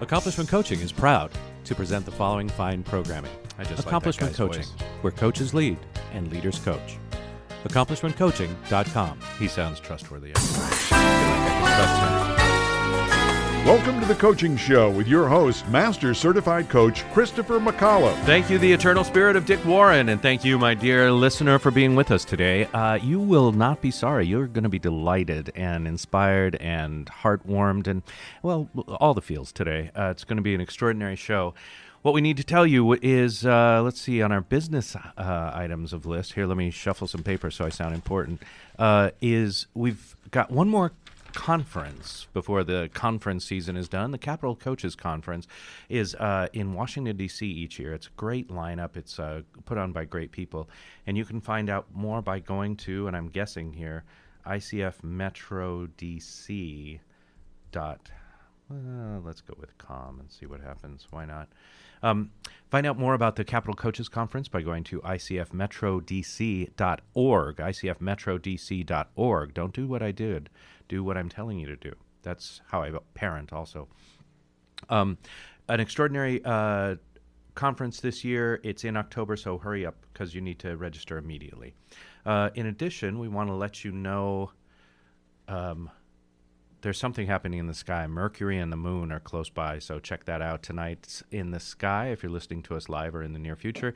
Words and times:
Accomplishment 0.00 0.48
Coaching 0.48 0.80
is 0.80 0.92
proud 0.92 1.30
to 1.64 1.74
present 1.74 2.04
the 2.04 2.10
following 2.10 2.48
fine 2.48 2.82
programming. 2.82 3.30
I 3.58 3.64
just 3.64 3.84
Accomplishment 3.86 4.32
like 4.32 4.36
Coaching, 4.36 4.62
voice. 4.62 4.72
where 5.02 5.10
coaches 5.12 5.52
lead 5.52 5.78
and 6.12 6.32
leaders 6.32 6.58
coach. 6.58 6.98
AccomplishmentCoaching.com. 7.64 9.20
He 9.38 9.48
sounds 9.48 9.78
trustworthy. 9.80 10.32
I 10.34 10.38
feel 10.38 10.62
like 10.62 10.92
I 10.92 11.48
can 11.50 12.24
trust 12.24 12.34
him. 12.38 12.39
Welcome 13.66 14.00
to 14.00 14.06
the 14.06 14.14
Coaching 14.14 14.56
Show 14.56 14.90
with 14.90 15.06
your 15.06 15.28
host, 15.28 15.68
Master 15.68 16.14
Certified 16.14 16.70
Coach 16.70 17.04
Christopher 17.12 17.60
McAuliffe. 17.60 18.18
Thank 18.24 18.48
you, 18.48 18.56
the 18.56 18.72
eternal 18.72 19.04
spirit 19.04 19.36
of 19.36 19.44
Dick 19.44 19.62
Warren, 19.66 20.08
and 20.08 20.20
thank 20.20 20.46
you, 20.46 20.58
my 20.58 20.72
dear 20.72 21.12
listener, 21.12 21.58
for 21.58 21.70
being 21.70 21.94
with 21.94 22.10
us 22.10 22.24
today. 22.24 22.64
Uh, 22.72 22.94
you 22.94 23.20
will 23.20 23.52
not 23.52 23.82
be 23.82 23.90
sorry. 23.90 24.26
You're 24.26 24.46
going 24.46 24.64
to 24.64 24.70
be 24.70 24.78
delighted 24.78 25.52
and 25.54 25.86
inspired 25.86 26.56
and 26.56 27.06
heartwarmed 27.06 27.86
and, 27.86 28.02
well, 28.42 28.70
all 28.98 29.12
the 29.12 29.20
feels 29.20 29.52
today. 29.52 29.90
Uh, 29.94 30.08
it's 30.10 30.24
going 30.24 30.38
to 30.38 30.42
be 30.42 30.54
an 30.54 30.62
extraordinary 30.62 31.14
show. 31.14 31.52
What 32.00 32.14
we 32.14 32.22
need 32.22 32.38
to 32.38 32.44
tell 32.44 32.66
you 32.66 32.94
is, 32.94 33.44
uh, 33.44 33.82
let's 33.84 34.00
see, 34.00 34.22
on 34.22 34.32
our 34.32 34.40
business 34.40 34.96
uh, 34.96 35.50
items 35.54 35.92
of 35.92 36.06
list 36.06 36.32
here, 36.32 36.46
let 36.46 36.56
me 36.56 36.70
shuffle 36.70 37.06
some 37.06 37.22
paper 37.22 37.50
so 37.50 37.66
I 37.66 37.68
sound 37.68 37.94
important, 37.94 38.42
uh, 38.78 39.10
is 39.20 39.66
we've 39.74 40.16
got 40.30 40.50
one 40.50 40.70
more 40.70 40.92
conference 41.30 42.26
before 42.32 42.64
the 42.64 42.90
conference 42.92 43.44
season 43.44 43.76
is 43.76 43.88
done. 43.88 44.10
The 44.10 44.18
Capital 44.18 44.56
Coaches 44.56 44.94
Conference 44.94 45.46
is 45.88 46.14
uh, 46.16 46.48
in 46.52 46.74
Washington, 46.74 47.16
D.C. 47.16 47.46
each 47.46 47.78
year. 47.78 47.94
It's 47.94 48.06
a 48.06 48.16
great 48.16 48.48
lineup. 48.48 48.96
It's 48.96 49.18
uh, 49.18 49.42
put 49.64 49.78
on 49.78 49.92
by 49.92 50.04
great 50.04 50.32
people. 50.32 50.68
And 51.06 51.16
you 51.16 51.24
can 51.24 51.40
find 51.40 51.70
out 51.70 51.86
more 51.94 52.22
by 52.22 52.40
going 52.40 52.76
to, 52.76 53.06
and 53.06 53.16
I'm 53.16 53.28
guessing 53.28 53.72
here, 53.72 54.04
ICF 54.46 55.02
Metro 55.02 55.86
DC 55.98 57.00
dot 57.72 58.10
well, 58.70 59.22
let's 59.24 59.40
go 59.40 59.54
with 59.58 59.76
com 59.78 60.20
and 60.20 60.30
see 60.30 60.46
what 60.46 60.60
happens. 60.60 61.08
Why 61.10 61.24
not? 61.24 61.48
Um, 62.02 62.30
find 62.70 62.86
out 62.86 62.98
more 62.98 63.12
about 63.14 63.36
the 63.36 63.44
Capital 63.44 63.74
Coaches 63.74 64.08
Conference 64.08 64.48
by 64.48 64.62
going 64.62 64.84
to 64.84 65.00
icfmetrodc.org. 65.00 67.56
icfmetrodc.org. 67.56 69.54
Don't 69.54 69.74
do 69.74 69.88
what 69.88 70.02
I 70.02 70.12
did. 70.12 70.48
Do 70.90 71.04
what 71.04 71.16
I'm 71.16 71.28
telling 71.28 71.56
you 71.56 71.68
to 71.68 71.76
do. 71.76 71.92
That's 72.22 72.60
how 72.66 72.82
I 72.82 72.90
parent 73.14 73.52
also. 73.52 73.86
Um, 74.88 75.18
an 75.68 75.78
extraordinary 75.78 76.42
uh, 76.44 76.96
conference 77.54 78.00
this 78.00 78.24
year. 78.24 78.60
It's 78.64 78.82
in 78.82 78.96
October, 78.96 79.36
so 79.36 79.56
hurry 79.56 79.86
up 79.86 79.94
because 80.12 80.34
you 80.34 80.40
need 80.40 80.58
to 80.58 80.76
register 80.76 81.16
immediately. 81.16 81.74
Uh, 82.26 82.50
in 82.56 82.66
addition, 82.66 83.20
we 83.20 83.28
want 83.28 83.50
to 83.50 83.54
let 83.54 83.84
you 83.84 83.92
know 83.92 84.50
um, 85.46 85.88
there's 86.80 86.98
something 86.98 87.28
happening 87.28 87.60
in 87.60 87.68
the 87.68 87.74
sky. 87.74 88.08
Mercury 88.08 88.58
and 88.58 88.72
the 88.72 88.76
moon 88.76 89.12
are 89.12 89.20
close 89.20 89.48
by, 89.48 89.78
so 89.78 90.00
check 90.00 90.24
that 90.24 90.42
out 90.42 90.64
tonight 90.64 91.22
in 91.30 91.52
the 91.52 91.60
sky 91.60 92.08
if 92.08 92.24
you're 92.24 92.32
listening 92.32 92.64
to 92.64 92.74
us 92.74 92.88
live 92.88 93.14
or 93.14 93.22
in 93.22 93.32
the 93.32 93.38
near 93.38 93.54
future. 93.54 93.94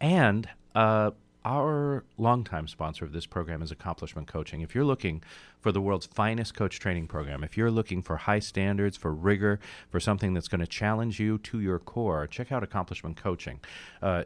And 0.00 0.48
uh, 0.74 1.12
our 1.44 2.04
longtime 2.18 2.68
sponsor 2.68 3.04
of 3.04 3.12
this 3.12 3.26
program 3.26 3.62
is 3.62 3.70
Accomplishment 3.70 4.28
Coaching. 4.28 4.60
If 4.60 4.74
you're 4.74 4.84
looking 4.84 5.22
for 5.60 5.72
the 5.72 5.80
world's 5.80 6.06
finest 6.06 6.54
coach 6.54 6.78
training 6.78 7.08
program, 7.08 7.42
if 7.42 7.56
you're 7.56 7.70
looking 7.70 8.02
for 8.02 8.16
high 8.16 8.38
standards, 8.38 8.96
for 8.96 9.12
rigor, 9.12 9.60
for 9.90 10.00
something 10.00 10.34
that's 10.34 10.48
going 10.48 10.60
to 10.60 10.66
challenge 10.66 11.20
you 11.20 11.38
to 11.38 11.60
your 11.60 11.78
core, 11.78 12.26
check 12.26 12.52
out 12.52 12.62
Accomplishment 12.62 13.16
Coaching. 13.16 13.60
Uh, 14.00 14.24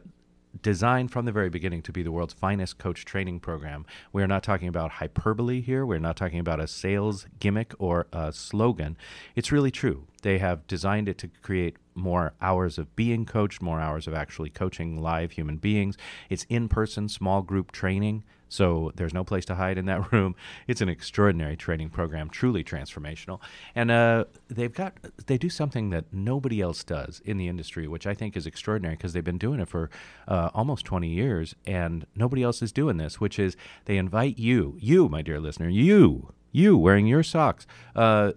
designed 0.61 1.11
from 1.11 1.25
the 1.25 1.31
very 1.31 1.49
beginning 1.49 1.81
to 1.83 1.91
be 1.91 2.03
the 2.03 2.11
world's 2.11 2.33
finest 2.33 2.77
coach 2.77 3.05
training 3.05 3.39
program. 3.39 3.85
We 4.11 4.23
are 4.23 4.27
not 4.27 4.43
talking 4.43 4.67
about 4.67 4.93
hyperbole 4.93 5.61
here. 5.61 5.85
We're 5.85 5.99
not 5.99 6.17
talking 6.17 6.39
about 6.39 6.59
a 6.59 6.67
sales 6.67 7.27
gimmick 7.39 7.73
or 7.79 8.07
a 8.11 8.31
slogan. 8.33 8.97
It's 9.35 9.51
really 9.51 9.71
true. 9.71 10.07
They 10.21 10.39
have 10.39 10.65
designed 10.67 11.09
it 11.09 11.17
to 11.19 11.29
create 11.41 11.77
more 11.97 12.33
hours 12.41 12.77
of 12.77 12.95
being 12.95 13.25
coached, 13.25 13.61
more 13.61 13.79
hours 13.81 14.07
of 14.07 14.13
actually 14.13 14.49
coaching 14.49 15.01
live 15.01 15.31
human 15.31 15.57
beings. 15.57 15.97
It's 16.29 16.45
in 16.49 16.69
person, 16.69 17.09
small 17.09 17.41
group 17.41 17.71
training. 17.71 18.23
So 18.49 18.91
there's 18.95 19.13
no 19.13 19.23
place 19.23 19.45
to 19.45 19.55
hide 19.55 19.77
in 19.77 19.85
that 19.85 20.11
room. 20.11 20.35
It's 20.67 20.81
an 20.81 20.89
extraordinary 20.89 21.57
training 21.57 21.89
program, 21.89 22.29
truly 22.29 22.63
transformational. 22.63 23.41
And 23.75 23.91
uh, 23.91 24.25
they've 24.47 24.73
got 24.73 24.93
they 25.25 25.37
do 25.37 25.49
something 25.49 25.89
that 25.89 26.05
nobody 26.13 26.61
else 26.61 26.83
does 26.83 27.21
in 27.25 27.37
the 27.37 27.47
industry, 27.47 27.87
which 27.87 28.07
I 28.07 28.13
think 28.13 28.37
is 28.37 28.45
extraordinary 28.45 28.95
because 28.95 29.13
they've 29.13 29.23
been 29.23 29.37
doing 29.37 29.59
it 29.59 29.67
for 29.67 29.89
uh, 30.27 30.49
almost 30.53 30.85
20 30.85 31.09
years, 31.09 31.55
and 31.65 32.05
nobody 32.15 32.43
else 32.43 32.61
is 32.61 32.71
doing 32.71 32.97
this. 32.97 33.19
Which 33.19 33.39
is 33.39 33.57
they 33.85 33.97
invite 33.97 34.37
you, 34.37 34.77
you, 34.79 35.09
my 35.09 35.21
dear 35.21 35.39
listener, 35.39 35.69
you, 35.69 36.33
you 36.51 36.77
wearing 36.77 37.07
your 37.07 37.23
socks, 37.23 37.67
uh, 37.95 38.31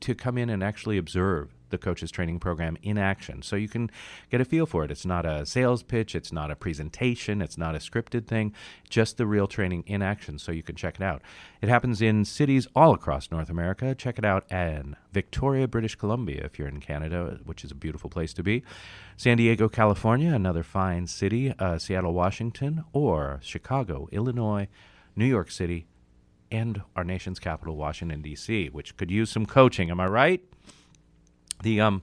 to 0.00 0.14
come 0.14 0.36
in 0.36 0.50
and 0.50 0.62
actually 0.62 0.98
observe 0.98 1.54
the 1.70 1.78
coaches 1.78 2.10
training 2.10 2.40
program 2.40 2.76
in 2.82 2.98
action. 2.98 3.42
So 3.42 3.56
you 3.56 3.68
can 3.68 3.90
get 4.30 4.40
a 4.40 4.44
feel 4.44 4.66
for 4.66 4.84
it. 4.84 4.90
It's 4.90 5.06
not 5.06 5.26
a 5.26 5.46
sales 5.46 5.82
pitch. 5.82 6.14
It's 6.14 6.32
not 6.32 6.50
a 6.50 6.56
presentation. 6.56 7.42
It's 7.42 7.58
not 7.58 7.74
a 7.74 7.78
scripted 7.78 8.26
thing. 8.26 8.54
Just 8.88 9.16
the 9.16 9.26
real 9.26 9.46
training 9.46 9.84
in 9.86 10.02
action 10.02 10.38
so 10.38 10.52
you 10.52 10.62
can 10.62 10.76
check 10.76 10.96
it 10.96 11.02
out. 11.02 11.22
It 11.60 11.68
happens 11.68 12.00
in 12.00 12.24
cities 12.24 12.66
all 12.74 12.94
across 12.94 13.30
north 13.30 13.50
america. 13.50 13.94
Check 13.94 14.18
it 14.18 14.24
out 14.24 14.50
in 14.50 14.96
victoria 15.12 15.66
british 15.66 15.94
columbia 15.96 16.44
if 16.44 16.58
you're 16.58 16.68
in 16.68 16.80
canada 16.80 17.38
which 17.44 17.64
is 17.64 17.70
a 17.70 17.74
beautiful 17.74 18.10
place 18.10 18.32
to 18.34 18.42
be. 18.42 18.62
San 19.16 19.36
diego 19.36 19.68
california 19.68 20.32
another 20.32 20.62
fine 20.62 21.06
city. 21.06 21.52
Uh, 21.58 21.78
seattle 21.78 22.14
washington 22.14 22.84
or 22.92 23.40
chicago 23.42 24.08
illinois 24.12 24.68
new 25.16 25.26
york 25.26 25.50
city 25.50 25.86
and 26.50 26.82
our 26.96 27.04
nation's 27.04 27.38
capital, 27.38 27.76
Washington, 27.76 28.22
D.C., 28.22 28.68
which 28.70 28.96
could 28.96 29.10
use 29.10 29.30
some 29.30 29.46
coaching. 29.46 29.90
Am 29.90 30.00
I 30.00 30.06
right? 30.06 30.42
The 31.62 31.80
um, 31.80 32.02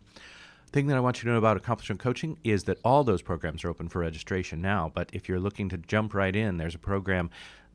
thing 0.71 0.87
that 0.87 0.97
I 0.97 0.99
want 0.99 1.17
you 1.17 1.23
to 1.23 1.31
know 1.31 1.37
about 1.37 1.57
Accomplishment 1.57 2.01
Coaching 2.01 2.37
is 2.43 2.65
that 2.65 2.77
all 2.83 3.03
those 3.03 3.21
programs 3.21 3.63
are 3.63 3.69
open 3.69 3.87
for 3.87 3.99
registration 3.99 4.61
now. 4.61 4.91
But 4.93 5.09
if 5.13 5.29
you're 5.29 5.39
looking 5.39 5.69
to 5.69 5.77
jump 5.77 6.13
right 6.13 6.35
in, 6.35 6.57
there's 6.57 6.75
a 6.75 6.79
program 6.79 7.29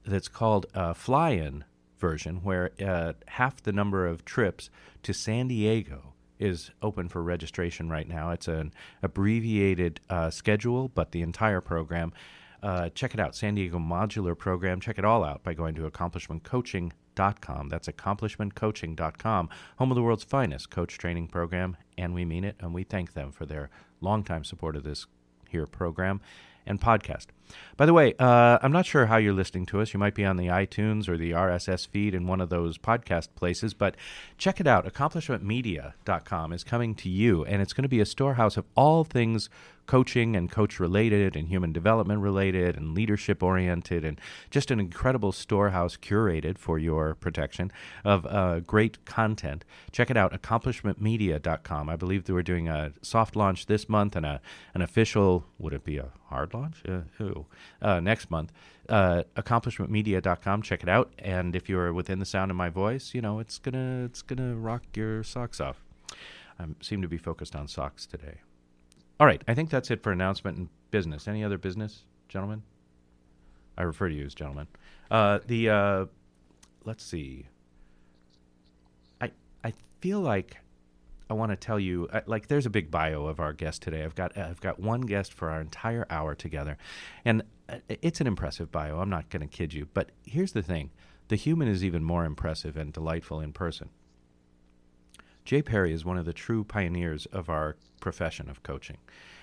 that's 0.04 0.28
called 0.28 0.66
uh, 0.74 0.92
Fly 0.92 1.30
In 1.30 1.64
version, 1.98 2.42
where 2.42 2.72
uh, 2.84 3.14
half 3.26 3.62
the 3.62 3.72
number 3.72 4.06
of 4.06 4.24
trips 4.24 4.70
to 5.02 5.14
San 5.14 5.48
Diego 5.48 6.14
is 6.38 6.70
open 6.82 7.08
for 7.08 7.22
registration 7.22 7.88
right 7.90 8.08
now. 8.08 8.30
It's 8.30 8.48
an 8.48 8.72
abbreviated 9.02 10.00
uh, 10.08 10.30
schedule, 10.30 10.88
but 10.88 11.12
the 11.12 11.22
entire 11.22 11.60
program. 11.60 12.12
Uh, 12.62 12.90
check 12.90 13.14
it 13.14 13.20
out, 13.20 13.34
San 13.34 13.54
Diego 13.54 13.78
Modular 13.78 14.36
Program. 14.36 14.80
Check 14.80 14.98
it 14.98 15.04
all 15.04 15.24
out 15.24 15.42
by 15.42 15.54
going 15.54 15.74
to 15.76 15.90
accomplishmentcoaching.com. 15.90 16.92
That's 17.14 17.88
accomplishmentcoaching.com, 17.88 19.48
home 19.78 19.90
of 19.90 19.94
the 19.94 20.02
world's 20.02 20.24
finest 20.24 20.70
coach 20.70 20.96
training 20.98 21.28
program, 21.28 21.76
and 21.98 22.14
we 22.14 22.24
mean 22.24 22.44
it, 22.44 22.56
and 22.60 22.72
we 22.72 22.84
thank 22.84 23.12
them 23.14 23.32
for 23.32 23.46
their 23.46 23.70
longtime 24.00 24.44
support 24.44 24.76
of 24.76 24.84
this 24.84 25.06
here 25.48 25.66
program 25.66 26.20
and 26.66 26.80
podcast. 26.80 27.26
By 27.76 27.86
the 27.86 27.92
way, 27.92 28.14
uh, 28.18 28.58
I'm 28.62 28.70
not 28.70 28.86
sure 28.86 29.06
how 29.06 29.16
you're 29.16 29.32
listening 29.32 29.66
to 29.66 29.80
us. 29.80 29.92
You 29.92 29.98
might 29.98 30.14
be 30.14 30.24
on 30.24 30.36
the 30.36 30.46
iTunes 30.46 31.08
or 31.08 31.16
the 31.16 31.32
RSS 31.32 31.88
feed 31.88 32.14
in 32.14 32.26
one 32.26 32.40
of 32.40 32.48
those 32.48 32.78
podcast 32.78 33.28
places, 33.34 33.74
but 33.74 33.96
check 34.38 34.60
it 34.60 34.66
out. 34.66 34.86
AccomplishmentMedia.com 34.86 36.52
is 36.52 36.62
coming 36.62 36.94
to 36.96 37.08
you, 37.08 37.44
and 37.44 37.60
it's 37.60 37.72
going 37.72 37.82
to 37.82 37.88
be 37.88 38.00
a 38.00 38.06
storehouse 38.06 38.56
of 38.56 38.66
all 38.76 39.04
things 39.04 39.50
coaching 39.90 40.36
and 40.36 40.52
coach 40.52 40.78
related 40.78 41.34
and 41.34 41.48
human 41.48 41.72
development 41.72 42.20
related 42.20 42.76
and 42.76 42.94
leadership 42.94 43.42
oriented 43.42 44.04
and 44.04 44.20
just 44.48 44.70
an 44.70 44.78
incredible 44.78 45.32
storehouse 45.32 45.96
curated 45.96 46.56
for 46.56 46.78
your 46.78 47.16
protection 47.16 47.72
of 48.04 48.24
uh, 48.26 48.60
great 48.60 49.04
content. 49.04 49.64
Check 49.90 50.08
it 50.08 50.16
out, 50.16 50.32
accomplishmentmedia.com. 50.32 51.88
I 51.88 51.96
believe 51.96 52.22
they 52.22 52.32
we're 52.32 52.44
doing 52.44 52.68
a 52.68 52.92
soft 53.02 53.34
launch 53.34 53.66
this 53.66 53.88
month 53.88 54.14
and 54.14 54.24
a, 54.24 54.40
an 54.74 54.80
official, 54.80 55.44
would 55.58 55.72
it 55.72 55.82
be 55.82 55.96
a 55.96 56.10
hard 56.26 56.54
launch? 56.54 56.84
Uh, 56.88 57.00
who? 57.18 57.46
Uh, 57.82 57.98
next 57.98 58.30
month. 58.30 58.52
Uh, 58.88 59.24
accomplishmentmedia.com. 59.34 60.62
Check 60.62 60.84
it 60.84 60.88
out. 60.88 61.10
And 61.18 61.56
if 61.56 61.68
you're 61.68 61.92
within 61.92 62.20
the 62.20 62.26
sound 62.26 62.52
of 62.52 62.56
my 62.56 62.68
voice, 62.68 63.12
you 63.12 63.20
know, 63.20 63.40
it's 63.40 63.58
going 63.58 63.74
to 63.74 64.04
it's 64.04 64.22
gonna 64.22 64.54
rock 64.54 64.84
your 64.94 65.24
socks 65.24 65.60
off. 65.60 65.82
I 66.60 66.66
seem 66.80 67.02
to 67.02 67.08
be 67.08 67.18
focused 67.18 67.56
on 67.56 67.66
socks 67.66 68.06
today. 68.06 68.42
All 69.20 69.26
right, 69.26 69.42
I 69.46 69.52
think 69.52 69.68
that's 69.68 69.90
it 69.90 70.02
for 70.02 70.12
announcement 70.12 70.56
and 70.56 70.68
business. 70.90 71.28
Any 71.28 71.44
other 71.44 71.58
business, 71.58 72.04
gentlemen? 72.30 72.62
I 73.76 73.82
refer 73.82 74.08
to 74.08 74.14
you 74.14 74.24
as 74.24 74.34
gentlemen. 74.34 74.66
Uh, 75.10 75.40
the 75.46 75.68
uh, 75.68 76.06
let's 76.86 77.04
see. 77.04 77.46
I 79.20 79.30
I 79.62 79.74
feel 80.00 80.20
like 80.20 80.56
I 81.28 81.34
want 81.34 81.52
to 81.52 81.56
tell 81.56 81.78
you 81.78 82.08
uh, 82.10 82.22
like 82.24 82.46
there's 82.46 82.64
a 82.64 82.70
big 82.70 82.90
bio 82.90 83.26
of 83.26 83.40
our 83.40 83.52
guest 83.52 83.82
today. 83.82 84.04
I've 84.04 84.14
got 84.14 84.38
I've 84.38 84.60
got 84.62 84.80
one 84.80 85.02
guest 85.02 85.34
for 85.34 85.50
our 85.50 85.60
entire 85.60 86.06
hour 86.08 86.34
together, 86.34 86.78
and 87.22 87.42
uh, 87.68 87.76
it's 87.88 88.22
an 88.22 88.26
impressive 88.26 88.72
bio. 88.72 89.00
I'm 89.00 89.10
not 89.10 89.28
going 89.28 89.46
to 89.46 89.54
kid 89.54 89.74
you, 89.74 89.86
but 89.92 90.12
here's 90.24 90.52
the 90.52 90.62
thing: 90.62 90.92
the 91.28 91.36
human 91.36 91.68
is 91.68 91.84
even 91.84 92.02
more 92.02 92.24
impressive 92.24 92.74
and 92.74 92.90
delightful 92.90 93.40
in 93.40 93.52
person. 93.52 93.90
Jay 95.50 95.62
Perry 95.62 95.92
is 95.92 96.04
one 96.04 96.16
of 96.16 96.26
the 96.26 96.32
true 96.32 96.62
pioneers 96.62 97.26
of 97.32 97.50
our 97.50 97.74
profession 97.98 98.48
of 98.48 98.62
coaching. 98.62 98.98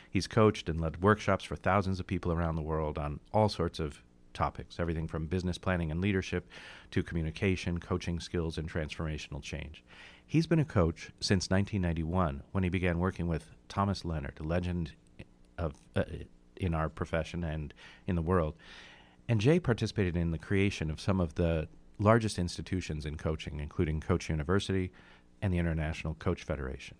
He's 0.09 0.25
coached 0.25 0.69
and 0.69 0.79
led 0.79 1.01
workshops 1.01 1.43
for 1.43 1.57
thousands 1.57 1.99
of 1.99 2.07
people 2.07 2.31
around 2.31 2.55
the 2.55 2.61
world 2.61 2.97
on 2.97 3.19
all 3.33 3.49
sorts 3.49 3.77
of 3.77 4.01
topics, 4.33 4.79
everything 4.79 5.09
from 5.09 5.27
business 5.27 5.57
planning 5.57 5.91
and 5.91 5.99
leadership 5.99 6.47
to 6.91 7.03
communication, 7.03 7.81
coaching 7.81 8.21
skills, 8.21 8.57
and 8.57 8.71
transformational 8.71 9.43
change. 9.43 9.83
He's 10.25 10.47
been 10.47 10.59
a 10.59 10.63
coach 10.63 11.11
since 11.19 11.49
1991 11.49 12.41
when 12.53 12.63
he 12.63 12.69
began 12.69 12.99
working 12.99 13.27
with 13.27 13.53
Thomas 13.67 14.05
Leonard, 14.05 14.37
a 14.39 14.43
legend 14.43 14.93
of 15.57 15.73
uh, 15.93 16.03
in 16.55 16.73
our 16.73 16.87
profession 16.87 17.43
and 17.43 17.73
in 18.05 18.15
the 18.15 18.21
world. 18.21 18.55
And 19.27 19.41
Jay 19.41 19.59
participated 19.59 20.15
in 20.15 20.31
the 20.31 20.37
creation 20.37 20.89
of 20.89 21.01
some 21.01 21.19
of 21.19 21.35
the 21.35 21.67
largest 21.99 22.39
institutions 22.39 23.05
in 23.05 23.17
coaching, 23.17 23.59
including 23.59 23.99
Coach 23.99 24.29
University 24.29 24.91
and 25.41 25.53
the 25.53 25.57
International 25.57 26.13
Coach 26.15 26.43
Federation. 26.43 26.97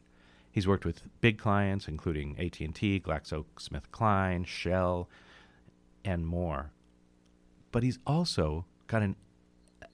He's 0.52 0.68
worked 0.68 0.86
with 0.86 1.04
big 1.22 1.38
clients, 1.38 1.88
including 1.88 2.36
AT&T, 2.40 3.02
GlaxoSmithKline, 3.02 4.48
Shell, 4.48 5.10
and 6.04 6.26
more. 6.26 6.72
But 7.72 7.84
he's 7.84 8.00
also 8.08 8.66
got 8.88 9.04
an 9.04 9.16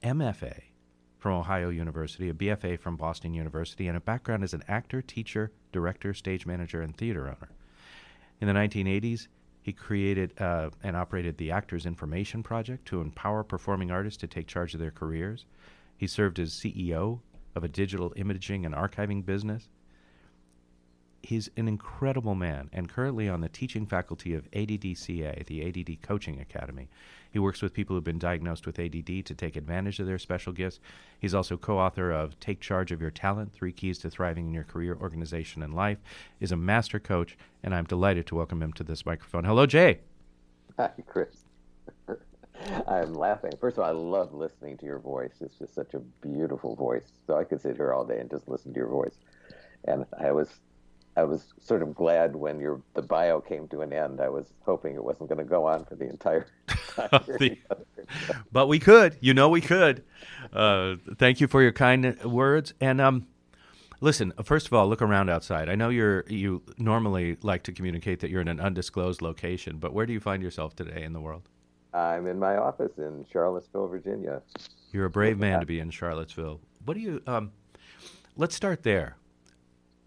MFA 0.03 0.61
from 1.17 1.33
Ohio 1.33 1.69
University, 1.69 2.29
a 2.29 2.33
BFA 2.33 2.79
from 2.79 2.95
Boston 2.95 3.33
University, 3.33 3.87
and 3.87 3.97
a 3.97 4.01
background 4.01 4.43
as 4.43 4.53
an 4.53 4.63
actor, 4.67 5.01
teacher, 5.01 5.51
director, 5.71 6.13
stage 6.13 6.45
manager, 6.45 6.81
and 6.81 6.95
theater 6.95 7.27
owner. 7.27 7.49
In 8.41 8.47
the 8.47 8.53
1980s, 8.53 9.27
he 9.61 9.71
created 9.71 10.39
uh, 10.41 10.69
and 10.83 10.97
operated 10.97 11.37
the 11.37 11.51
Actors 11.51 11.85
Information 11.85 12.43
Project 12.43 12.85
to 12.87 12.99
empower 12.99 13.43
performing 13.43 13.89
artists 13.89 14.19
to 14.19 14.27
take 14.27 14.47
charge 14.47 14.73
of 14.73 14.81
their 14.81 14.91
careers. 14.91 15.45
He 15.95 16.07
served 16.07 16.39
as 16.39 16.51
CEO 16.51 17.19
of 17.55 17.63
a 17.63 17.67
digital 17.67 18.13
imaging 18.15 18.65
and 18.65 18.75
archiving 18.75 19.25
business 19.25 19.69
he's 21.23 21.49
an 21.55 21.67
incredible 21.67 22.35
man 22.35 22.69
and 22.73 22.89
currently 22.89 23.29
on 23.29 23.41
the 23.41 23.49
teaching 23.49 23.85
faculty 23.85 24.33
of 24.33 24.49
ADDCA, 24.51 25.45
the 25.45 25.65
ADD 25.65 26.01
Coaching 26.01 26.39
Academy. 26.39 26.89
He 27.31 27.39
works 27.39 27.61
with 27.61 27.73
people 27.73 27.95
who've 27.95 28.03
been 28.03 28.19
diagnosed 28.19 28.67
with 28.67 28.77
ADD 28.77 29.25
to 29.25 29.33
take 29.33 29.55
advantage 29.55 29.99
of 29.99 30.05
their 30.05 30.19
special 30.19 30.53
gifts. 30.53 30.79
He's 31.19 31.33
also 31.33 31.57
co-author 31.57 32.11
of 32.11 32.39
Take 32.39 32.59
Charge 32.59 32.91
of 32.91 33.01
Your 33.01 33.09
Talent: 33.09 33.53
Three 33.53 33.71
Keys 33.71 33.97
to 33.99 34.09
Thriving 34.09 34.47
in 34.47 34.53
Your 34.53 34.65
Career, 34.65 34.97
Organization, 34.99 35.63
and 35.63 35.73
Life. 35.73 35.97
Is 36.39 36.51
a 36.51 36.57
master 36.57 36.99
coach, 36.99 37.37
and 37.63 37.73
I'm 37.73 37.85
delighted 37.85 38.27
to 38.27 38.35
welcome 38.35 38.61
him 38.61 38.73
to 38.73 38.83
this 38.83 39.05
microphone. 39.05 39.45
Hello, 39.45 39.65
Jay. 39.65 40.01
Hi, 40.77 40.91
Chris. 41.07 41.45
I'm 42.87 43.13
laughing. 43.13 43.51
First 43.59 43.77
of 43.77 43.83
all, 43.83 43.89
I 43.89 43.93
love 43.93 44.33
listening 44.33 44.77
to 44.77 44.85
your 44.85 44.99
voice. 44.99 45.33
It's 45.41 45.57
just 45.57 45.73
such 45.73 45.93
a 45.93 45.99
beautiful 45.99 46.75
voice. 46.75 47.11
So 47.27 47.37
I 47.37 47.43
could 47.43 47.61
sit 47.61 47.77
here 47.77 47.93
all 47.93 48.05
day 48.05 48.19
and 48.19 48.29
just 48.29 48.47
listen 48.47 48.73
to 48.73 48.79
your 48.79 48.89
voice. 48.89 49.17
And 49.85 50.05
I 50.19 50.31
was 50.31 50.49
I 51.15 51.23
was 51.23 51.53
sort 51.59 51.83
of 51.83 51.93
glad 51.93 52.35
when 52.35 52.59
your 52.59 52.81
the 52.95 53.01
bio 53.01 53.39
came 53.39 53.67
to 53.69 53.81
an 53.81 53.93
end. 53.93 54.19
I 54.19 54.29
was 54.29 54.53
hoping 54.65 54.95
it 54.95 55.03
wasn't 55.03 55.29
going 55.29 55.39
to 55.39 55.43
go 55.43 55.65
on 55.65 55.85
for 55.85 55.95
the 55.95 56.09
entire 56.09 56.47
time. 56.67 57.09
the, 57.39 57.57
but 58.51 58.67
we 58.67 58.79
could, 58.79 59.17
you 59.19 59.33
know, 59.33 59.49
we 59.49 59.61
could. 59.61 60.03
Uh, 60.51 60.95
thank 61.17 61.41
you 61.41 61.47
for 61.47 61.61
your 61.61 61.71
kind 61.71 62.21
words. 62.23 62.73
And 62.79 63.01
um, 63.01 63.27
listen, 64.01 64.33
first 64.43 64.67
of 64.67 64.73
all, 64.73 64.87
look 64.87 65.01
around 65.01 65.29
outside. 65.29 65.69
I 65.69 65.75
know 65.75 65.89
you're 65.89 66.23
you 66.27 66.63
normally 66.77 67.37
like 67.41 67.63
to 67.63 67.71
communicate 67.71 68.19
that 68.21 68.29
you're 68.29 68.41
in 68.41 68.47
an 68.47 68.59
undisclosed 68.59 69.21
location, 69.21 69.77
but 69.77 69.93
where 69.93 70.05
do 70.05 70.13
you 70.13 70.19
find 70.19 70.41
yourself 70.41 70.75
today 70.75 71.03
in 71.03 71.13
the 71.13 71.21
world? 71.21 71.49
I'm 71.93 72.27
in 72.27 72.39
my 72.39 72.57
office 72.57 72.91
in 72.97 73.25
Charlottesville, 73.31 73.87
Virginia. 73.87 74.41
You're 74.91 75.05
a 75.05 75.09
brave 75.09 75.37
man 75.37 75.59
to 75.59 75.65
be 75.65 75.79
in 75.79 75.91
Charlottesville. 75.91 76.59
What 76.85 76.95
do 76.95 76.99
you? 76.99 77.21
Um, 77.27 77.51
let's 78.35 78.55
start 78.55 78.83
there 78.83 79.17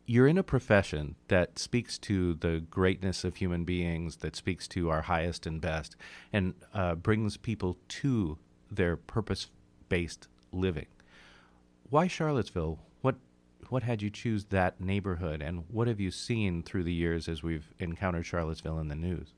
you're 0.06 0.28
in 0.28 0.38
a 0.38 0.42
profession 0.42 1.16
that 1.28 1.58
speaks 1.58 1.98
to 1.98 2.34
the 2.34 2.64
greatness 2.70 3.24
of 3.24 3.36
human 3.36 3.64
beings, 3.64 4.16
that 4.18 4.36
speaks 4.36 4.68
to 4.68 4.88
our 4.88 5.02
highest 5.02 5.46
and 5.46 5.60
best, 5.60 5.96
and 6.32 6.54
uh, 6.72 6.94
brings 6.94 7.36
people 7.36 7.76
to 7.88 8.38
their 8.70 8.96
purpose 8.96 9.48
based 9.88 10.28
living. 10.52 10.86
Why 11.90 12.06
Charlottesville? 12.06 12.78
What 13.00 13.16
what 13.68 13.82
had 13.82 14.00
you 14.00 14.10
choose 14.10 14.44
that 14.46 14.80
neighborhood, 14.80 15.42
and 15.42 15.64
what 15.68 15.88
have 15.88 16.00
you 16.00 16.12
seen 16.12 16.62
through 16.62 16.84
the 16.84 16.94
years 16.94 17.28
as 17.28 17.42
we've 17.42 17.72
encountered 17.80 18.26
Charlottesville 18.26 18.78
in 18.78 18.88
the 18.88 18.94
news? 18.94 19.34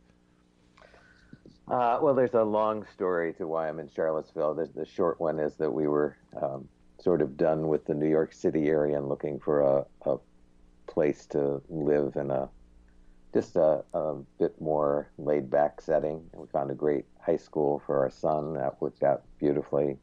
Uh, 1.71 1.99
well, 2.01 2.15
there's 2.15 2.35
a 2.35 2.43
long 2.43 2.87
story 2.95 3.35
to 3.35 3.47
why 3.47 3.69
I'm 3.69 3.79
in 3.79 3.91
Charlottesville. 3.95 4.55
The, 4.55 4.71
the 4.75 4.87
short 4.87 5.21
one 5.21 5.39
is 5.39 5.55
that 5.57 5.71
we 5.71 5.87
were 5.87 6.17
um, 6.41 6.67
sort 6.99 7.21
of 7.21 7.37
done 7.37 7.69
with 7.69 7.85
the 7.85 7.95
New 7.95 8.09
York 8.09 8.33
City 8.33 8.69
area 8.69 8.97
and 8.97 9.09
looking 9.09 9.39
for 9.39 9.61
a, 9.61 9.85
a 10.09 10.17
place 10.87 11.27
to 11.27 11.61
live 11.69 12.17
in 12.17 12.31
a 12.31 12.49
just 13.35 13.57
a, 13.57 13.85
a 13.93 14.15
bit 14.39 14.59
more 14.61 15.11
laid 15.19 15.51
back 15.51 15.83
setting. 15.83 16.25
We 16.35 16.47
found 16.47 16.71
a 16.71 16.75
great 16.75 17.05
high 17.21 17.37
school 17.37 17.83
for 17.85 17.99
our 17.99 18.11
son 18.11 18.55
that 18.55 18.81
worked 18.81 19.03
out 19.03 19.23
beautifully. 19.39 19.99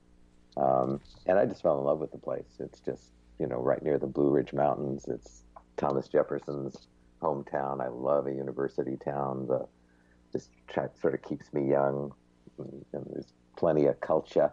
Um, 0.58 1.02
and 1.26 1.40
I 1.40 1.46
just 1.48 1.64
fell 1.64 1.80
in 1.80 1.86
love 1.86 2.00
with 2.00 2.12
the 2.12 2.20
place. 2.20 2.58
It's 2.60 2.80
just, 2.80 3.12
you 3.40 3.48
know, 3.48 3.58
right 3.58 3.82
near 3.82 3.98
the 3.98 4.06
Blue 4.06 4.30
Ridge 4.30 4.54
Mountains. 4.54 5.08
It's 5.08 5.42
Thomas 5.78 6.08
Jefferson's 6.08 6.88
hometown. 7.22 7.82
I 7.82 7.88
love 7.88 8.28
a 8.28 8.32
university 8.32 8.98
town. 9.04 9.48
The 9.48 9.66
just 10.36 10.50
try, 10.68 10.88
sort 11.00 11.14
of 11.14 11.22
keeps 11.22 11.52
me 11.54 11.70
young. 11.70 12.14
And, 12.58 12.86
there's 13.12 13.34
plenty 13.56 13.86
of 13.86 14.00
culture. 14.02 14.52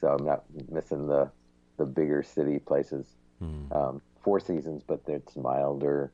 So 0.00 0.08
I'm 0.08 0.24
not 0.24 0.44
missing 0.70 1.06
the, 1.06 1.30
the 1.78 1.84
bigger 1.84 2.22
city 2.22 2.58
places. 2.58 3.06
Mm. 3.42 3.74
Um, 3.74 4.02
Four 4.22 4.40
Seasons, 4.40 4.82
but 4.86 5.00
it's 5.06 5.36
milder. 5.36 6.12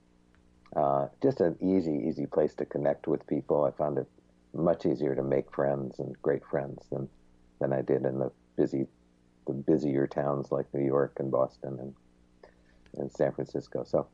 Uh, 0.74 1.08
just 1.22 1.40
an 1.40 1.56
easy, 1.60 2.04
easy 2.08 2.26
place 2.26 2.54
to 2.54 2.64
connect 2.64 3.06
with 3.06 3.26
people. 3.26 3.64
I 3.64 3.70
found 3.70 3.98
it 3.98 4.06
much 4.54 4.86
easier 4.86 5.14
to 5.14 5.22
make 5.22 5.52
friends 5.52 5.98
and 5.98 6.20
great 6.22 6.44
friends 6.44 6.84
than 6.90 7.08
than 7.60 7.72
I 7.72 7.82
did 7.82 8.04
in 8.04 8.18
the 8.18 8.30
busy, 8.56 8.86
the 9.46 9.52
busier 9.52 10.06
towns 10.06 10.52
like 10.52 10.72
New 10.72 10.84
York 10.84 11.16
and 11.18 11.30
Boston 11.30 11.78
and 11.80 11.94
and 12.96 13.12
San 13.12 13.32
Francisco. 13.32 13.84
So 13.84 14.06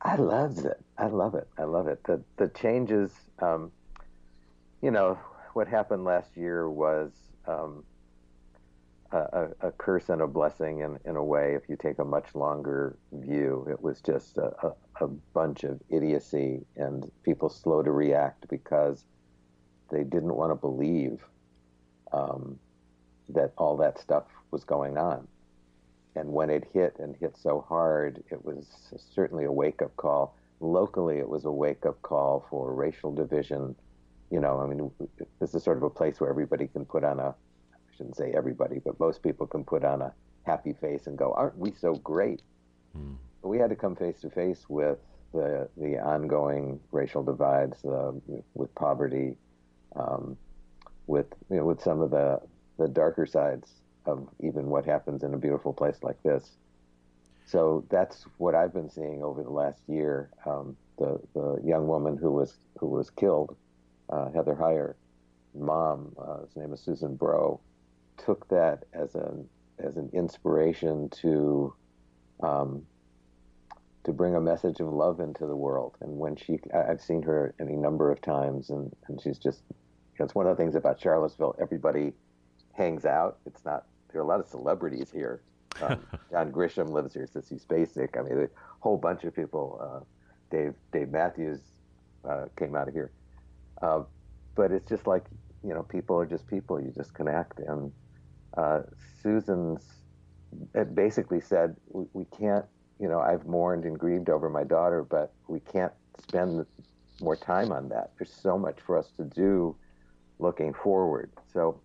I 0.00 0.16
loved 0.16 0.64
it. 0.64 0.80
I 0.96 1.06
love 1.06 1.34
it. 1.34 1.48
I 1.58 1.64
love 1.64 1.88
it. 1.88 2.02
The 2.04 2.22
the 2.36 2.48
changes. 2.48 3.12
Um, 3.40 3.72
you 4.82 4.90
know 4.90 5.18
what 5.54 5.68
happened 5.68 6.04
last 6.04 6.36
year 6.36 6.68
was. 6.68 7.12
Um, 7.46 7.84
a, 9.10 9.48
a, 9.62 9.72
curse 9.72 10.10
and 10.10 10.20
a 10.20 10.26
blessing 10.26 10.80
in, 10.80 10.98
in 11.06 11.16
a 11.16 11.24
way 11.24 11.54
if 11.54 11.68
you 11.68 11.76
take 11.76 11.98
a 11.98 12.04
much 12.04 12.34
longer 12.34 12.98
view. 13.12 13.66
It 13.70 13.80
was 13.82 14.00
just 14.00 14.36
a, 14.36 14.52
a, 14.66 15.04
a 15.04 15.08
bunch 15.32 15.64
of 15.64 15.80
idiocy 15.88 16.60
and 16.76 17.10
people 17.22 17.48
slow 17.48 17.82
to 17.82 17.90
react 17.90 18.48
because 18.48 19.04
they 19.90 20.04
didn't 20.04 20.34
want 20.34 20.50
to 20.50 20.54
believe 20.54 21.24
um, 22.12 22.58
that 23.30 23.52
all 23.56 23.76
that 23.78 23.98
stuff 23.98 24.24
was 24.50 24.64
going 24.64 24.98
on. 24.98 25.26
And 26.14 26.32
when 26.32 26.50
it 26.50 26.68
hit 26.72 26.96
and 26.98 27.16
hit 27.16 27.36
so 27.36 27.64
hard, 27.68 28.22
it 28.30 28.44
was 28.44 28.66
certainly 29.14 29.44
a 29.44 29.52
wake 29.52 29.82
up 29.82 29.96
call. 29.96 30.34
Locally, 30.60 31.18
it 31.18 31.28
was 31.28 31.44
a 31.44 31.50
wake 31.50 31.86
up 31.86 32.00
call 32.02 32.44
for 32.50 32.74
racial 32.74 33.14
division. 33.14 33.76
You 34.30 34.40
know, 34.40 34.60
I 34.60 34.66
mean, 34.66 34.90
this 35.40 35.54
is 35.54 35.62
sort 35.62 35.78
of 35.78 35.82
a 35.82 35.90
place 35.90 36.20
where 36.20 36.30
everybody 36.30 36.66
can 36.66 36.84
put 36.84 37.04
on 37.04 37.18
a, 37.18 37.28
I 37.28 37.96
shouldn't 37.96 38.16
say 38.16 38.32
everybody, 38.36 38.78
but 38.78 39.00
most 39.00 39.22
people 39.22 39.46
can 39.46 39.64
put 39.64 39.84
on 39.84 40.02
a 40.02 40.12
happy 40.44 40.74
face 40.74 41.06
and 41.06 41.16
go, 41.16 41.32
"Aren't 41.32 41.58
we 41.58 41.72
so 41.72 41.94
great?" 41.94 42.42
Mm. 42.96 43.16
We 43.42 43.58
had 43.58 43.70
to 43.70 43.76
come 43.76 43.96
face 43.96 44.20
to 44.20 44.30
face 44.30 44.68
with 44.68 44.98
the 45.32 45.68
the 45.76 45.98
ongoing 45.98 46.80
racial 46.92 47.22
divides, 47.22 47.84
uh, 47.84 48.12
with 48.54 48.74
poverty, 48.74 49.36
um, 49.96 50.36
with 51.06 51.26
you 51.50 51.56
know, 51.56 51.64
with 51.64 51.80
some 51.80 52.00
of 52.00 52.10
the 52.10 52.40
the 52.78 52.88
darker 52.88 53.26
sides 53.26 53.70
of 54.06 54.28
even 54.40 54.66
what 54.66 54.84
happens 54.84 55.22
in 55.22 55.34
a 55.34 55.38
beautiful 55.38 55.72
place 55.72 55.98
like 56.02 56.22
this. 56.22 56.56
So 57.44 57.84
that's 57.88 58.26
what 58.36 58.54
I've 58.54 58.72
been 58.72 58.90
seeing 58.90 59.22
over 59.22 59.42
the 59.42 59.50
last 59.50 59.80
year. 59.88 60.30
Um, 60.46 60.76
the 60.98 61.20
the 61.34 61.60
young 61.64 61.86
woman 61.86 62.16
who 62.16 62.30
was 62.30 62.54
who 62.78 62.88
was 62.88 63.10
killed, 63.10 63.56
uh, 64.08 64.30
Heather 64.30 64.54
Heyer, 64.54 64.94
mom, 65.54 66.14
uh, 66.18 66.42
his 66.42 66.56
name 66.56 66.72
is 66.72 66.80
Susan 66.80 67.14
Bro, 67.16 67.60
took 68.16 68.48
that 68.48 68.84
as 68.92 69.14
an 69.14 69.48
as 69.78 69.96
an 69.96 70.10
inspiration 70.12 71.08
to 71.10 71.72
um, 72.40 72.84
to 74.04 74.12
bring 74.12 74.34
a 74.34 74.40
message 74.40 74.80
of 74.80 74.88
love 74.88 75.20
into 75.20 75.46
the 75.46 75.54
world. 75.54 75.96
And 76.00 76.18
when 76.18 76.34
she, 76.34 76.58
I've 76.74 77.00
seen 77.00 77.22
her 77.22 77.54
any 77.60 77.76
number 77.76 78.10
of 78.10 78.22
times, 78.22 78.70
and, 78.70 78.94
and 79.06 79.20
she's 79.20 79.38
just, 79.38 79.62
it's 80.18 80.34
one 80.34 80.46
of 80.46 80.56
the 80.56 80.62
things 80.62 80.74
about 80.76 80.98
Charlottesville. 81.00 81.54
Everybody 81.60 82.14
hangs 82.72 83.04
out. 83.04 83.38
It's 83.44 83.64
not 83.64 83.84
there 84.10 84.20
are 84.20 84.24
a 84.24 84.26
lot 84.26 84.40
of 84.40 84.46
celebrities 84.46 85.10
here. 85.12 85.42
Um, 85.82 86.00
John 86.30 86.50
Grisham 86.50 86.90
lives 86.90 87.14
here, 87.14 87.26
Sissy 87.26 87.62
Spacek. 87.62 88.18
I 88.18 88.22
mean, 88.22 88.44
a 88.44 88.48
whole 88.80 88.96
bunch 88.96 89.24
of 89.24 89.34
people. 89.34 89.78
Uh, 89.80 90.04
Dave 90.50 90.74
Dave 90.92 91.10
Matthews 91.10 91.60
uh, 92.26 92.46
came 92.58 92.74
out 92.74 92.88
of 92.88 92.94
here, 92.94 93.10
uh, 93.82 94.02
but 94.54 94.72
it's 94.72 94.88
just 94.88 95.06
like 95.06 95.24
you 95.64 95.74
know, 95.74 95.82
people 95.82 96.16
are 96.18 96.26
just 96.26 96.46
people. 96.46 96.80
You 96.80 96.92
just 96.96 97.14
connect, 97.14 97.58
and 97.60 97.92
uh, 98.56 98.80
Susan's 99.22 99.84
basically 100.94 101.40
said, 101.40 101.76
we, 101.88 102.06
we, 102.12 102.24
can't, 102.26 102.64
you 102.98 103.08
know, 103.08 103.20
I've 103.20 103.46
mourned 103.46 103.84
and 103.84 103.98
grieved 103.98 104.30
over 104.30 104.48
my 104.48 104.64
daughter, 104.64 105.04
but 105.08 105.32
we 105.46 105.60
can't 105.60 105.92
spend 106.18 106.64
more 107.20 107.36
time 107.36 107.70
on 107.70 107.88
that. 107.90 108.12
There's 108.18 108.32
so 108.32 108.58
much 108.58 108.80
for 108.80 108.96
us 108.96 109.10
to 109.18 109.24
do 109.24 109.76
looking 110.38 110.72
forward. 110.72 111.30
So 111.52 111.80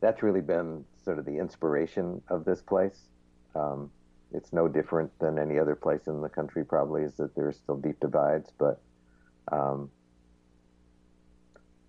that's 0.00 0.22
really 0.22 0.40
been 0.40 0.84
sort 1.04 1.18
of 1.18 1.24
the 1.24 1.38
inspiration 1.38 2.20
of 2.28 2.44
this 2.44 2.62
place. 2.62 3.08
Um, 3.54 3.90
it's 4.32 4.52
no 4.52 4.66
different 4.66 5.16
than 5.20 5.38
any 5.38 5.58
other 5.58 5.76
place 5.76 6.06
in 6.06 6.20
the 6.20 6.28
country, 6.28 6.64
probably, 6.64 7.02
is 7.02 7.14
that 7.14 7.34
there's 7.36 7.58
still 7.58 7.76
deep 7.76 8.00
divides, 8.00 8.50
but 8.58 8.80
um, 9.52 9.90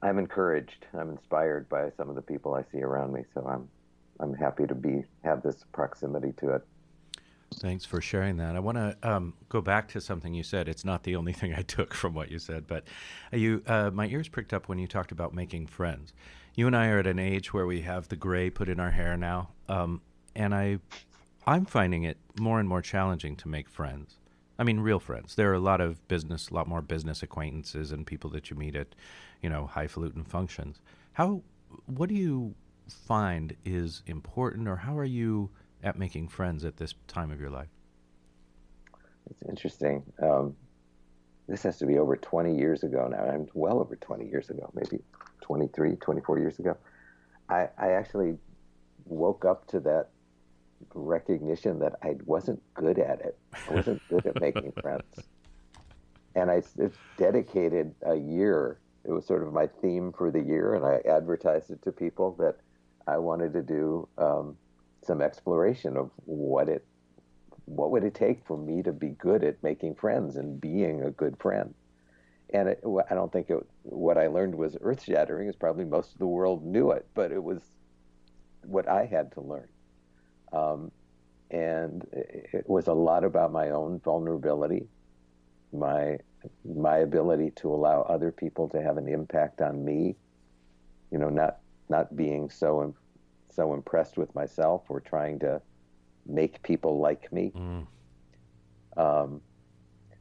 I'm 0.04 0.20
encouraged. 0.20 0.86
I'm 0.94 1.10
inspired 1.10 1.70
by 1.70 1.92
some 1.98 2.10
of 2.10 2.16
the 2.16 2.22
people 2.22 2.54
I 2.54 2.64
see 2.72 2.84
around 2.84 3.14
me, 3.14 3.24
so 3.34 3.46
I'm 3.48 3.70
I'm 4.20 4.34
happy 4.34 4.68
to 4.68 4.76
be 4.76 5.04
have 5.24 5.42
this 5.42 5.64
proximity 5.72 6.34
to 6.40 6.56
it. 6.56 6.62
Thanks 7.56 7.86
for 7.86 8.02
sharing 8.02 8.38
that. 8.38 8.56
I 8.56 8.60
want 8.60 8.78
to 8.78 8.98
um, 9.04 9.34
go 9.48 9.62
back 9.62 9.88
to 9.90 10.02
something 10.02 10.34
you 10.34 10.44
said. 10.44 10.68
It's 10.68 10.84
not 10.84 11.04
the 11.04 11.16
only 11.16 11.34
thing 11.40 11.54
I 11.54 11.62
took 11.62 11.94
from 11.94 12.14
what 12.14 12.30
you 12.30 12.40
said, 12.40 12.68
but 12.68 12.84
you, 13.32 13.64
uh, 13.68 13.92
my 13.92 14.08
ears 14.08 14.28
pricked 14.28 14.54
up 14.54 14.68
when 14.68 14.80
you 14.80 14.88
talked 14.88 15.12
about 15.12 15.34
making 15.34 15.68
friends. 15.68 16.14
You 16.56 16.68
and 16.68 16.76
I 16.76 16.88
are 16.90 17.00
at 17.00 17.08
an 17.08 17.20
age 17.20 17.54
where 17.54 17.66
we 17.66 17.82
have 17.82 18.10
the 18.10 18.16
gray 18.16 18.50
put 18.50 18.70
in 18.70 18.80
our 18.80 18.92
hair 18.92 19.18
now, 19.18 19.50
um, 19.70 20.02
and 20.36 20.54
I, 20.54 20.80
I'm 21.48 21.66
finding 21.66 22.04
it 22.04 22.18
more 22.40 22.60
and 22.60 22.68
more 22.68 22.82
challenging 22.82 23.36
to 23.38 23.48
make 23.48 23.70
friends. 23.70 24.18
I 24.58 24.64
mean, 24.64 24.80
real 24.80 25.00
friends. 25.00 25.36
There 25.36 25.50
are 25.52 25.56
a 25.56 25.60
lot 25.60 25.82
of 25.82 26.08
business, 26.08 26.50
a 26.50 26.54
lot 26.54 26.68
more 26.68 26.82
business 26.82 27.24
acquaintances 27.24 27.92
and 27.92 28.06
people 28.06 28.30
that 28.32 28.50
you 28.50 28.56
meet 28.56 28.76
at, 28.76 28.96
you 29.44 29.50
know, 29.50 29.68
highfalutin 29.68 30.24
functions. 30.24 30.82
How, 31.12 31.44
what 31.86 32.10
do 32.10 32.16
you 32.16 32.56
find 32.88 33.56
is 33.64 34.02
important, 34.08 34.68
or 34.68 34.78
how 34.78 34.98
are 34.98 35.06
you? 35.06 35.52
at 35.84 36.00
making 36.00 36.30
friends 36.30 36.64
at 36.66 36.78
this 36.78 36.96
time 37.08 37.32
of 37.32 37.40
your 37.40 37.50
life? 37.50 37.68
It's 39.30 39.44
interesting. 39.48 40.04
Um, 40.22 40.56
this 41.48 41.64
has 41.64 41.78
to 41.80 41.86
be 41.86 41.98
over 41.98 42.16
20 42.16 42.56
years 42.58 42.84
ago 42.84 43.08
now. 43.08 43.24
I'm 43.26 43.48
well 43.54 43.80
over 43.80 43.96
20 43.96 44.28
years 44.28 44.50
ago, 44.50 44.72
maybe 44.74 45.04
23, 45.42 45.98
24 45.98 46.40
years 46.40 46.60
ago. 46.60 46.78
I, 47.50 47.68
I 47.78 47.92
actually 47.92 48.38
woke 49.06 49.44
up 49.44 49.68
to 49.68 49.82
that 49.82 50.08
recognition 50.94 51.80
that 51.80 51.96
I 52.02 52.16
wasn't 52.26 52.62
good 52.74 52.98
at 52.98 53.20
it. 53.22 53.38
I 53.70 53.74
wasn't 53.74 54.02
good 54.10 54.26
at 54.26 54.40
making 54.40 54.72
friends. 54.82 55.04
And 56.36 56.50
I 56.50 56.64
dedicated 57.18 57.94
a 58.06 58.16
year. 58.16 58.80
It 59.06 59.12
was 59.12 59.26
sort 59.26 59.44
of 59.44 59.54
my 59.54 59.68
theme 59.68 60.14
for 60.14 60.32
the 60.32 60.42
year, 60.42 60.76
and 60.76 60.86
I 60.86 61.02
advertised 61.10 61.72
it 61.72 61.82
to 61.84 61.92
people 61.92 62.36
that 62.40 62.56
I 63.06 63.18
wanted 63.18 63.54
to 63.54 63.62
do 63.62 64.08
um, 64.18 64.58
some 65.02 65.22
exploration 65.22 65.98
of 65.98 66.10
what 66.26 66.70
it 66.70 66.86
what 67.66 67.92
would 67.92 68.04
it 68.04 68.14
take 68.14 68.46
for 68.46 68.58
me 68.58 68.84
to 68.84 68.92
be 68.92 69.10
good 69.10 69.42
at 69.44 69.64
making 69.64 69.96
friends 69.96 70.36
and 70.36 70.60
being 70.60 71.02
a 71.02 71.12
good 71.12 71.38
friend. 71.40 71.74
And 72.54 72.70
it, 72.70 72.84
i 73.10 73.16
don't 73.16 73.32
think 73.32 73.50
it, 73.50 73.66
what 73.84 74.18
i 74.18 74.28
learned 74.28 74.54
was 74.54 74.78
earth 74.82 75.04
shattering 75.04 75.48
is 75.48 75.56
probably 75.56 75.86
most 75.86 76.12
of 76.14 76.20
the 76.20 76.28
world 76.28 76.64
knew 76.64 76.92
it 76.92 77.08
but 77.16 77.32
it 77.32 77.44
was 77.44 77.62
what 78.64 78.88
i 78.88 79.06
had 79.06 79.32
to 79.34 79.42
learn. 79.42 79.68
Um, 80.52 80.92
and 81.50 82.06
it 82.12 82.66
was 82.68 82.88
a 82.88 82.94
lot 82.94 83.24
about 83.24 83.52
my 83.52 83.70
own 83.72 84.00
vulnerability 84.00 84.88
my 85.72 86.18
my 86.66 86.98
ability 86.98 87.52
to 87.52 87.74
allow 87.74 88.02
other 88.04 88.32
people 88.32 88.68
to 88.70 88.82
have 88.82 88.98
an 88.98 89.08
impact 89.08 89.62
on 89.62 89.84
me 89.84 90.16
you 91.12 91.18
know 91.18 91.30
not 91.30 91.60
not 91.90 92.16
being 92.16 92.50
so 92.50 92.94
so 93.50 93.74
impressed 93.74 94.18
with 94.18 94.34
myself 94.34 94.84
or 94.90 95.00
trying 95.00 95.40
to 95.40 95.62
make 96.26 96.62
people 96.64 97.00
like 97.00 97.32
me. 97.32 97.52
Mm. 97.56 97.86
Um, 98.98 99.42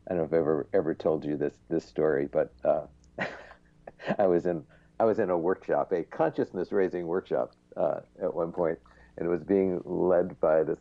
I 0.06 0.14
don't 0.14 0.18
know 0.18 0.24
if 0.24 0.32
I've 0.32 0.40
ever 0.40 0.68
ever 0.72 0.94
told 0.94 1.24
you 1.24 1.36
this 1.36 1.54
this 1.68 1.84
story, 1.84 2.28
but 2.30 2.52
uh, 2.64 2.86
I 4.18 4.26
was 4.26 4.46
in 4.46 4.64
I 5.00 5.04
was 5.04 5.18
in 5.18 5.30
a 5.30 5.38
workshop, 5.38 5.92
a 5.92 6.02
consciousness 6.02 6.72
raising 6.72 7.06
workshop 7.06 7.54
uh, 7.76 8.00
at 8.20 8.34
one 8.34 8.52
point, 8.52 8.78
and 9.16 9.26
it 9.26 9.30
was 9.30 9.42
being 9.42 9.80
led 9.84 10.38
by 10.40 10.62
this 10.62 10.80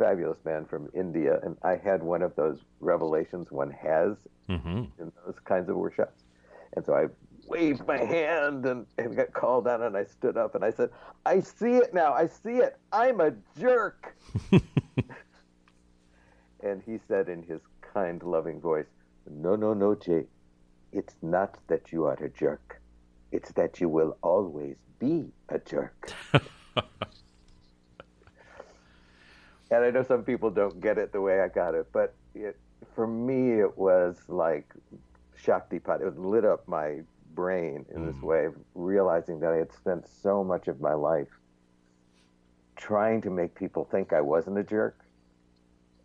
fabulous 0.00 0.38
man 0.44 0.64
from 0.64 0.88
India, 0.94 1.38
and 1.42 1.56
I 1.62 1.76
had 1.76 2.02
one 2.02 2.22
of 2.22 2.34
those 2.34 2.58
revelations 2.80 3.52
one 3.52 3.70
has 3.70 4.16
mm-hmm. 4.48 4.84
in 4.98 5.12
those 5.24 5.38
kinds 5.44 5.68
of 5.68 5.76
workshops, 5.76 6.24
and 6.74 6.84
so 6.84 6.94
I 6.94 7.06
waved 7.50 7.86
my 7.86 7.98
hand 7.98 8.64
and, 8.64 8.86
and 8.96 9.14
got 9.16 9.32
called 9.32 9.66
on 9.66 9.82
and 9.82 9.96
I 9.96 10.04
stood 10.04 10.36
up 10.36 10.54
and 10.54 10.64
I 10.64 10.70
said, 10.70 10.90
I 11.26 11.40
see 11.40 11.76
it 11.76 11.92
now. 11.92 12.12
I 12.14 12.26
see 12.26 12.58
it. 12.58 12.78
I'm 12.92 13.20
a 13.20 13.32
jerk. 13.58 14.16
and 16.62 16.82
he 16.86 16.98
said 17.08 17.28
in 17.28 17.42
his 17.42 17.60
kind, 17.80 18.22
loving 18.22 18.60
voice, 18.60 18.86
No, 19.28 19.56
no, 19.56 19.74
no, 19.74 19.94
Jay. 19.94 20.26
It's 20.92 21.16
not 21.22 21.58
that 21.66 21.92
you 21.92 22.04
are 22.04 22.22
a 22.22 22.28
jerk. 22.30 22.80
It's 23.32 23.52
that 23.52 23.80
you 23.80 23.88
will 23.88 24.16
always 24.22 24.76
be 24.98 25.32
a 25.48 25.58
jerk. 25.58 26.12
and 29.70 29.84
I 29.84 29.90
know 29.90 30.02
some 30.02 30.24
people 30.24 30.50
don't 30.50 30.80
get 30.80 30.98
it 30.98 31.12
the 31.12 31.20
way 31.20 31.40
I 31.40 31.48
got 31.48 31.74
it, 31.74 31.86
but 31.92 32.14
it, 32.34 32.56
for 32.94 33.06
me, 33.06 33.60
it 33.60 33.76
was 33.76 34.16
like 34.28 34.72
Shaktipat. 35.42 36.00
It 36.00 36.18
lit 36.18 36.44
up 36.44 36.66
my 36.66 37.00
brain 37.34 37.86
in 37.94 38.02
mm. 38.02 38.12
this 38.12 38.22
way, 38.22 38.46
of 38.46 38.54
realizing 38.74 39.40
that 39.40 39.52
I 39.52 39.56
had 39.56 39.72
spent 39.72 40.06
so 40.22 40.42
much 40.42 40.68
of 40.68 40.80
my 40.80 40.94
life 40.94 41.28
trying 42.76 43.20
to 43.22 43.30
make 43.30 43.54
people 43.54 43.84
think 43.84 44.12
I 44.12 44.20
wasn't 44.20 44.58
a 44.58 44.64
jerk. 44.64 44.98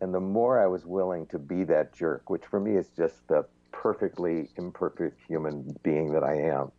And 0.00 0.14
the 0.14 0.20
more 0.20 0.60
I 0.60 0.66
was 0.66 0.84
willing 0.84 1.26
to 1.28 1.38
be 1.38 1.64
that 1.64 1.94
jerk, 1.94 2.28
which 2.28 2.44
for 2.44 2.60
me 2.60 2.76
is 2.76 2.88
just 2.96 3.26
the 3.28 3.46
perfectly 3.72 4.50
imperfect 4.56 5.20
human 5.26 5.74
being 5.82 6.12
that 6.12 6.22
I 6.22 6.34
am, 6.34 6.70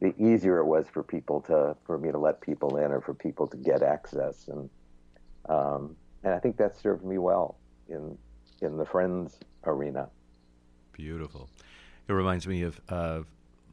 the 0.00 0.14
easier 0.18 0.58
it 0.58 0.64
was 0.64 0.88
for 0.88 1.02
people 1.02 1.42
to, 1.42 1.76
for 1.84 1.98
me 1.98 2.10
to 2.10 2.18
let 2.18 2.40
people 2.40 2.78
in 2.78 2.90
or 2.90 3.02
for 3.02 3.12
people 3.12 3.46
to 3.46 3.56
get 3.58 3.82
access. 3.82 4.48
And, 4.48 4.70
um, 5.48 5.96
and 6.24 6.34
I 6.34 6.38
think 6.38 6.56
that 6.58 6.78
served 6.78 7.04
me 7.04 7.18
well 7.18 7.56
in, 7.88 8.16
in 8.60 8.76
the 8.76 8.84
friends 8.84 9.38
arena. 9.64 10.08
Beautiful. 10.92 11.48
It 12.08 12.12
reminds 12.12 12.46
me 12.46 12.62
of, 12.62 12.80
of 12.88 13.26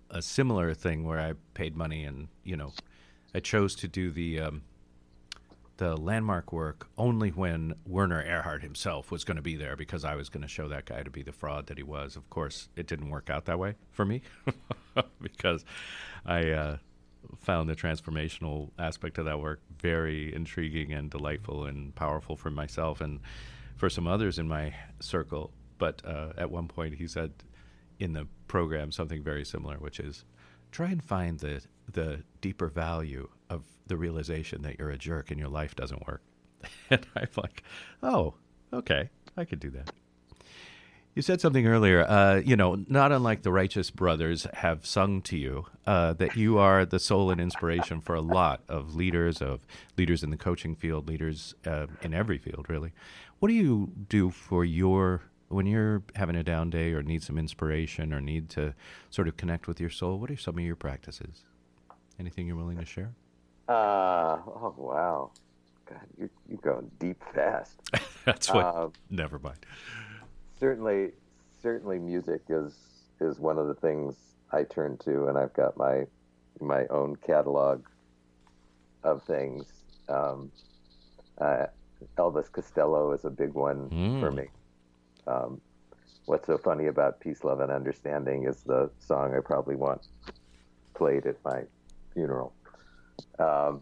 a 0.10 0.22
similar 0.22 0.74
thing 0.74 1.04
where 1.04 1.20
I 1.20 1.34
paid 1.54 1.75
money 1.75 2.04
and 2.04 2.27
you 2.44 2.56
know 2.56 2.72
I 3.36 3.39
chose 3.39 3.75
to 3.75 3.88
do 3.88 4.12
the 4.12 4.39
um, 4.39 4.62
the 5.77 5.96
landmark 5.96 6.51
work 6.51 6.88
only 6.98 7.30
when 7.30 7.75
Werner 7.86 8.24
Erhard 8.24 8.63
himself 8.63 9.12
was 9.12 9.24
going 9.24 9.36
to 9.36 9.44
be 9.44 9.56
there 9.56 9.75
because 9.75 10.04
I 10.04 10.16
was 10.16 10.30
going 10.30 10.42
to 10.42 10.48
show 10.48 10.68
that 10.70 10.86
guy 10.86 11.04
to 11.04 11.12
be 11.12 11.22
the 11.22 11.32
fraud 11.32 11.68
that 11.68 11.77
he 11.77 11.84
was. 11.84 12.16
Of 12.16 12.30
course, 12.30 12.68
it 12.75 12.88
didn't 12.88 13.10
work 13.10 13.30
out 13.30 13.46
that 13.46 13.60
way 13.60 13.75
for 13.92 14.04
me 14.04 14.24
because 15.22 15.66
I 16.25 16.50
uh, 16.50 16.77
found 17.39 17.69
the 17.69 17.75
transformational 17.75 18.71
aspect 18.79 19.17
of 19.17 19.25
that 19.25 19.39
work 19.39 19.62
very 19.79 20.33
intriguing 20.33 20.93
and 20.93 21.09
delightful 21.09 21.65
and 21.65 21.93
powerful 21.95 22.36
for 22.36 22.50
myself 22.50 23.01
and 23.01 23.19
for 23.75 23.89
some 23.89 24.07
others 24.07 24.39
in 24.39 24.47
my 24.47 24.74
circle. 25.00 25.51
But 25.77 26.01
uh, 26.05 26.33
at 26.38 26.50
one 26.50 26.67
point, 26.67 26.95
he 26.95 27.07
said, 27.07 27.31
in 28.00 28.13
the 28.13 28.27
program 28.47 28.91
something 28.91 29.24
very 29.24 29.45
similar, 29.45 29.77
which 29.77 30.00
is 30.00 30.24
try 30.71 30.88
and 30.88 31.03
find 31.03 31.39
the 31.39 31.62
the 31.91 32.24
deeper 32.41 32.67
value 32.67 33.29
of 33.50 33.63
the 33.88 33.95
realization 33.95 34.62
that 34.62 34.77
you're 34.77 34.89
a 34.89 34.97
jerk 34.97 35.31
and 35.31 35.39
your 35.39 35.50
life 35.50 35.75
doesn't 35.75 36.05
work. 36.05 36.21
and 36.89 37.05
I'm 37.15 37.29
like, 37.38 37.63
oh, 38.03 38.33
okay, 38.74 39.09
I 39.38 39.45
could 39.45 39.59
do 39.59 39.69
that. 39.71 39.91
You 41.17 41.24
said 41.24 41.41
something 41.41 41.65
earlier, 41.65 42.07
uh, 42.07 42.43
you 42.45 42.55
know, 42.55 42.86
not 42.88 43.12
unlike 43.12 43.41
the 43.41 43.51
Righteous 43.51 43.89
Brothers 43.89 44.45
have 44.53 44.86
sung 44.86 45.24
to 45.24 45.36
you, 45.36 45.65
uh, 45.88 46.13
that 46.13 46.36
you 46.36 46.59
are 46.59 46.86
the 46.86 47.00
soul 47.00 47.31
and 47.31 47.41
inspiration 47.41 48.01
for 48.01 48.13
a 48.13 48.21
lot 48.21 48.62
of 48.69 48.93
leaders, 48.93 49.41
of 49.41 49.65
leaders 49.97 50.21
in 50.21 50.29
the 50.29 50.38
coaching 50.38 50.75
field, 50.75 51.07
leaders 51.07 51.55
uh, 51.65 51.88
in 52.03 52.13
every 52.13 52.38
field, 52.38 52.67
really. 52.69 52.91
What 53.39 53.47
do 53.47 53.55
you 53.55 53.93
do 54.09 54.29
for 54.29 54.63
your 54.63 55.24
when 55.47 55.65
you're 55.65 56.03
having 56.13 56.36
a 56.36 56.43
down 56.43 56.69
day 56.69 56.93
or 56.93 57.01
need 57.01 57.24
some 57.24 57.39
inspiration 57.39 58.13
or 58.13 58.21
need 58.21 58.47
to 58.51 58.75
sort 59.09 59.27
of 59.27 59.38
connect 59.38 59.67
with 59.67 59.79
your 59.79 59.89
soul, 59.89 60.19
what 60.19 60.29
are 60.29 60.38
some 60.38 60.59
of 60.59 60.63
your 60.63 60.75
practices? 60.75 61.45
Anything 62.19 62.45
you're 62.45 62.55
willing 62.55 62.77
to 62.77 62.86
share? 62.86 63.15
Uh, 63.67 64.38
oh, 64.45 64.75
wow. 64.77 65.31
God, 65.89 66.00
you're, 66.15 66.29
you're 66.47 66.59
going 66.59 66.91
deep 67.00 67.24
fast. 67.33 67.74
That's 68.25 68.53
what, 68.53 68.65
uh, 68.65 68.89
never 69.09 69.39
mind. 69.39 69.65
Certainly, 70.59 71.11
certainly 71.61 71.99
music 71.99 72.41
is, 72.49 72.73
is 73.19 73.39
one 73.39 73.57
of 73.57 73.67
the 73.67 73.75
things 73.75 74.15
I 74.51 74.63
turn 74.63 74.97
to, 75.05 75.27
and 75.27 75.37
I've 75.37 75.53
got 75.53 75.77
my, 75.77 76.05
my 76.59 76.85
own 76.87 77.15
catalog 77.17 77.85
of 79.03 79.23
things. 79.23 79.65
Um, 80.09 80.51
uh, 81.39 81.67
Elvis 82.17 82.51
Costello 82.51 83.11
is 83.11 83.25
a 83.25 83.29
big 83.29 83.53
one 83.53 83.89
mm. 83.89 84.19
for 84.19 84.31
me. 84.31 84.47
Um, 85.27 85.61
what's 86.25 86.47
so 86.47 86.57
funny 86.57 86.87
about 86.87 87.19
Peace, 87.19 87.43
Love, 87.43 87.59
and 87.59 87.71
Understanding 87.71 88.45
is 88.47 88.63
the 88.63 88.89
song 88.99 89.35
I 89.35 89.39
probably 89.41 89.75
want 89.75 90.01
played 90.93 91.27
at 91.27 91.37
my 91.45 91.61
funeral. 92.13 92.53
Um, 93.39 93.81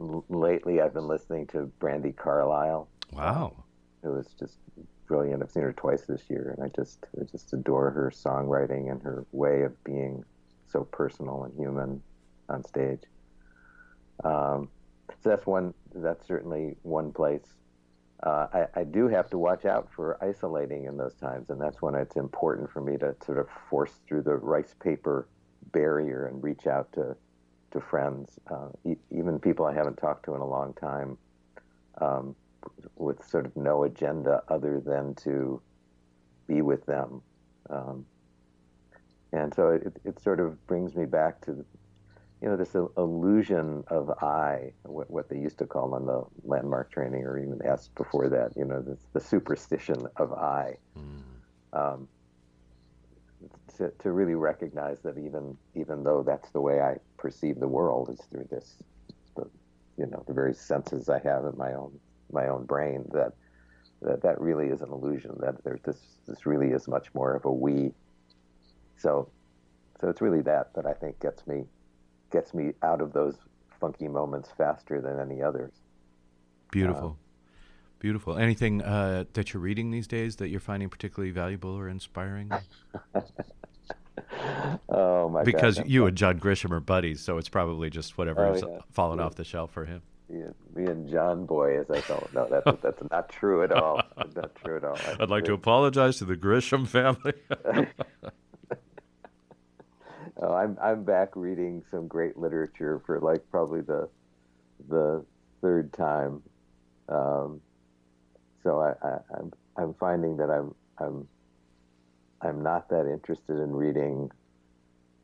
l- 0.00 0.24
lately, 0.28 0.80
I've 0.80 0.94
been 0.94 1.06
listening 1.06 1.46
to 1.48 1.70
Brandi 1.80 2.14
Carlile. 2.16 2.88
Wow. 3.12 3.64
Who 4.02 4.16
is 4.18 4.26
just 4.38 4.58
brilliant. 5.06 5.42
I've 5.42 5.50
seen 5.50 5.62
her 5.62 5.72
twice 5.72 6.02
this 6.02 6.22
year, 6.28 6.54
and 6.56 6.64
I 6.64 6.68
just 6.74 7.06
I 7.20 7.24
just 7.24 7.52
adore 7.52 7.90
her 7.90 8.12
songwriting 8.14 8.90
and 8.90 9.02
her 9.02 9.24
way 9.32 9.62
of 9.62 9.82
being 9.84 10.24
so 10.66 10.84
personal 10.84 11.44
and 11.44 11.54
human 11.58 12.02
on 12.48 12.64
stage. 12.64 13.02
Um, 14.24 14.68
so 15.22 15.30
that's 15.30 15.46
one. 15.46 15.74
That's 15.94 16.26
certainly 16.26 16.76
one 16.82 17.12
place. 17.12 17.54
Uh, 18.22 18.46
I, 18.52 18.80
I, 18.80 18.84
do 18.84 19.08
have 19.08 19.28
to 19.30 19.38
watch 19.38 19.66
out 19.66 19.88
for 19.94 20.16
isolating 20.24 20.84
in 20.84 20.96
those 20.96 21.14
times, 21.14 21.50
and 21.50 21.60
that's 21.60 21.82
when 21.82 21.94
it's 21.94 22.16
important 22.16 22.70
for 22.70 22.80
me 22.80 22.96
to 22.98 23.14
sort 23.26 23.38
of 23.38 23.48
force 23.68 23.92
through 24.06 24.22
the 24.22 24.36
rice 24.36 24.74
paper 24.80 25.28
barrier 25.72 26.26
and 26.26 26.42
reach 26.42 26.66
out 26.66 26.90
to 26.94 27.16
to 27.72 27.80
friends, 27.80 28.38
uh, 28.50 28.68
e- 28.86 28.96
even 29.10 29.38
people 29.38 29.66
I 29.66 29.74
haven't 29.74 29.96
talked 29.96 30.24
to 30.26 30.34
in 30.34 30.40
a 30.40 30.46
long 30.46 30.72
time, 30.74 31.18
um, 32.00 32.34
with 32.96 33.24
sort 33.26 33.46
of 33.46 33.56
no 33.56 33.84
agenda 33.84 34.42
other 34.48 34.80
than 34.80 35.14
to 35.16 35.60
be 36.46 36.62
with 36.62 36.84
them. 36.86 37.22
Um, 37.70 38.06
and 39.32 39.52
so 39.54 39.70
it, 39.70 39.96
it 40.04 40.20
sort 40.20 40.40
of 40.40 40.64
brings 40.66 40.94
me 40.94 41.06
back 41.06 41.40
to 41.42 41.64
you 42.44 42.50
know, 42.50 42.56
this 42.56 42.74
illusion 42.74 43.84
of 43.88 44.10
I, 44.22 44.72
what, 44.82 45.10
what, 45.10 45.30
they 45.30 45.38
used 45.38 45.56
to 45.60 45.66
call 45.66 45.94
on 45.94 46.04
the 46.04 46.24
landmark 46.42 46.92
training, 46.92 47.24
or 47.24 47.38
even 47.38 47.58
S 47.64 47.88
before 47.96 48.28
that, 48.28 48.54
you 48.54 48.66
know, 48.66 48.82
the, 48.82 48.98
the 49.14 49.20
superstition 49.20 50.06
of 50.16 50.30
I. 50.34 50.76
Mm. 50.98 51.22
Um, 51.72 52.08
to, 53.78 53.90
to 54.00 54.12
really 54.12 54.34
recognize 54.34 55.00
that 55.00 55.16
even 55.16 55.56
even 55.74 56.04
though 56.04 56.22
that's 56.22 56.50
the 56.50 56.60
way 56.60 56.80
I 56.80 56.96
perceive 57.16 57.58
the 57.58 57.68
world 57.68 58.10
is 58.10 58.20
through 58.30 58.46
this, 58.50 58.74
the, 59.36 59.48
you 59.96 60.04
know, 60.04 60.22
the 60.26 60.34
very 60.34 60.54
senses 60.54 61.08
I 61.08 61.20
have 61.20 61.46
in 61.46 61.56
my 61.56 61.72
own 61.72 61.98
my 62.32 62.48
own 62.48 62.64
brain 62.64 63.04
that 63.12 63.32
that 64.02 64.22
that 64.22 64.40
really 64.40 64.66
is 64.68 64.82
an 64.82 64.90
illusion. 64.90 65.36
That 65.40 65.62
there's 65.64 65.82
this 65.82 65.98
this 66.26 66.46
really 66.46 66.68
is 66.68 66.88
much 66.88 67.12
more 67.14 67.34
of 67.34 67.44
a 67.44 67.52
we. 67.52 67.92
So, 68.96 69.28
so 70.00 70.08
it's 70.08 70.20
really 70.20 70.42
that 70.42 70.74
that 70.74 70.86
I 70.86 70.92
think 70.92 71.20
gets 71.20 71.46
me 71.46 71.64
gets 72.30 72.54
me 72.54 72.72
out 72.82 73.00
of 73.00 73.12
those 73.12 73.36
funky 73.80 74.08
moments 74.08 74.50
faster 74.56 75.00
than 75.00 75.20
any 75.20 75.42
others. 75.42 75.72
Beautiful. 76.70 77.08
Um, 77.08 77.16
Beautiful. 78.04 78.36
Anything 78.36 78.82
uh, 78.82 79.24
that 79.32 79.54
you're 79.54 79.62
reading 79.62 79.90
these 79.90 80.06
days 80.06 80.36
that 80.36 80.48
you're 80.48 80.60
finding 80.60 80.90
particularly 80.90 81.30
valuable 81.30 81.70
or 81.70 81.88
inspiring? 81.88 82.52
oh 84.90 85.30
my! 85.30 85.42
Because 85.42 85.78
God, 85.78 85.88
you 85.88 86.04
and 86.04 86.14
John 86.14 86.38
Grisham 86.38 86.70
are 86.72 86.80
buddies, 86.80 87.22
so 87.22 87.38
it's 87.38 87.48
probably 87.48 87.88
just 87.88 88.18
whatever's 88.18 88.62
oh, 88.62 88.72
yeah. 88.72 88.78
fallen 88.92 89.20
yeah. 89.20 89.24
off 89.24 89.36
the 89.36 89.44
shelf 89.44 89.70
for 89.70 89.86
him. 89.86 90.02
Me 90.28 90.42
and, 90.86 91.08
John 91.08 91.44
Boy, 91.44 91.78
as 91.78 91.90
I 91.90 92.00
call 92.00 92.18
him. 92.18 92.28
No, 92.34 92.48
that's 92.48 92.66
that's 92.82 93.02
not 93.10 93.28
true 93.28 93.62
at 93.62 93.72
all. 93.72 94.00
not 94.34 94.54
true 94.56 94.76
at 94.76 94.84
all. 94.84 94.98
I'd 95.20 95.30
like 95.30 95.44
to 95.44 95.52
apologize 95.52 96.18
to 96.18 96.24
the 96.24 96.36
Grisham 96.36 96.86
family. 96.88 97.34
oh, 100.42 100.54
I'm 100.54 100.78
I'm 100.82 101.04
back 101.04 101.36
reading 101.36 101.82
some 101.90 102.08
great 102.08 102.38
literature 102.38 103.02
for 103.04 103.20
like 103.20 103.42
probably 103.50 103.82
the 103.82 104.08
the 104.88 105.24
third 105.60 105.92
time. 105.92 106.42
Um, 107.08 107.60
so 108.62 108.80
I, 108.80 108.94
I, 109.06 109.18
I'm 109.38 109.52
I'm 109.76 109.94
finding 109.94 110.38
that 110.38 110.50
I'm 110.50 110.74
I'm 110.98 111.28
I'm 112.40 112.62
not 112.62 112.88
that 112.88 113.10
interested 113.10 113.58
in 113.58 113.72
reading, 113.72 114.30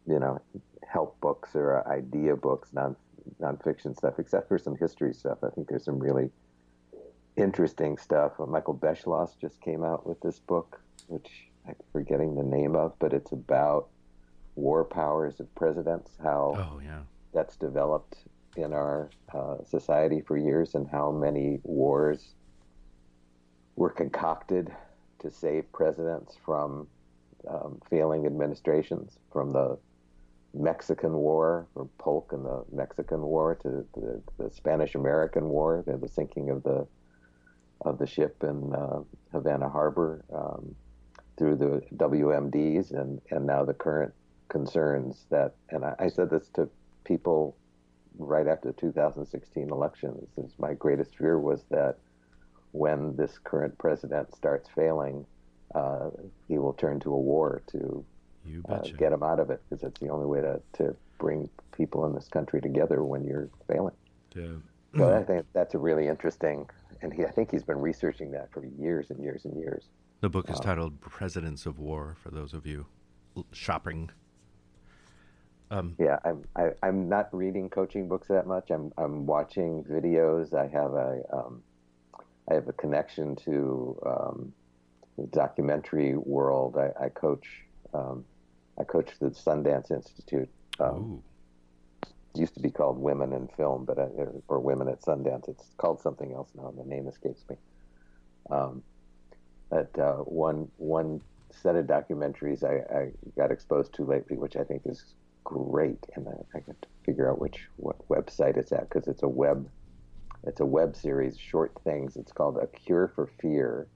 you 0.07 0.19
know, 0.19 0.41
help 0.87 1.19
books 1.21 1.55
or 1.55 1.87
idea 1.89 2.37
books, 2.37 2.69
non 2.73 2.97
nonfiction 3.41 3.97
stuff, 3.97 4.19
except 4.19 4.49
for 4.49 4.59
some 4.59 4.77
history 4.77 5.13
stuff. 5.13 5.39
I 5.43 5.51
think 5.51 5.69
there's 5.69 5.85
some 5.85 5.99
really 5.99 6.31
interesting 7.37 7.97
stuff. 7.97 8.33
Michael 8.39 8.77
Beschloss 8.77 9.39
just 9.41 9.61
came 9.61 9.85
out 9.85 10.07
with 10.07 10.21
this 10.21 10.39
book, 10.39 10.81
which 11.07 11.49
I'm 11.67 11.75
forgetting 11.93 12.35
the 12.35 12.43
name 12.43 12.75
of, 12.75 12.99
but 12.99 13.13
it's 13.13 13.33
about 13.33 13.89
war 14.57 14.85
powers 14.85 15.41
of 15.41 15.55
presidents, 15.55 16.13
how 16.23 16.55
oh, 16.57 16.81
yeah. 16.85 17.01
that's 17.33 17.57
developed 17.57 18.17
in 18.57 18.73
our 18.73 19.11
uh, 19.33 19.57
society 19.65 20.21
for 20.21 20.37
years, 20.37 20.75
and 20.75 20.89
how 20.89 21.11
many 21.11 21.61
wars 21.63 22.35
were 23.77 23.91
concocted 23.91 24.71
to 25.21 25.31
save 25.31 25.71
presidents 25.73 26.37
from 26.45 26.87
um, 27.49 27.81
failing 27.89 28.27
administrations, 28.27 29.19
from 29.33 29.53
the 29.53 29.79
Mexican 30.53 31.13
War, 31.13 31.67
from 31.75 31.89
Polk 31.99 32.33
and 32.33 32.45
the 32.45 32.65
Mexican 32.73 33.23
War 33.23 33.55
to 33.57 33.87
the, 33.95 34.21
the 34.39 34.51
Spanish-American 34.51 35.49
War, 35.49 35.85
the, 35.87 35.97
the, 35.97 36.09
sinking 36.09 36.51
of 36.51 36.63
the 36.63 36.87
of 37.83 37.99
the 37.99 38.07
ship 38.07 38.43
in 38.43 38.75
uh, 38.75 39.01
Havana 39.33 39.69
Harbor, 39.69 40.23
um, 40.35 40.75
through 41.39 41.57
the 41.57 41.83
WMDs, 41.97 42.91
and 42.91 43.21
and 43.31 43.47
now 43.47 43.65
the 43.65 43.75
current 43.75 44.13
concerns 44.49 45.25
that, 45.31 45.55
and 45.71 45.85
I, 45.85 45.95
I 45.99 46.09
said 46.09 46.31
this 46.31 46.49
to 46.55 46.69
people 47.05 47.57
right 48.19 48.47
after 48.47 48.73
the 48.73 48.81
2016 48.81 49.71
elections. 49.71 50.29
Is 50.37 50.53
my 50.59 50.75
greatest 50.75 51.17
fear 51.17 51.39
was 51.39 51.65
that 51.71 51.97
when 52.73 53.17
this 53.17 53.39
current 53.39 53.79
president 53.79 54.35
starts 54.35 54.69
failing, 54.75 55.25
uh, 55.75 56.11
he 56.49 56.59
will 56.59 56.73
turn 56.73 57.01
to 57.01 57.13
a 57.13 57.19
war 57.19 57.63
to 57.69 58.05
uh, 58.69 58.81
get 58.99 59.11
them 59.11 59.23
out 59.23 59.41
of 59.41 59.51
it 59.51 59.61
because 59.69 59.83
it's 59.83 60.01
the 60.01 60.09
only 60.09 60.27
way 60.27 60.41
to, 60.41 60.61
to 60.75 60.97
bring 61.19 61.49
people 61.73 62.07
in 62.07 62.15
this 62.15 62.29
country 62.29 62.61
together 62.61 63.03
when 63.05 63.25
you're 63.25 63.49
failing. 63.69 63.95
Yeah. 64.35 64.47
So 64.97 65.17
I 65.17 65.23
think 65.25 65.47
that's 65.53 65.75
a 65.75 65.79
really 65.79 66.09
interesting, 66.09 66.69
and 67.03 67.13
he, 67.13 67.25
I 67.25 67.31
think 67.31 67.51
he's 67.51 67.65
been 67.65 67.81
researching 67.81 68.31
that 68.33 68.51
for 68.53 68.65
years 68.65 69.11
and 69.11 69.23
years 69.23 69.45
and 69.45 69.57
years. 69.57 69.85
The 70.21 70.29
book 70.29 70.51
is 70.51 70.57
um, 70.57 70.63
titled 70.63 71.01
"Presidents 71.01 71.67
of 71.67 71.79
War" 71.79 72.17
for 72.23 72.31
those 72.31 72.53
of 72.53 72.67
you 72.67 72.87
shopping 73.53 74.11
um, 75.71 75.95
yeah, 75.99 76.19
I'm 76.25 76.43
I, 76.57 76.63
am 76.63 76.75
i 76.83 76.89
am 76.89 77.09
not 77.09 77.29
reading 77.33 77.71
coaching 77.71 78.09
books 78.09 78.29
that 78.29 78.47
much. 78.47 78.71
I'm 78.71 78.93
I'm 78.99 79.25
watching 79.25 79.85
videos. 79.85 80.53
I 80.53 80.67
have 80.67 80.95
a 80.95 81.23
um, 81.33 81.63
I 82.51 82.55
have 82.55 82.69
a 82.69 82.73
connection 82.73 83.37
to 83.45 83.99
um, 84.05 84.53
the 85.17 85.27
documentary 85.29 86.17
world. 86.17 86.77
I, 86.77 87.05
I 87.05 87.09
coach 87.09 87.47
um, 87.95 88.25
I 88.79 88.85
coach 88.85 89.11
the 89.21 89.31
Sundance 89.31 89.91
Institute. 89.91 90.49
Um, 90.79 91.23
it 92.35 92.41
used 92.41 92.55
to 92.55 92.61
be 92.61 92.71
called 92.71 92.99
Women 92.99 93.33
in 93.33 93.49
Film, 93.49 93.85
but 93.85 93.99
I, 93.99 94.09
or 94.49 94.61
Women 94.61 94.89
at 94.89 95.03
Sundance. 95.03 95.49
It's 95.49 95.75
called 95.77 96.01
something 96.01 96.33
else 96.33 96.51
now. 96.55 96.73
The 96.77 96.85
name 96.85 97.09
escapes 97.09 97.43
me. 97.49 97.57
Um, 98.51 98.83
but 99.69 99.97
uh, 99.99 100.17
one 100.19 100.71
one 100.77 101.21
set 101.51 101.77
of 101.77 101.87
documentaries 101.87 102.65
I, 102.65 102.99
I 102.99 103.11
got 103.37 103.51
exposed 103.51 103.93
to 103.95 104.05
lately, 104.05 104.37
which 104.37 104.57
I 104.57 104.65
think 104.65 104.83
is 104.85 105.05
great, 105.45 105.99
and 106.15 106.29
I, 106.29 106.59
I 106.59 106.61
to 106.61 106.75
figure 107.05 107.31
out 107.31 107.41
which 107.41 107.69
what 107.77 107.97
website 108.09 108.57
it's 108.57 108.73
at 108.73 108.89
because 108.89 109.09
it's 109.09 109.23
a 109.23 109.29
web 109.29 109.69
it's 110.45 110.61
a 110.61 110.67
web 110.67 110.97
series, 110.97 111.39
short 111.39 111.73
things. 111.85 112.17
It's 112.17 112.33
called 112.33 112.57
A 112.57 112.67
Cure 112.67 113.13
for 113.15 113.29
Fear, 113.41 113.89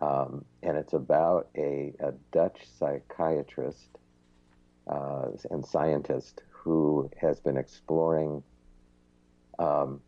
um, 0.00 0.44
and 0.62 0.76
it's 0.76 0.92
about 0.92 1.48
a, 1.56 1.92
a 2.00 2.12
Dutch 2.32 2.60
psychiatrist 2.78 3.98
uh, 4.88 5.28
and 5.50 5.64
scientist 5.64 6.42
who 6.50 7.10
has 7.20 7.40
been 7.40 7.56
exploring 7.56 8.42
um, 9.58 10.00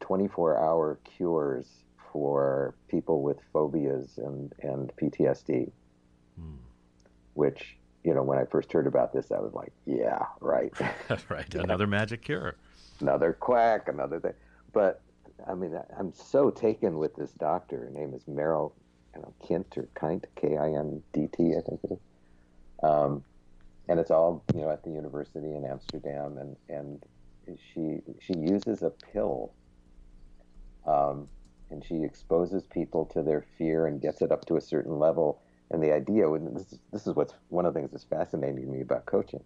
24-hour 0.00 0.98
cures 1.04 1.66
for 2.12 2.74
people 2.88 3.22
with 3.22 3.38
phobias 3.52 4.18
and 4.18 4.54
and 4.62 4.90
PTSD, 4.96 5.70
hmm. 6.38 6.54
which 7.34 7.76
you 8.06 8.14
know, 8.14 8.22
when 8.22 8.38
I 8.38 8.44
first 8.44 8.72
heard 8.72 8.86
about 8.86 9.12
this, 9.12 9.32
I 9.32 9.40
was 9.40 9.52
like, 9.52 9.72
yeah, 9.84 10.26
right. 10.40 10.72
right. 11.28 11.54
Another 11.54 11.88
magic 11.88 12.22
cure. 12.22 12.54
Another 13.00 13.32
quack, 13.32 13.88
another 13.88 14.20
thing. 14.20 14.32
But 14.72 15.02
I 15.46 15.54
mean, 15.54 15.76
I'm 15.98 16.14
so 16.14 16.50
taken 16.50 16.98
with 16.98 17.16
this 17.16 17.32
doctor. 17.32 17.78
Her 17.78 17.90
name 17.90 18.14
is 18.14 18.22
Meryl 18.24 18.72
know, 19.18 19.32
Kint 19.44 19.76
or 19.76 19.88
Kint, 19.94 20.24
K 20.36 20.56
I 20.56 20.68
N 20.70 21.02
D 21.12 21.28
T, 21.36 21.54
I 21.56 21.60
think 21.60 21.80
it 21.84 21.92
is. 21.92 21.98
Um, 22.82 23.24
and 23.88 24.00
it's 24.00 24.10
all, 24.10 24.42
you 24.54 24.62
know, 24.62 24.70
at 24.70 24.82
the 24.82 24.90
university 24.90 25.54
in 25.54 25.64
Amsterdam. 25.64 26.38
And, 26.38 26.56
and 26.68 27.02
she, 27.72 28.00
she 28.20 28.36
uses 28.36 28.82
a 28.82 28.90
pill. 28.90 29.52
Um, 30.86 31.28
and 31.70 31.84
she 31.84 32.02
exposes 32.04 32.66
people 32.66 33.06
to 33.06 33.22
their 33.22 33.44
fear 33.58 33.86
and 33.86 34.00
gets 34.00 34.22
it 34.22 34.30
up 34.30 34.44
to 34.46 34.56
a 34.56 34.60
certain 34.60 34.98
level 34.98 35.40
and 35.70 35.82
the 35.82 35.92
idea, 35.92 36.30
and 36.32 36.56
this 36.56 36.72
is, 36.72 36.78
this 36.92 37.06
is 37.06 37.14
what's 37.14 37.34
one 37.48 37.66
of 37.66 37.74
the 37.74 37.80
things 37.80 37.90
that's 37.90 38.04
fascinating 38.04 38.66
to 38.66 38.70
me 38.70 38.80
about 38.82 39.06
coaching, 39.06 39.42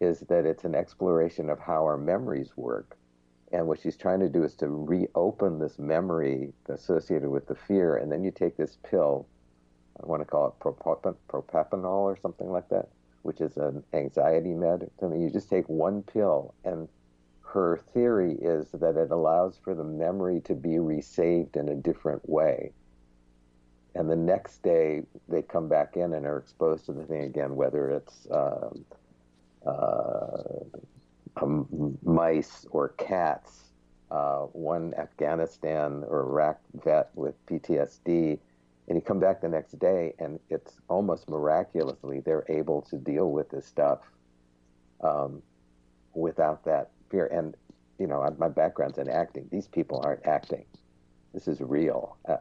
is 0.00 0.20
that 0.28 0.44
it's 0.44 0.64
an 0.64 0.74
exploration 0.74 1.48
of 1.48 1.60
how 1.60 1.84
our 1.84 1.96
memories 1.96 2.56
work. 2.56 2.96
And 3.52 3.66
what 3.66 3.80
she's 3.80 3.96
trying 3.96 4.20
to 4.20 4.28
do 4.28 4.42
is 4.42 4.54
to 4.56 4.68
reopen 4.68 5.58
this 5.58 5.78
memory 5.78 6.52
associated 6.68 7.28
with 7.28 7.46
the 7.46 7.54
fear. 7.54 7.96
And 7.96 8.10
then 8.10 8.24
you 8.24 8.30
take 8.30 8.56
this 8.56 8.78
pill, 8.82 9.26
I 10.02 10.06
want 10.06 10.20
to 10.22 10.26
call 10.26 10.48
it 10.48 10.58
propranolol 10.60 12.02
or 12.02 12.18
something 12.20 12.50
like 12.50 12.68
that, 12.70 12.88
which 13.22 13.40
is 13.40 13.56
an 13.56 13.82
anxiety 13.92 14.52
med. 14.52 14.90
I 15.02 15.06
mean, 15.06 15.22
you 15.22 15.30
just 15.30 15.48
take 15.48 15.68
one 15.68 16.02
pill, 16.02 16.54
and 16.64 16.88
her 17.42 17.80
theory 17.94 18.32
is 18.34 18.66
that 18.72 18.96
it 18.96 19.10
allows 19.10 19.56
for 19.56 19.74
the 19.74 19.84
memory 19.84 20.40
to 20.42 20.54
be 20.54 20.78
resaved 20.78 21.56
in 21.56 21.68
a 21.68 21.74
different 21.74 22.28
way 22.28 22.72
and 23.96 24.10
the 24.10 24.16
next 24.16 24.62
day 24.62 25.02
they 25.28 25.42
come 25.42 25.68
back 25.68 25.96
in 25.96 26.12
and 26.12 26.26
are 26.26 26.38
exposed 26.38 26.84
to 26.86 26.92
the 26.92 27.04
thing 27.04 27.22
again, 27.22 27.56
whether 27.56 27.90
it's 27.90 28.26
um, 28.30 28.84
mice 32.02 32.66
or 32.70 32.90
cats. 32.90 33.62
Uh, 34.08 34.42
one 34.52 34.94
Afghanistan 34.94 36.04
or 36.06 36.20
Iraq 36.20 36.60
vet 36.84 37.10
with 37.16 37.34
PTSD, 37.46 38.38
and 38.86 38.96
you 38.96 39.00
come 39.00 39.18
back 39.18 39.40
the 39.40 39.48
next 39.48 39.76
day, 39.80 40.14
and 40.20 40.38
it's 40.48 40.74
almost 40.88 41.28
miraculously 41.28 42.20
they're 42.20 42.44
able 42.48 42.82
to 42.82 42.98
deal 42.98 43.32
with 43.32 43.50
this 43.50 43.66
stuff 43.66 43.98
um, 45.02 45.42
without 46.14 46.64
that 46.64 46.90
fear. 47.10 47.26
And 47.26 47.56
you 47.98 48.06
know, 48.06 48.32
my 48.38 48.48
background's 48.48 48.98
in 48.98 49.08
acting. 49.08 49.48
These 49.50 49.66
people 49.68 50.00
aren't 50.04 50.24
acting. 50.26 50.64
This 51.32 51.48
is 51.48 51.60
real. 51.60 52.16
Uh, 52.28 52.36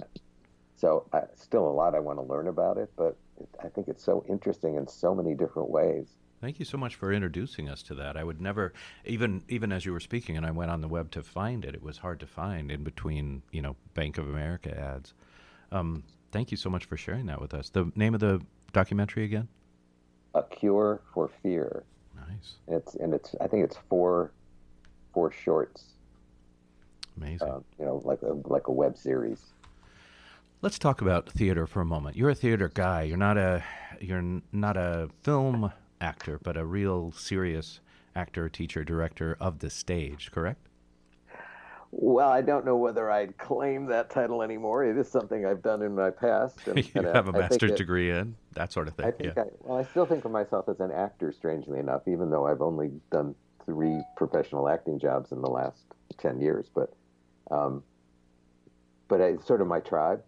so, 0.76 1.08
I, 1.14 1.22
still 1.36 1.68
a 1.68 1.72
lot 1.72 1.96
I 1.96 2.00
want 2.00 2.20
to 2.20 2.24
learn 2.24 2.48
about 2.48 2.78
it, 2.78 2.92
but 2.98 3.18
I 3.64 3.70
think 3.70 3.88
it's 3.88 4.04
so 4.04 4.26
interesting 4.28 4.76
in 4.76 4.88
so 4.88 5.16
many 5.16 5.34
different 5.34 5.70
ways. 5.70 6.08
Thank 6.46 6.60
you 6.60 6.66
so 6.66 6.78
much 6.78 6.94
for 6.94 7.12
introducing 7.12 7.70
us 7.70 7.82
to 7.82 7.96
that. 7.96 8.16
I 8.16 8.24
would 8.24 8.40
never, 8.40 8.72
even 9.04 9.42
even 9.50 9.72
as 9.72 9.84
you 9.84 9.92
were 9.92 10.00
speaking, 10.00 10.38
and 10.38 10.46
I 10.46 10.52
went 10.52 10.70
on 10.70 10.80
the 10.80 10.88
web 10.88 11.10
to 11.14 11.24
find 11.24 11.66
it. 11.66 11.74
It 11.74 11.82
was 11.82 11.98
hard 11.98 12.20
to 12.20 12.28
find 12.28 12.70
in 12.70 12.84
between, 12.84 13.42
you 13.52 13.64
know, 13.64 13.76
Bank 13.96 14.20
of 14.20 14.30
America 14.30 14.70
ads. 14.80 15.16
Um, 15.72 16.04
thank 16.32 16.52
you 16.52 16.58
so 16.58 16.70
much 16.70 16.86
for 16.86 16.98
sharing 16.98 17.26
that 17.26 17.42
with 17.42 17.56
us. 17.56 17.70
The 17.70 17.92
name 17.96 18.14
of 18.14 18.20
the 18.20 18.46
documentary 18.74 19.24
again? 19.24 19.48
A 20.36 20.44
Cure 20.44 21.02
for 21.16 21.32
Fear. 21.42 21.84
Nice. 22.16 22.58
It's 22.68 22.94
and 22.94 23.16
it's 23.16 23.34
I 23.42 23.48
think 23.48 23.64
it's 23.64 23.78
four 23.90 24.32
four 25.16 25.32
shorts. 25.32 25.94
Amazing. 27.18 27.48
Uh, 27.48 27.60
you 27.80 27.86
know, 27.86 28.04
like 28.06 28.22
a 28.22 28.34
like 28.48 28.68
a 28.68 28.72
web 28.72 29.00
series. 29.00 29.42
Let's 30.62 30.78
talk 30.78 31.02
about 31.02 31.28
theater 31.28 31.66
for 31.66 31.82
a 31.82 31.86
moment. 31.86 32.16
You're 32.16 32.30
a 32.30 32.36
theater 32.36 32.70
guy. 32.72 33.02
You're 33.02 33.18
not 33.18 33.40
a 33.40 33.64
you're 34.00 34.42
not 34.52 34.78
a 34.78 35.10
film 35.24 35.72
actor, 36.02 36.40
but 36.42 36.58
a 36.58 36.66
real 36.66 37.12
serious 37.12 37.80
actor, 38.16 38.50
teacher, 38.50 38.84
director 38.84 39.38
of 39.40 39.60
the 39.60 39.70
stage, 39.70 40.32
correct? 40.32 40.68
Well, 41.98 42.30
I 42.30 42.42
don't 42.42 42.66
know 42.66 42.76
whether 42.76 43.10
I'd 43.10 43.38
claim 43.38 43.86
that 43.86 44.10
title 44.10 44.42
anymore. 44.42 44.84
It 44.84 44.98
is 44.98 45.10
something 45.10 45.46
I've 45.46 45.62
done 45.62 45.82
in 45.82 45.96
my 45.96 46.10
past. 46.10 46.68
And, 46.68 46.78
you 46.86 46.92
and 46.96 47.06
have 47.08 47.28
I, 47.28 47.32
a 47.32 47.40
master's 47.40 47.72
it, 47.72 47.78
degree 47.78 48.12
in 48.12 48.36
that 48.54 48.74
sort 48.74 48.90
of 48.90 48.96
thing. 48.96 49.06
I 49.06 49.12
think 49.12 49.34
yeah. 49.36 49.44
I, 49.44 49.48
well, 49.62 49.78
I 49.78 49.84
still 49.86 50.06
think 50.06 50.26
of 50.26 50.32
myself 50.32 50.68
as 50.68 50.82
an 50.82 50.92
actor, 50.92 51.32
strangely 51.32 51.80
enough, 51.80 52.02
even 52.08 52.30
though 52.30 52.48
I've 52.48 52.62
only 52.62 52.92
done 53.12 53.34
three 53.66 54.02
professional 54.18 54.68
acting 54.68 55.00
jobs 55.00 55.32
in 55.32 55.42
the 55.42 55.50
last 55.50 55.84
ten 56.18 56.42
years. 56.42 56.68
But, 56.74 56.94
um, 57.50 57.82
but 59.08 59.22
it's 59.22 59.48
sort 59.48 59.62
of 59.62 59.68
my 59.68 59.80
tribe, 59.80 60.22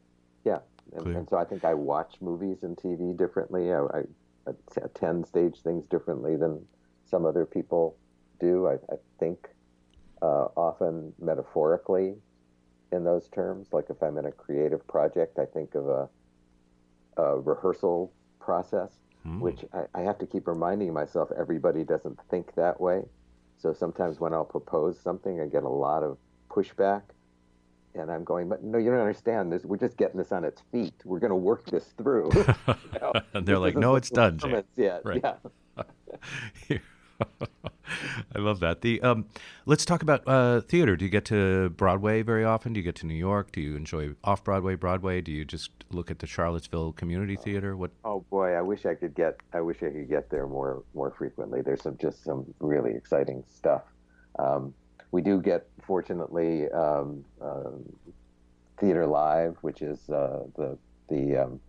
yeah. 0.46 0.60
And, 0.96 1.18
and, 1.18 1.30
so 1.30 1.36
I 1.36 1.44
think 1.44 1.66
I 1.66 1.74
watch 1.74 2.16
movies 2.22 2.64
and 2.64 2.78
TV 2.78 3.18
differently. 3.18 3.74
I, 3.74 3.80
I 3.80 4.04
attend 4.78 5.26
stage 5.26 5.62
things 5.62 5.86
differently 5.88 6.36
than 6.36 6.66
some 7.06 7.26
other 7.26 7.46
people 7.46 7.98
do. 8.40 8.68
I, 8.68 8.74
I 8.74 8.98
think 9.20 9.48
uh, 10.22 10.48
often 10.56 11.14
metaphorically 11.20 12.16
in 12.92 13.04
those 13.04 13.28
terms. 13.30 13.68
Like 13.72 13.86
if 13.90 14.02
I'm 14.02 14.18
in 14.18 14.26
a 14.26 14.32
creative 14.32 14.86
project, 14.88 15.40
I 15.40 15.46
think 15.46 15.76
of 15.76 15.88
a, 15.88 16.10
a 17.18 17.40
rehearsal 17.40 18.12
process, 18.40 18.92
mm. 19.26 19.40
which 19.40 19.66
I, 19.74 19.86
I, 19.94 20.02
have 20.02 20.18
to 20.20 20.26
keep 20.26 20.48
reminding 20.48 20.94
myself 20.94 21.30
everybody 21.38 21.84
doesn't 21.84 22.20
think 22.30 22.56
that 22.56 22.80
way. 22.80 23.04
So 23.58 23.74
sometimes 23.74 24.20
when 24.20 24.34
I'll 24.34 24.46
propose 24.46 25.00
something, 25.00 25.42
I 25.42 25.48
get 25.48 25.64
a 25.64 25.70
lot 25.70 26.04
of 26.04 26.18
pushback 26.50 27.02
and 28.00 28.12
I'm 28.12 28.24
going, 28.24 28.50
but 28.50 28.64
no, 28.64 28.78
you 28.78 28.90
don't 28.90 29.00
understand 29.00 29.52
this. 29.52 29.64
We're 29.64 29.78
just 29.78 29.98
getting 29.98 30.18
this 30.18 30.32
on 30.32 30.44
its 30.44 30.62
feet. 30.72 30.94
We're 31.06 31.20
going 31.20 31.32
to 31.32 31.36
work 31.36 31.66
this 31.70 31.86
through. 31.98 32.32
you 32.36 32.76
know? 33.02 33.14
and 33.34 33.46
they're 33.46 33.60
like, 33.60 33.76
no, 33.76 33.96
it's 33.96 34.10
done. 34.10 34.40
Yet. 34.76 35.02
Right. 35.04 35.24
Yeah. 36.70 36.78
I 38.36 38.40
love 38.40 38.60
that. 38.60 38.82
The 38.82 39.02
um, 39.02 39.26
let's 39.66 39.86
talk 39.86 40.02
about 40.02 40.28
uh, 40.28 40.62
theater. 40.62 40.96
Do 40.96 41.06
you 41.06 41.12
get 41.12 41.26
to 41.26 41.70
Broadway 41.70 42.22
very 42.22 42.44
often? 42.44 42.74
Do 42.74 42.80
you 42.80 42.84
get 42.84 42.96
to 42.98 43.06
New 43.06 43.16
York? 43.16 43.52
Do 43.52 43.62
you 43.62 43.76
enjoy 43.76 44.12
off 44.24 44.44
Broadway, 44.44 44.76
Broadway? 44.76 45.22
Do 45.22 45.32
you 45.32 45.46
just 45.46 45.72
look 45.90 46.12
at 46.12 46.20
the 46.20 46.28
Charlottesville 46.28 46.94
Community 46.94 47.36
Theater? 47.36 47.76
What? 47.76 47.92
Oh 48.04 48.26
boy, 48.30 48.54
I 48.54 48.62
wish 48.62 48.86
I 48.86 48.94
could 48.94 49.16
get. 49.16 49.38
I 49.54 49.62
wish 49.62 49.78
I 49.78 49.90
could 49.90 50.10
get 50.10 50.30
there 50.30 50.48
more 50.48 50.84
more 50.94 51.12
frequently. 51.12 51.62
There's 51.62 51.82
some 51.82 51.98
just 51.98 52.24
some 52.24 52.46
really 52.60 52.94
exciting 52.94 53.44
stuff. 53.48 53.84
Um, 54.38 54.74
we 55.12 55.22
do 55.22 55.42
get, 55.42 55.68
fortunately, 55.86 56.70
um, 56.72 57.24
uh, 57.42 57.72
Theater 58.80 59.06
Live, 59.06 59.58
which 59.62 59.82
is 59.82 60.10
uh, 60.10 60.44
the 60.56 60.78
the 61.10 61.38
um, 61.38 61.60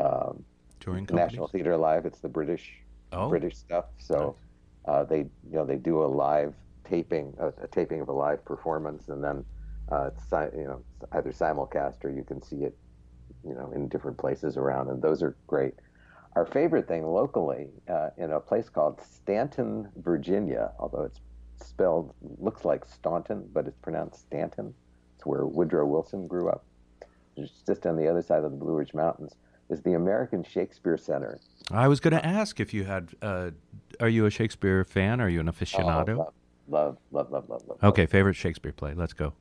um, 0.00 0.44
touring 0.80 1.08
National 1.10 1.48
Theater 1.48 1.76
Live. 1.76 2.06
It's 2.06 2.20
the 2.20 2.28
British 2.28 2.72
oh. 3.12 3.28
British 3.28 3.56
stuff. 3.56 3.86
So 3.98 4.36
uh, 4.84 5.04
they 5.04 5.18
you 5.18 5.52
know 5.52 5.64
they 5.64 5.76
do 5.76 6.04
a 6.04 6.06
live 6.06 6.54
taping, 6.88 7.34
a, 7.38 7.48
a, 7.62 7.68
taping 7.68 8.00
of 8.00 8.08
a 8.08 8.12
live 8.12 8.44
performance, 8.44 9.08
and 9.08 9.24
then 9.24 9.44
uh, 9.90 10.10
it's 10.14 10.54
you 10.56 10.64
know 10.64 10.82
either 11.12 11.32
simulcast 11.32 12.04
or 12.04 12.10
you 12.10 12.22
can 12.22 12.42
see 12.42 12.56
it 12.56 12.76
you 13.46 13.54
know 13.54 13.70
in 13.74 13.88
different 13.88 14.18
places 14.18 14.56
around, 14.56 14.88
and 14.88 15.02
those 15.02 15.22
are 15.22 15.36
great. 15.46 15.74
Our 16.36 16.46
favorite 16.46 16.88
thing 16.88 17.06
locally 17.06 17.68
uh, 17.88 18.10
in 18.18 18.32
a 18.32 18.40
place 18.40 18.68
called 18.68 19.00
Stanton, 19.00 19.88
Virginia, 19.96 20.72
although 20.80 21.02
it's 21.02 21.20
spelled 21.62 22.14
looks 22.38 22.64
like 22.64 22.84
Staunton, 22.84 23.48
but 23.52 23.66
it's 23.66 23.78
pronounced 23.78 24.20
Stanton. 24.20 24.74
It's 25.16 25.26
where 25.26 25.46
Woodrow 25.46 25.86
Wilson 25.86 26.26
grew 26.26 26.48
up. 26.48 26.64
It's 27.36 27.62
just 27.66 27.86
on 27.86 27.96
the 27.96 28.08
other 28.08 28.22
side 28.22 28.44
of 28.44 28.50
the 28.50 28.56
Blue 28.56 28.74
Ridge 28.74 28.94
Mountains. 28.94 29.34
Is 29.70 29.80
the 29.80 29.94
American 29.94 30.44
Shakespeare 30.44 30.98
Center. 30.98 31.40
I 31.70 31.88
was 31.88 31.98
going 31.98 32.12
to 32.12 32.24
ask 32.24 32.60
if 32.60 32.74
you 32.74 32.84
had. 32.84 33.08
Uh, 33.22 33.50
are 33.98 34.10
you 34.10 34.26
a 34.26 34.30
Shakespeare 34.30 34.84
fan? 34.84 35.22
Are 35.22 35.28
you 35.28 35.40
an 35.40 35.46
aficionado? 35.46 36.18
Oh, 36.18 36.32
love, 36.68 36.98
love, 37.10 37.30
love, 37.30 37.48
love, 37.48 37.62
love, 37.66 37.78
Okay, 37.82 38.04
favorite 38.04 38.34
Shakespeare 38.34 38.72
play. 38.72 38.92
Let's 38.92 39.14
go. 39.14 39.32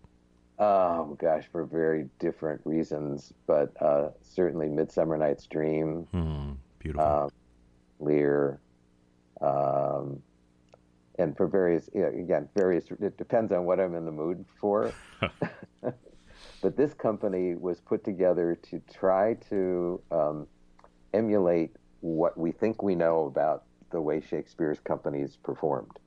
Oh 0.59 1.17
gosh, 1.19 1.45
for 1.51 1.65
very 1.65 2.07
different 2.19 2.61
reasons, 2.63 3.33
but 3.47 3.73
uh, 3.81 4.11
certainly 4.21 4.69
*Midsummer 4.69 5.17
Night's 5.17 5.45
Dream*. 5.45 6.07
Hmm, 6.11 6.51
beautiful. 6.79 7.05
Um, 7.05 7.29
Lear. 7.99 8.59
Um, 9.41 10.21
and 11.19 11.35
for 11.37 11.47
various 11.47 11.89
you 11.93 12.01
know, 12.01 12.07
again 12.07 12.49
various 12.55 12.85
it 12.99 13.17
depends 13.17 13.51
on 13.51 13.65
what 13.65 13.79
I'm 13.79 13.95
in 13.95 14.05
the 14.05 14.11
mood 14.11 14.45
for. 14.59 14.91
but 16.61 16.77
this 16.77 16.93
company 16.93 17.55
was 17.55 17.79
put 17.79 18.03
together 18.03 18.57
to 18.69 18.81
try 18.91 19.35
to 19.49 20.01
um, 20.11 20.47
emulate 21.13 21.75
what 22.01 22.37
we 22.37 22.51
think 22.51 22.83
we 22.83 22.95
know 22.95 23.25
about 23.25 23.63
the 23.91 24.01
way 24.01 24.21
Shakespeare's 24.21 24.79
companies 24.79 25.37
performed. 25.43 25.99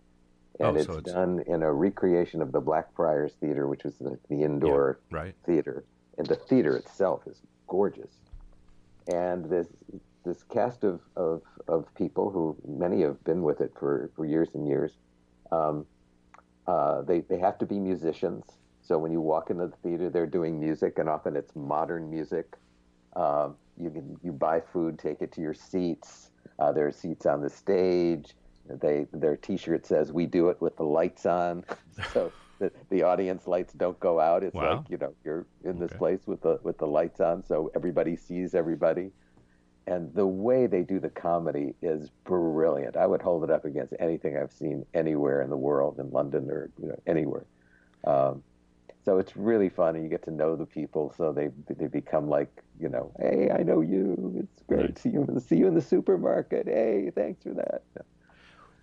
And 0.59 0.69
oh, 0.69 0.75
it's, 0.75 0.87
so 0.87 0.95
it's, 0.95 1.13
done 1.13 1.43
in 1.47 1.63
a 1.63 1.73
recreation 1.73 2.43
of 2.43 2.53
the 2.53 2.61
Blackfriars 2.61 3.33
Theater, 3.41 3.67
which 3.67 3.85
was 3.85 3.97
the, 3.99 4.19
the 4.29 4.43
indoor 4.43 4.99
yeah, 5.11 5.19
right. 5.19 5.35
theater. 5.45 5.85
And 6.19 6.27
the 6.27 6.37
theater 6.37 6.77
itself 6.77 7.23
is 7.27 7.41
gorgeous. 7.67 8.13
And 9.09 9.45
this 9.45 9.69
this 10.27 10.43
cast 10.43 10.85
of, 10.85 11.01
of, 11.17 11.43
of 11.69 11.87
people 11.95 12.31
who 12.31 12.57
many 12.67 13.03
have 13.03 13.23
been 13.25 13.43
with 13.43 13.61
it 13.61 13.73
for, 13.79 14.11
for 14.15 14.27
years 14.27 14.49
and 14.55 14.67
years. 14.67 14.93
Um, 15.53 15.87
uh, 16.67 17.03
they, 17.03 17.21
they 17.21 17.39
have 17.39 17.59
to 17.59 17.67
be 17.67 17.79
musicians. 17.79 18.45
So 18.83 18.99
when 18.99 19.13
you 19.13 19.21
walk 19.21 19.51
into 19.51 19.69
the 19.69 19.77
theater, 19.83 20.11
they're 20.11 20.27
doing 20.27 20.61
music, 20.61 20.99
and 20.99 21.09
often 21.09 21.37
it's 21.37 21.55
modern 21.57 22.11
music. 22.11 22.57
Uh, 23.15 23.51
you 23.79 23.91
can 23.91 24.17
you 24.23 24.33
buy 24.33 24.61
food, 24.61 24.99
take 24.99 25.21
it 25.23 25.33
to 25.33 25.41
your 25.41 25.55
seats. 25.55 26.31
Uh, 26.59 26.73
there 26.73 26.87
are 26.87 26.93
seats 26.93 27.27
on 27.27 27.41
the 27.41 27.51
stage. 27.51 28.35
They 28.69 29.07
their 29.13 29.37
T-shirt 29.37 29.87
says 29.87 30.13
"We 30.13 30.27
do 30.27 30.51
it 30.51 30.61
with 30.61 30.77
the 30.77 30.85
lights 30.85 31.27
on," 31.27 31.65
so 32.13 32.33
the, 32.61 32.71
the 32.91 33.03
audience 33.03 33.47
lights 33.47 33.73
don't 33.73 33.99
go 33.99 34.21
out. 34.21 34.45
It's 34.45 34.55
wow. 34.55 34.77
like 34.77 34.91
you 34.91 34.99
know 34.99 35.15
you're 35.25 35.47
in 35.65 35.79
this 35.79 35.91
okay. 35.91 35.99
place 35.99 36.21
with 36.27 36.43
the 36.43 36.61
with 36.63 36.79
the 36.79 36.87
lights 36.87 37.21
on, 37.21 37.45
so 37.45 37.71
everybody 37.75 38.17
sees 38.17 38.55
everybody 38.55 39.11
and 39.87 40.13
the 40.15 40.27
way 40.27 40.67
they 40.67 40.83
do 40.83 40.99
the 40.99 41.09
comedy 41.09 41.75
is 41.81 42.11
brilliant. 42.25 42.97
I 42.97 43.07
would 43.07 43.23
hold 43.23 43.45
it 43.45 43.51
up 43.51 43.65
against 43.65 43.95
anything 44.01 44.37
I've 44.37 44.53
seen 44.53 44.85
anywhere 44.95 45.43
in 45.43 45.51
the 45.51 45.57
world, 45.57 45.99
in 45.99 46.11
London 46.11 46.51
or 46.51 46.71
you 46.81 46.89
know, 46.89 47.01
anywhere. 47.07 47.47
Um, 48.05 48.43
so 49.05 49.19
it's 49.19 49.37
really 49.37 49.69
fun, 49.69 49.95
and 49.95 50.03
you 50.03 50.11
get 50.11 50.25
to 50.25 50.33
know 50.33 50.57
the 50.57 50.67
people. 50.67 51.15
So 51.17 51.33
they 51.33 51.51
they 51.73 51.87
become 51.87 52.29
like 52.29 52.51
you 52.81 52.89
know, 52.89 53.13
hey, 53.21 53.51
I 53.57 53.63
know 53.63 53.81
you. 53.81 54.49
It's 54.53 54.63
great 54.65 54.81
right. 54.81 54.97
to 54.97 55.01
see 55.01 55.11
you. 55.11 55.43
See 55.47 55.57
you 55.57 55.69
in 55.69 55.75
the 55.75 55.81
supermarket. 55.81 56.67
Hey, 56.67 57.11
thanks 57.15 57.45
for 57.45 57.55
that. 57.55 57.83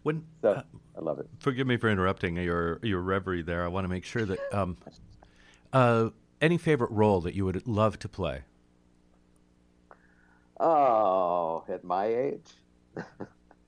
When 0.03 0.23
so, 0.41 0.51
uh, 0.51 0.61
I 0.97 1.01
love 1.01 1.19
it. 1.19 1.27
Forgive 1.39 1.67
me 1.67 1.75
for 1.75 1.89
interrupting 1.89 2.37
your 2.37 2.79
your 2.83 3.01
reverie 3.01 3.41
there. 3.41 3.65
I 3.65 3.67
want 3.67 3.83
to 3.83 3.89
make 3.89 4.05
sure 4.05 4.23
that 4.23 4.39
um, 4.53 4.77
uh, 5.73 6.09
any 6.39 6.57
favorite 6.57 6.91
role 6.91 7.19
that 7.21 7.33
you 7.33 7.43
would 7.43 7.67
love 7.67 7.99
to 7.99 8.07
play. 8.07 8.43
Oh, 10.63 11.65
at 11.67 11.83
my 11.83 12.05
age? 12.05 12.49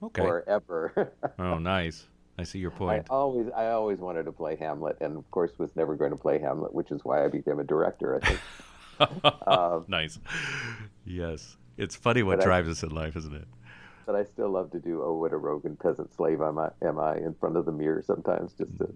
Okay. 0.03 0.21
or 0.21 0.47
ever. 0.47 1.13
oh, 1.39 1.58
nice. 1.58 2.05
I 2.38 2.43
see 2.43 2.60
your 2.60 2.69
point. 2.69 3.08
I 3.10 3.13
always, 3.13 3.47
I 3.55 3.69
always 3.71 3.97
wanted 3.97 4.23
to 4.23 4.31
play 4.31 4.55
Hamlet, 4.58 4.97
and 4.99 5.17
of 5.17 5.31
course, 5.31 5.58
was 5.58 5.75
never 5.75 5.95
going 5.95 6.12
to 6.12 6.17
play 6.17 6.38
Hamlet, 6.38 6.75
which 6.75 6.91
is 6.91 7.03
why 7.03 7.23
I 7.23 7.29
became 7.29 7.60
a 7.60 7.63
director. 7.63 8.19
I 8.21 8.27
think. 8.27 9.43
um, 9.47 9.86
nice. 9.88 10.19
Yes, 11.05 11.55
it's 11.77 11.95
funny 11.95 12.23
what 12.23 12.41
drives 12.41 12.67
I, 12.67 12.71
us 12.71 12.84
in 12.84 12.89
life, 12.89 13.15
isn't 13.15 13.34
it? 13.34 13.47
but 14.05 14.15
I 14.15 14.23
still 14.23 14.49
love 14.49 14.71
to 14.71 14.79
do 14.79 15.01
"Oh, 15.03 15.13
what 15.13 15.34
a 15.34 15.38
Rogan 15.38 15.75
peasant 15.75 16.13
slave 16.13 16.41
am 16.41 16.60
I?" 16.60 16.69
Am 16.81 16.99
I 16.99 17.17
in 17.17 17.34
front 17.34 17.58
of 17.58 17.65
the 17.65 17.71
mirror 17.71 18.03
sometimes 18.05 18.53
just 18.53 18.77
to 18.77 18.93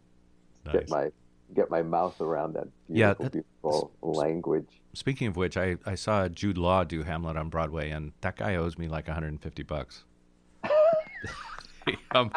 nice. 0.65 0.73
get 0.73 0.89
my 0.89 1.11
get 1.53 1.69
my 1.69 1.81
mouth 1.81 2.19
around 2.21 2.53
that 2.53 2.67
beautiful, 2.87 2.97
yeah, 2.97 3.13
that, 3.13 3.31
beautiful 3.31 3.91
language. 4.01 4.67
Speaking 4.93 5.27
of 5.27 5.35
which, 5.35 5.57
I, 5.57 5.77
I 5.85 5.95
saw 5.95 6.27
Jude 6.27 6.57
Law 6.57 6.83
do 6.83 7.03
Hamlet 7.03 7.37
on 7.37 7.49
Broadway, 7.49 7.89
and 7.89 8.13
that 8.21 8.37
guy 8.37 8.55
owes 8.55 8.77
me 8.77 8.87
like 8.87 9.07
150 9.07 9.63
bucks. 9.63 10.03
um, 12.11 12.31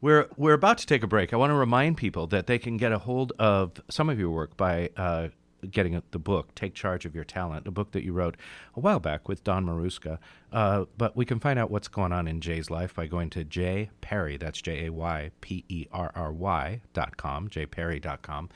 we're 0.00 0.28
we're 0.36 0.54
about 0.54 0.78
to 0.78 0.86
take 0.86 1.02
a 1.02 1.06
break. 1.06 1.32
I 1.32 1.36
want 1.36 1.50
to 1.50 1.54
remind 1.54 1.96
people 1.96 2.26
that 2.28 2.46
they 2.46 2.58
can 2.58 2.76
get 2.76 2.92
a 2.92 2.98
hold 2.98 3.32
of 3.38 3.72
some 3.90 4.10
of 4.10 4.18
your 4.18 4.30
work 4.30 4.56
by 4.56 4.90
uh, 4.96 5.28
getting 5.70 6.02
the 6.10 6.18
book 6.18 6.54
"Take 6.54 6.74
Charge 6.74 7.04
of 7.04 7.14
Your 7.14 7.24
Talent," 7.24 7.66
a 7.66 7.70
book 7.70 7.92
that 7.92 8.04
you 8.04 8.12
wrote 8.12 8.36
a 8.74 8.80
while 8.80 9.00
back 9.00 9.28
with 9.28 9.44
Don 9.44 9.66
Maruska. 9.66 10.18
Uh, 10.52 10.84
but 10.96 11.16
we 11.16 11.24
can 11.24 11.40
find 11.40 11.58
out 11.58 11.70
what's 11.70 11.88
going 11.88 12.12
on 12.12 12.28
in 12.28 12.40
Jay's 12.40 12.70
life 12.70 12.94
by 12.94 13.06
going 13.06 13.30
to 13.30 13.44
Jay 13.44 13.90
Perry. 14.00 14.36
That's 14.36 14.60
J 14.60 14.86
A 14.86 14.92
Y 14.92 15.30
P 15.40 15.64
E 15.68 15.86
R 15.92 16.12
R 16.14 16.32
Y 16.32 16.80
dot 16.92 17.16
com. 17.16 17.48
Jayperry 17.48 18.00
dot 18.00 18.22
com. 18.22 18.48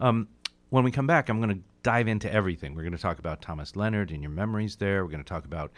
Um, 0.00 0.28
when 0.70 0.84
we 0.84 0.90
come 0.90 1.06
back, 1.06 1.28
I'm 1.28 1.38
going 1.38 1.54
to 1.54 1.62
dive 1.82 2.08
into 2.08 2.32
everything. 2.32 2.74
We're 2.74 2.82
going 2.82 2.96
to 2.96 2.98
talk 2.98 3.18
about 3.18 3.42
Thomas 3.42 3.76
Leonard 3.76 4.10
and 4.10 4.22
your 4.22 4.30
memories 4.30 4.76
there. 4.76 5.04
We're 5.04 5.10
going 5.10 5.22
to 5.22 5.28
talk 5.28 5.44
about 5.44 5.72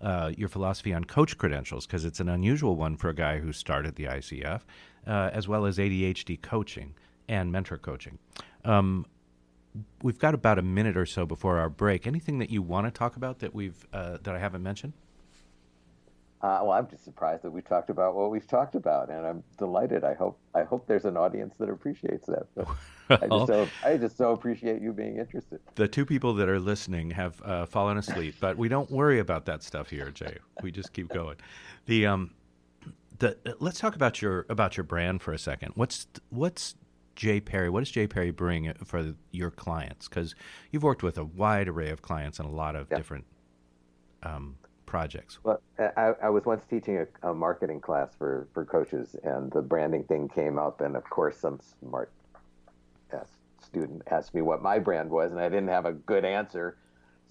uh, 0.00 0.32
your 0.36 0.48
philosophy 0.48 0.92
on 0.92 1.04
coach 1.04 1.38
credentials 1.38 1.86
because 1.86 2.04
it's 2.04 2.20
an 2.20 2.28
unusual 2.28 2.76
one 2.76 2.96
for 2.96 3.10
a 3.10 3.14
guy 3.14 3.38
who 3.38 3.52
started 3.52 3.94
the 3.96 4.04
ICF, 4.04 4.62
uh, 5.06 5.30
as 5.32 5.46
well 5.46 5.66
as 5.66 5.78
ADHD 5.78 6.40
coaching 6.40 6.94
and 7.28 7.52
mentor 7.52 7.78
coaching. 7.78 8.18
Um, 8.64 9.06
we've 10.02 10.18
got 10.18 10.34
about 10.34 10.58
a 10.58 10.62
minute 10.62 10.96
or 10.96 11.06
so 11.06 11.26
before 11.26 11.58
our 11.58 11.68
break. 11.68 12.06
Anything 12.06 12.38
that 12.38 12.50
you 12.50 12.62
want 12.62 12.86
to 12.86 12.90
talk 12.90 13.16
about 13.16 13.38
that 13.40 13.54
we've 13.54 13.86
uh, 13.92 14.18
that 14.22 14.34
I 14.34 14.38
haven't 14.38 14.62
mentioned? 14.62 14.92
Uh, 16.42 16.60
well, 16.62 16.72
I'm 16.72 16.88
just 16.88 17.04
surprised 17.04 17.42
that 17.42 17.50
we 17.50 17.60
talked 17.60 17.90
about 17.90 18.14
what 18.14 18.30
we've 18.30 18.46
talked 18.46 18.74
about, 18.74 19.10
and 19.10 19.26
I'm 19.26 19.44
delighted. 19.58 20.04
I 20.04 20.14
hope 20.14 20.38
I 20.54 20.62
hope 20.62 20.86
there's 20.86 21.04
an 21.04 21.18
audience 21.18 21.54
that 21.58 21.68
appreciates 21.68 22.26
that. 22.26 22.46
I 23.10 23.26
just 23.26 23.46
so 23.46 23.68
I 23.84 23.96
just 23.98 24.16
so 24.16 24.32
appreciate 24.32 24.80
you 24.80 24.92
being 24.92 25.18
interested. 25.18 25.60
The 25.74 25.86
two 25.86 26.06
people 26.06 26.32
that 26.34 26.48
are 26.48 26.58
listening 26.58 27.10
have 27.10 27.42
uh, 27.42 27.66
fallen 27.66 27.98
asleep, 27.98 28.36
but 28.40 28.56
we 28.56 28.68
don't 28.68 28.90
worry 28.90 29.18
about 29.18 29.44
that 29.46 29.62
stuff 29.62 29.90
here, 29.90 30.10
Jay. 30.10 30.38
We 30.62 30.70
just 30.70 30.94
keep 30.94 31.08
going. 31.08 31.36
The 31.84 32.06
um, 32.06 32.30
the 33.18 33.36
let's 33.58 33.78
talk 33.78 33.94
about 33.94 34.22
your 34.22 34.46
about 34.48 34.78
your 34.78 34.84
brand 34.84 35.20
for 35.20 35.34
a 35.34 35.38
second. 35.38 35.72
What's 35.74 36.06
what's 36.30 36.74
Jay 37.16 37.40
Perry? 37.40 37.68
What 37.70 37.80
does 37.80 37.90
Jay 37.90 38.06
Perry 38.06 38.30
bring 38.30 38.72
for 38.84 39.14
your 39.30 39.50
clients? 39.50 40.08
Because 40.08 40.34
you've 40.70 40.82
worked 40.82 41.02
with 41.02 41.18
a 41.18 41.24
wide 41.24 41.68
array 41.68 41.90
of 41.90 42.02
clients 42.02 42.38
and 42.38 42.48
a 42.48 42.52
lot 42.52 42.76
of 42.76 42.88
yeah. 42.90 42.96
different 42.96 43.24
um, 44.22 44.56
projects? 44.86 45.38
Well, 45.42 45.60
I, 45.78 46.14
I 46.22 46.30
was 46.30 46.44
once 46.44 46.64
teaching 46.64 46.98
a, 47.22 47.30
a, 47.30 47.34
marketing 47.34 47.80
class 47.80 48.10
for, 48.16 48.48
for 48.54 48.64
coaches, 48.64 49.16
and 49.22 49.50
the 49.52 49.62
branding 49.62 50.04
thing 50.04 50.28
came 50.28 50.58
up, 50.58 50.80
and 50.80 50.96
of 50.96 51.04
course, 51.10 51.36
some 51.36 51.60
smart 51.80 52.10
student 53.70 54.02
asked 54.10 54.34
me 54.34 54.42
what 54.42 54.62
my 54.62 54.78
brand 54.78 55.10
was, 55.10 55.30
and 55.32 55.40
I 55.40 55.48
didn't 55.48 55.68
have 55.68 55.86
a 55.86 55.92
good 55.92 56.24
answer, 56.24 56.76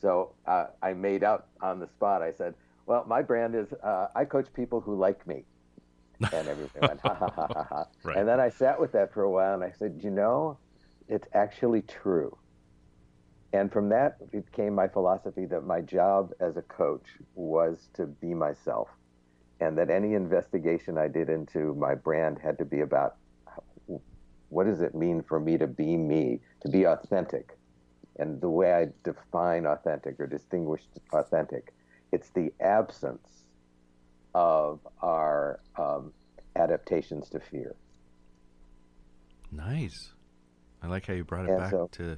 so 0.01 0.33
uh, 0.47 0.67
I 0.81 0.93
made 0.93 1.23
out 1.23 1.47
on 1.61 1.79
the 1.79 1.87
spot. 1.87 2.21
I 2.21 2.31
said, 2.31 2.55
"Well, 2.85 3.05
my 3.07 3.21
brand 3.21 3.55
is 3.55 3.73
uh, 3.83 4.07
I 4.15 4.25
coach 4.25 4.47
people 4.53 4.79
who 4.79 4.95
like 4.95 5.25
me," 5.27 5.43
and 6.21 6.47
everyone 6.47 6.71
went 6.81 7.01
ha 7.01 7.15
ha 7.15 7.29
ha 7.35 7.47
ha 7.53 7.67
ha. 7.69 7.85
Right. 8.03 8.17
And 8.17 8.27
then 8.27 8.39
I 8.39 8.49
sat 8.49 8.79
with 8.79 8.91
that 8.93 9.13
for 9.13 9.23
a 9.23 9.31
while, 9.31 9.53
and 9.53 9.63
I 9.63 9.71
said, 9.71 9.99
"You 10.03 10.11
know, 10.11 10.59
it's 11.07 11.27
actually 11.33 11.81
true." 11.81 12.37
and 13.53 13.71
from 13.71 13.89
that 13.89 14.17
it 14.31 14.51
came 14.51 14.75
my 14.75 14.87
philosophy 14.87 15.45
that 15.45 15.61
my 15.65 15.81
job 15.81 16.31
as 16.39 16.57
a 16.57 16.61
coach 16.61 17.07
was 17.35 17.89
to 17.93 18.05
be 18.05 18.33
myself 18.33 18.89
and 19.59 19.77
that 19.77 19.89
any 19.89 20.13
investigation 20.13 20.97
i 20.97 21.07
did 21.07 21.29
into 21.29 21.73
my 21.75 21.95
brand 21.95 22.37
had 22.41 22.57
to 22.57 22.65
be 22.65 22.81
about 22.81 23.15
what 24.49 24.65
does 24.65 24.81
it 24.81 24.95
mean 24.95 25.23
for 25.27 25.39
me 25.39 25.57
to 25.57 25.67
be 25.67 25.97
me 25.97 26.39
to 26.61 26.69
be 26.69 26.85
authentic 26.85 27.57
and 28.17 28.39
the 28.41 28.49
way 28.49 28.73
i 28.73 28.87
define 29.03 29.65
authentic 29.65 30.19
or 30.19 30.27
distinguish 30.27 30.81
authentic 31.13 31.73
it's 32.11 32.29
the 32.31 32.51
absence 32.61 33.45
of 34.33 34.79
our 35.01 35.59
um, 35.77 36.13
adaptations 36.55 37.29
to 37.29 37.39
fear 37.39 37.75
nice 39.51 40.13
i 40.81 40.87
like 40.87 41.05
how 41.05 41.13
you 41.13 41.23
brought 41.23 41.45
it 41.45 41.51
and 41.51 41.59
back 41.59 41.71
so, 41.71 41.89
to 41.91 42.17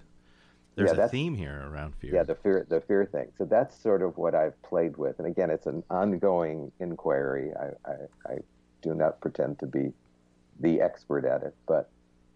there's 0.75 0.97
yeah, 0.97 1.05
a 1.05 1.09
theme 1.09 1.35
here 1.35 1.67
around 1.67 1.95
fear. 1.95 2.15
Yeah, 2.15 2.23
the 2.23 2.35
fear, 2.35 2.65
the 2.69 2.79
fear 2.81 3.05
thing. 3.05 3.27
So 3.37 3.45
that's 3.45 3.77
sort 3.81 4.01
of 4.01 4.17
what 4.17 4.33
I've 4.33 4.59
played 4.61 4.95
with, 4.97 5.19
and 5.19 5.27
again, 5.27 5.49
it's 5.49 5.65
an 5.65 5.83
ongoing 5.89 6.71
inquiry. 6.79 7.51
I, 7.59 7.89
I, 7.89 7.95
I 8.33 8.37
do 8.81 8.93
not 8.93 9.19
pretend 9.19 9.59
to 9.59 9.65
be 9.65 9.91
the 10.59 10.81
expert 10.81 11.25
at 11.25 11.43
it, 11.43 11.55
but 11.67 11.89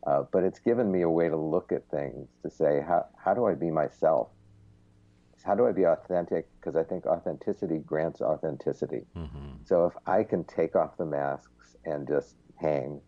uh, 0.06 0.24
but 0.32 0.44
it's 0.44 0.60
given 0.60 0.92
me 0.92 1.02
a 1.02 1.10
way 1.10 1.30
to 1.30 1.38
look 1.38 1.72
at 1.72 1.90
things 1.90 2.28
to 2.44 2.50
say 2.50 2.84
how 2.86 3.06
how 3.18 3.34
do 3.34 3.46
I 3.46 3.54
be 3.54 3.72
myself? 3.72 4.28
How 5.46 5.54
do 5.54 5.68
I 5.68 5.72
be 5.72 5.84
authentic? 5.84 6.48
Because 6.60 6.76
I 6.76 6.84
think 6.84 7.06
authenticity 7.06 7.78
grants 7.78 8.22
authenticity. 8.22 9.06
Mm-hmm. 9.16 9.64
So 9.64 9.86
if 9.86 9.94
I 10.08 10.24
can 10.24 10.44
take 10.46 10.76
off 10.76 10.98
the 10.98 11.06
masks 11.06 11.76
and 11.86 12.08
just 12.08 12.36
hang, 12.56 13.00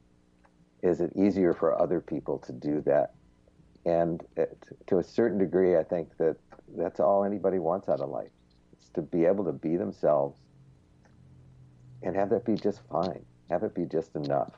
is 0.84 1.02
it 1.02 1.12
easier 1.16 1.54
for 1.54 1.80
other 1.82 2.00
people 2.00 2.38
to 2.40 2.52
do 2.54 2.82
that 2.82 3.14
and 3.86 4.24
it, 4.36 4.58
to 4.88 5.00
a 5.00 5.04
certain 5.04 5.38
degree, 5.38 5.78
I 5.78 5.84
think 5.84 6.16
that 6.18 6.36
that's 6.78 7.00
all 7.00 7.24
anybody 7.24 7.58
wants 7.58 7.88
out 7.88 8.02
of 8.02 8.10
life. 8.10 8.30
It's 8.74 8.90
to 8.90 9.02
be 9.02 9.26
able 9.26 9.46
to 9.46 9.54
be 9.54 9.78
themselves 9.78 10.38
and 12.04 12.16
have 12.16 12.30
that 12.30 12.46
be 12.46 12.56
just 12.56 12.82
fine. 12.92 13.26
Have 13.50 13.64
it 13.64 13.74
be 13.74 13.86
just 13.86 14.16
enough. 14.16 14.52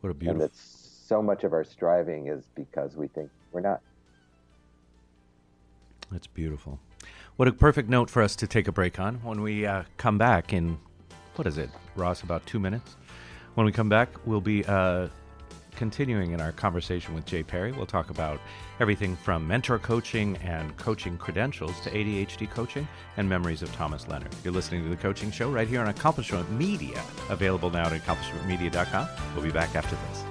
What 0.00 0.10
a 0.10 0.14
beautiful. 0.14 0.42
And 0.42 0.50
that 0.50 0.56
so 0.56 1.22
much 1.22 1.44
of 1.44 1.52
our 1.52 1.64
striving 1.64 2.26
is 2.26 2.48
because 2.54 2.96
we 2.96 3.06
think 3.08 3.30
we're 3.52 3.60
not. 3.60 3.80
That's 6.12 6.26
beautiful. 6.26 6.78
What 7.36 7.48
a 7.48 7.52
perfect 7.52 7.88
note 7.88 8.10
for 8.10 8.22
us 8.22 8.36
to 8.36 8.46
take 8.46 8.68
a 8.68 8.72
break 8.72 9.00
on. 9.00 9.16
When 9.22 9.40
we 9.40 9.66
uh, 9.66 9.84
come 9.96 10.18
back 10.18 10.52
in, 10.52 10.78
what 11.36 11.46
is 11.46 11.58
it, 11.58 11.70
Ross, 11.96 12.22
about 12.22 12.44
two 12.46 12.60
minutes? 12.60 12.96
When 13.54 13.66
we 13.66 13.72
come 13.72 13.88
back, 13.88 14.10
we'll 14.26 14.40
be 14.40 14.64
uh, 14.66 15.08
continuing 15.76 16.32
in 16.32 16.40
our 16.40 16.52
conversation 16.52 17.14
with 17.14 17.24
Jay 17.24 17.42
Perry, 17.42 17.72
we'll 17.72 17.86
talk 17.86 18.10
about 18.10 18.40
everything 18.80 19.16
from 19.16 19.46
mentor 19.46 19.78
coaching 19.78 20.36
and 20.38 20.76
coaching 20.76 21.16
credentials 21.16 21.80
to 21.80 21.90
ADHD 21.90 22.48
coaching 22.48 22.86
and 23.16 23.28
memories 23.28 23.62
of 23.62 23.72
Thomas 23.72 24.06
Leonard. 24.08 24.34
You're 24.44 24.52
listening 24.52 24.84
to 24.84 24.88
The 24.88 24.96
Coaching 24.96 25.30
Show 25.30 25.50
right 25.50 25.66
here 25.66 25.80
on 25.80 25.88
Accomplishment 25.88 26.50
Media, 26.52 27.02
available 27.28 27.70
now 27.70 27.86
at 27.86 27.92
accomplishmentmedia.com. 27.92 29.08
We'll 29.34 29.44
be 29.44 29.50
back 29.50 29.74
after 29.74 29.96
this. 30.08 30.24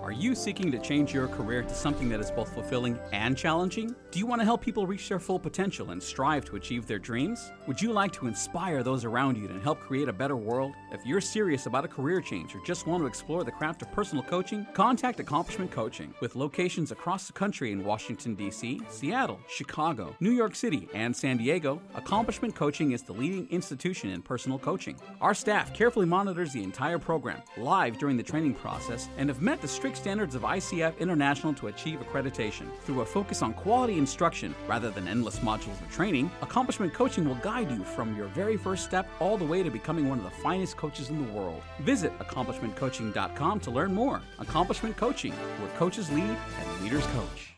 Are 0.00 0.12
you 0.12 0.34
seeking 0.34 0.70
to 0.72 0.78
change 0.78 1.14
your 1.14 1.28
career 1.28 1.62
to 1.62 1.74
something 1.74 2.08
that 2.08 2.20
is 2.20 2.30
both 2.30 2.52
fulfilling 2.52 2.98
and 3.12 3.36
challenging? 3.36 3.94
Do 4.14 4.20
you 4.20 4.26
want 4.26 4.40
to 4.40 4.44
help 4.44 4.62
people 4.62 4.86
reach 4.86 5.08
their 5.08 5.18
full 5.18 5.40
potential 5.40 5.90
and 5.90 6.00
strive 6.00 6.44
to 6.44 6.54
achieve 6.54 6.86
their 6.86 7.00
dreams? 7.00 7.50
Would 7.66 7.82
you 7.82 7.90
like 7.90 8.12
to 8.12 8.28
inspire 8.28 8.84
those 8.84 9.04
around 9.04 9.36
you 9.36 9.48
and 9.48 9.60
help 9.60 9.80
create 9.80 10.08
a 10.08 10.12
better 10.12 10.36
world? 10.36 10.72
If 10.92 11.04
you're 11.04 11.20
serious 11.20 11.66
about 11.66 11.84
a 11.84 11.88
career 11.88 12.20
change 12.20 12.54
or 12.54 12.60
just 12.64 12.86
want 12.86 13.02
to 13.02 13.08
explore 13.08 13.42
the 13.42 13.50
craft 13.50 13.82
of 13.82 13.90
personal 13.90 14.22
coaching, 14.22 14.68
contact 14.72 15.18
Accomplishment 15.18 15.72
Coaching. 15.72 16.14
With 16.20 16.36
locations 16.36 16.92
across 16.92 17.26
the 17.26 17.32
country 17.32 17.72
in 17.72 17.82
Washington, 17.82 18.36
D.C., 18.36 18.82
Seattle, 18.88 19.40
Chicago, 19.48 20.14
New 20.20 20.30
York 20.30 20.54
City, 20.54 20.88
and 20.94 21.16
San 21.16 21.36
Diego, 21.36 21.82
Accomplishment 21.96 22.54
Coaching 22.54 22.92
is 22.92 23.02
the 23.02 23.12
leading 23.12 23.48
institution 23.50 24.10
in 24.10 24.22
personal 24.22 24.60
coaching. 24.60 24.96
Our 25.20 25.34
staff 25.34 25.74
carefully 25.74 26.06
monitors 26.06 26.52
the 26.52 26.62
entire 26.62 27.00
program, 27.00 27.42
live 27.56 27.98
during 27.98 28.16
the 28.16 28.22
training 28.22 28.54
process, 28.54 29.08
and 29.18 29.28
have 29.28 29.42
met 29.42 29.60
the 29.60 29.66
strict 29.66 29.96
standards 29.96 30.36
of 30.36 30.42
ICF 30.42 31.00
International 31.00 31.52
to 31.54 31.66
achieve 31.66 31.98
accreditation. 31.98 32.68
Through 32.82 33.00
a 33.00 33.04
focus 33.04 33.42
on 33.42 33.54
quality 33.54 34.03
instruction 34.04 34.54
rather 34.68 34.90
than 34.90 35.08
endless 35.08 35.38
modules 35.38 35.80
of 35.80 35.90
training, 35.90 36.30
Accomplishment 36.42 36.92
Coaching 36.92 37.24
will 37.26 37.36
guide 37.36 37.70
you 37.70 37.82
from 37.82 38.14
your 38.14 38.26
very 38.28 38.58
first 38.58 38.84
step 38.84 39.08
all 39.18 39.38
the 39.38 39.44
way 39.46 39.62
to 39.62 39.70
becoming 39.70 40.10
one 40.10 40.18
of 40.18 40.24
the 40.24 40.36
finest 40.42 40.76
coaches 40.76 41.08
in 41.08 41.26
the 41.26 41.32
world. 41.32 41.62
Visit 41.80 42.12
accomplishmentcoaching.com 42.18 43.60
to 43.60 43.70
learn 43.70 43.94
more. 43.94 44.20
Accomplishment 44.38 44.94
Coaching, 44.98 45.32
where 45.32 45.70
coaches 45.78 46.10
lead 46.12 46.36
and 46.60 46.82
leaders 46.82 47.06
coach. 47.06 47.54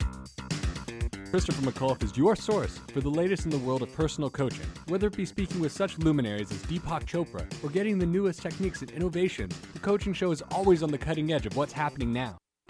Christopher 1.30 1.68
McAuliffe 1.68 2.04
is 2.04 2.16
your 2.16 2.36
source 2.36 2.78
for 2.92 3.00
the 3.00 3.10
latest 3.10 3.44
in 3.44 3.50
the 3.50 3.58
world 3.58 3.82
of 3.82 3.92
personal 3.92 4.30
coaching. 4.30 4.66
Whether 4.86 5.08
it 5.08 5.16
be 5.16 5.26
speaking 5.26 5.60
with 5.60 5.72
such 5.72 5.98
luminaries 5.98 6.52
as 6.52 6.62
Deepak 6.66 7.06
Chopra 7.06 7.44
or 7.64 7.70
getting 7.70 7.98
the 7.98 8.06
newest 8.06 8.40
techniques 8.40 8.82
and 8.82 8.90
innovation, 8.92 9.50
the 9.72 9.80
coaching 9.80 10.14
show 10.14 10.30
is 10.30 10.42
always 10.52 10.84
on 10.84 10.92
the 10.92 10.98
cutting 10.98 11.32
edge 11.32 11.44
of 11.44 11.56
what's 11.56 11.72
happening 11.72 12.12
now. 12.12 12.38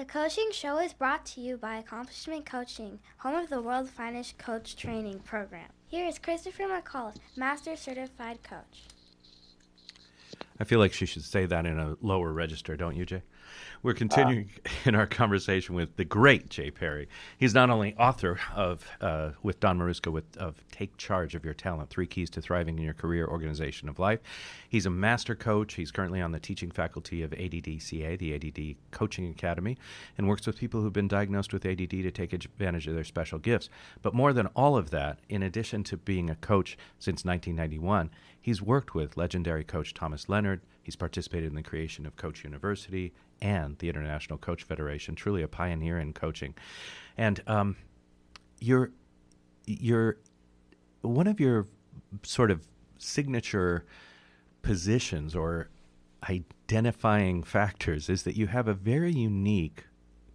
The 0.00 0.06
coaching 0.06 0.50
show 0.50 0.78
is 0.78 0.94
brought 0.94 1.26
to 1.26 1.42
you 1.42 1.58
by 1.58 1.76
Accomplishment 1.76 2.46
Coaching, 2.46 3.00
home 3.18 3.34
of 3.34 3.50
the 3.50 3.60
world's 3.60 3.90
finest 3.90 4.38
coach 4.38 4.74
training 4.74 5.18
program. 5.18 5.68
Here 5.88 6.06
is 6.06 6.18
Christopher 6.18 6.62
McAuliffe, 6.62 7.18
Master 7.36 7.76
Certified 7.76 8.42
Coach. 8.42 8.86
I 10.58 10.64
feel 10.64 10.78
like 10.78 10.94
she 10.94 11.04
should 11.04 11.24
say 11.24 11.44
that 11.44 11.66
in 11.66 11.78
a 11.78 11.98
lower 12.00 12.32
register, 12.32 12.78
don't 12.78 12.96
you, 12.96 13.04
Jay? 13.04 13.22
We're 13.82 13.94
continuing 13.94 14.50
uh, 14.66 14.68
in 14.84 14.94
our 14.94 15.06
conversation 15.06 15.74
with 15.74 15.96
the 15.96 16.04
great 16.04 16.50
Jay 16.50 16.70
Perry. 16.70 17.08
He's 17.38 17.54
not 17.54 17.70
only 17.70 17.94
author 17.96 18.38
of, 18.54 18.86
uh, 19.00 19.30
with 19.42 19.58
Don 19.58 19.78
Maruska, 19.78 20.12
with, 20.12 20.36
of 20.36 20.62
Take 20.70 20.98
Charge 20.98 21.34
of 21.34 21.46
Your 21.46 21.54
Talent 21.54 21.88
Three 21.88 22.06
Keys 22.06 22.28
to 22.30 22.42
Thriving 22.42 22.76
in 22.76 22.84
Your 22.84 22.92
Career 22.92 23.26
Organization 23.26 23.88
of 23.88 23.98
Life. 23.98 24.20
He's 24.68 24.84
a 24.84 24.90
master 24.90 25.34
coach. 25.34 25.74
He's 25.74 25.90
currently 25.90 26.20
on 26.20 26.32
the 26.32 26.38
teaching 26.38 26.70
faculty 26.70 27.22
of 27.22 27.30
ADDCA, 27.30 28.18
the 28.18 28.34
ADD 28.34 28.76
Coaching 28.90 29.30
Academy, 29.30 29.78
and 30.18 30.28
works 30.28 30.46
with 30.46 30.58
people 30.58 30.82
who've 30.82 30.92
been 30.92 31.08
diagnosed 31.08 31.54
with 31.54 31.64
ADD 31.64 31.88
to 31.90 32.10
take 32.10 32.34
advantage 32.34 32.86
of 32.86 32.94
their 32.94 33.04
special 33.04 33.38
gifts. 33.38 33.70
But 34.02 34.12
more 34.12 34.34
than 34.34 34.48
all 34.48 34.76
of 34.76 34.90
that, 34.90 35.20
in 35.30 35.42
addition 35.42 35.84
to 35.84 35.96
being 35.96 36.28
a 36.28 36.36
coach 36.36 36.76
since 36.98 37.24
1991, 37.24 38.10
he's 38.40 38.62
worked 38.62 38.94
with 38.94 39.16
legendary 39.16 39.64
coach 39.64 39.94
Thomas 39.94 40.28
Leonard. 40.28 40.60
He's 40.82 40.96
participated 40.96 41.50
in 41.50 41.56
the 41.56 41.62
creation 41.62 42.06
of 42.06 42.16
Coach 42.16 42.44
University 42.44 43.12
and 43.40 43.78
the 43.78 43.88
International 43.88 44.38
Coach 44.38 44.62
Federation, 44.64 45.14
truly 45.14 45.42
a 45.42 45.48
pioneer 45.48 45.98
in 45.98 46.12
coaching. 46.12 46.54
And 47.16 47.42
um, 47.46 47.76
you're, 48.60 48.90
you're 49.66 50.18
one 51.02 51.26
of 51.26 51.40
your 51.40 51.66
sort 52.22 52.50
of 52.50 52.66
signature 52.98 53.86
positions 54.62 55.34
or 55.34 55.70
identifying 56.28 57.42
factors 57.42 58.08
is 58.08 58.24
that 58.24 58.36
you 58.36 58.46
have 58.48 58.68
a 58.68 58.74
very 58.74 59.12
unique 59.12 59.86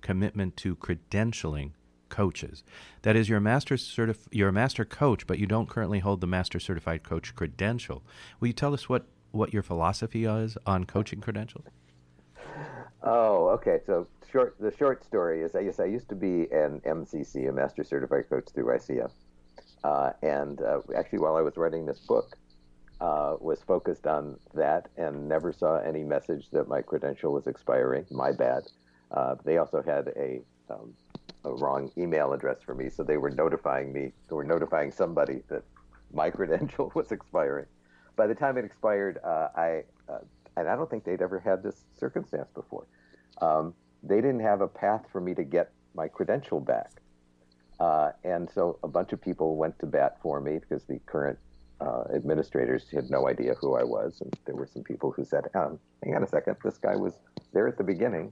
commitment 0.02 0.58
to 0.58 0.76
credentialing 0.76 1.72
coaches. 2.10 2.63
That 3.02 3.15
is, 3.15 3.30
you're 3.30 3.39
a 3.39 3.41
master 3.41 3.76
certif- 3.76 4.28
you're 4.32 4.50
a 4.50 4.54
master 4.54 4.86
coach, 4.86 5.28
but 5.28 5.39
you 5.39 5.46
don't 5.46 5.70
currently 5.70 6.00
hold 6.00 6.22
the 6.22 6.28
master 6.28 6.60
certified 6.60 7.04
coach 7.04 7.36
credential. 7.36 8.04
Will 8.39 8.48
you 8.48 8.54
tell 8.54 8.74
us 8.74 8.88
what, 8.89 9.06
what 9.32 9.54
your 9.54 9.63
philosophy 9.63 10.26
is 10.26 10.58
on 10.65 10.86
coaching 10.86 11.22
credentials? 11.22 11.65
Oh, 13.04 13.50
okay. 13.50 13.80
So 13.86 14.08
short, 14.32 14.56
the 14.60 14.76
short 14.76 15.06
story 15.06 15.41
is, 15.41 15.56
I 15.56 15.63
guess 15.63 15.80
I 15.80 15.86
used 15.86 16.10
to 16.10 16.15
be 16.15 16.52
an 16.52 16.82
MCC, 16.86 17.48
a 17.48 17.52
Master 17.52 17.84
Certified 17.84 18.30
Coach 18.30 18.50
through 18.54 18.65
ICF, 18.65 19.12
uh, 19.84 20.12
and 20.24 20.62
uh, 20.62 20.82
actually, 20.96 21.20
while 21.20 21.36
I 21.36 21.41
was 21.41 21.58
writing 21.58 21.86
this 21.86 22.00
book, 22.00 22.36
uh, 23.02 23.36
was 23.39 23.62
focused 23.62 24.08
on 24.08 24.38
that 24.54 24.88
and 24.98 25.28
never 25.28 25.54
saw 25.54 25.78
any 25.80 26.04
message 26.04 26.50
that 26.52 26.68
my 26.68 26.82
credential 26.82 27.32
was 27.34 27.46
expiring. 27.46 28.06
My 28.10 28.32
bad. 28.32 28.63
Uh, 29.12 29.36
they 29.44 29.58
also 29.58 29.84
had 29.84 30.08
a, 30.15 30.41
um, 30.70 30.94
a 31.45 31.53
wrong 31.53 31.91
email 31.97 32.34
address 32.34 32.58
for 32.62 32.75
me, 32.75 32.89
so 32.89 33.03
they 33.03 33.17
were 33.17 33.29
notifying 33.29 33.93
me. 33.93 34.12
Were 34.29 34.43
notifying 34.43 34.91
somebody 34.91 35.43
that 35.49 35.63
my 36.13 36.29
credential 36.38 36.91
was 36.95 37.12
expiring. 37.12 37.67
By 38.15 38.27
the 38.27 38.36
time 38.36 38.58
it 38.58 38.65
expired, 38.65 39.19
uh, 39.23 39.49
I 39.55 39.84
uh, 40.10 40.19
and 40.58 40.67
I 40.67 40.75
don't 40.75 40.89
think 40.89 41.03
they'd 41.03 41.21
ever 41.21 41.39
had 41.39 41.63
this 41.63 41.86
circumstance 41.97 42.49
before. 42.53 42.88
Um, 43.41 43.73
they 44.03 44.17
didn't 44.17 44.41
have 44.41 44.62
a 44.62 44.67
path 44.67 45.05
for 45.12 45.19
me 45.19 45.34
to 45.36 45.43
get 45.43 45.71
my 45.93 46.08
credential 46.08 46.60
back. 46.60 47.01
Uh, 47.79 48.12
and 48.23 48.49
so 48.49 48.79
a 48.84 48.88
bunch 48.88 49.12
of 49.12 49.21
people 49.21 49.58
went 49.58 49.77
to 49.79 49.86
bat 49.86 50.17
for 50.21 50.39
me 50.39 50.60
because 50.60 50.86
the 50.86 50.99
current 51.05 51.38
uh, 51.81 52.03
administrators 52.13 52.86
had 52.89 53.10
no 53.10 53.27
idea 53.27 53.53
who 53.55 53.75
I 53.75 53.84
was. 53.84 54.21
And 54.21 54.34
there 54.45 54.55
were 54.55 54.67
some 54.67 54.84
people 54.84 55.12
who 55.12 55.25
said, 55.25 55.49
um, 55.55 55.77
hang 56.03 56.15
on 56.15 56.23
a 56.23 56.27
second, 56.27 56.55
this 56.63 56.77
guy 56.77 56.95
was 56.95 57.13
there 57.53 57.67
at 57.67 57.77
the 57.77 57.84
beginning. 57.84 58.31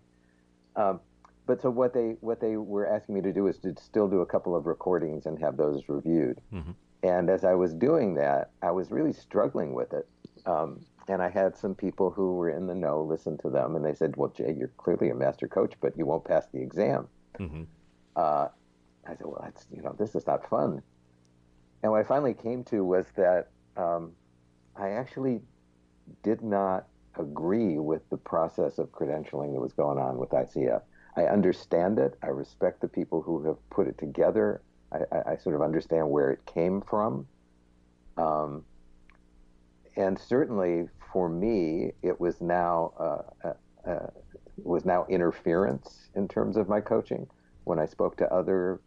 Um, 0.76 1.02
but 1.46 1.62
so 1.62 1.70
what 1.70 1.94
they 1.94 2.16
what 2.22 2.40
they 2.40 2.58
were 2.58 2.88
asking 2.88 3.16
me 3.16 3.22
to 3.22 3.34
do 3.34 3.48
is 3.48 3.58
to 3.60 3.76
still 3.78 4.08
do 4.08 4.22
a 4.22 4.26
couple 4.26 4.56
of 4.56 4.66
recordings 4.66 5.26
and 5.26 5.40
have 5.40 5.58
those 5.58 5.84
reviewed. 5.88 6.40
Mm-hmm. 6.54 6.72
And 7.04 7.30
as 7.30 7.44
I 7.44 7.54
was 7.54 7.74
doing 7.74 8.16
that, 8.16 8.52
I 8.62 8.72
was 8.72 8.90
really 8.90 9.12
struggling 9.12 9.74
with 9.74 9.92
it. 9.92 10.08
Um, 10.46 10.86
and 11.10 11.22
I 11.22 11.30
had 11.30 11.58
some 11.58 11.76
people 11.76 12.12
who 12.12 12.36
were 12.36 12.50
in 12.50 12.66
the 12.66 12.76
know 12.76 13.02
listen 13.02 13.38
to 13.40 13.50
them, 13.50 13.76
and 13.76 13.84
they 13.84 13.94
said, 13.94 14.16
"Well, 14.16 14.30
Jay, 14.30 14.56
you're 14.58 14.72
clearly 14.78 15.10
a 15.10 15.16
master 15.16 15.48
coach, 15.48 15.74
but 15.82 15.98
you 15.98 16.06
won't 16.06 16.24
pass 16.24 16.48
the 16.54 16.62
exam." 16.62 17.08
Mm-hmm. 17.40 17.64
Uh, 18.16 18.48
I 19.06 19.10
said, 19.10 19.26
"Well, 19.26 19.42
that's 19.44 19.68
you 19.76 19.82
know, 19.82 19.96
this 20.00 20.16
is 20.16 20.26
not 20.26 20.50
fun." 20.50 20.82
And 21.82 21.92
what 21.92 22.00
I 22.00 22.04
finally 22.08 22.34
came 22.34 22.64
to 22.66 22.86
was 22.86 23.06
that 23.18 23.50
um, 23.76 24.14
I 24.78 24.92
actually 24.92 25.42
did 26.24 26.42
not 26.42 26.88
agree 27.20 27.78
with 27.78 28.10
the 28.10 28.18
process 28.18 28.78
of 28.78 28.92
credentialing 28.92 29.54
that 29.54 29.60
was 29.60 29.74
going 29.74 29.98
on 29.98 30.18
with 30.18 30.30
ICF. 30.30 30.82
I 31.16 31.24
understand 31.24 32.00
it. 32.00 32.18
I 32.24 32.28
respect 32.28 32.82
the 32.82 32.88
people 32.88 33.22
who 33.22 33.44
have 33.46 33.58
put 33.70 33.88
it 33.88 33.98
together. 33.98 34.62
I, 34.92 34.98
I, 35.12 35.32
I 35.34 35.38
sort 35.38 35.56
of 35.56 35.62
understand 35.62 36.10
where 36.10 36.32
it 36.32 36.46
came 36.46 36.82
from. 36.82 37.28
Um, 38.18 38.66
and 39.96 40.18
certainly 40.20 40.88
for 41.12 41.30
me, 41.30 41.92
it 42.02 42.20
was 42.20 42.42
now 42.42 42.94
uh, 43.00 43.48
uh, 43.48 43.90
uh, 43.90 44.08
was 44.58 44.86
now 44.86 45.06
interference 45.10 46.10
in 46.16 46.28
terms 46.28 46.58
of 46.58 46.68
my 46.68 46.82
coaching. 46.82 47.28
When 47.66 47.80
I 47.80 47.86
spoke 47.86 48.18
to 48.18 48.34
other 48.34 48.82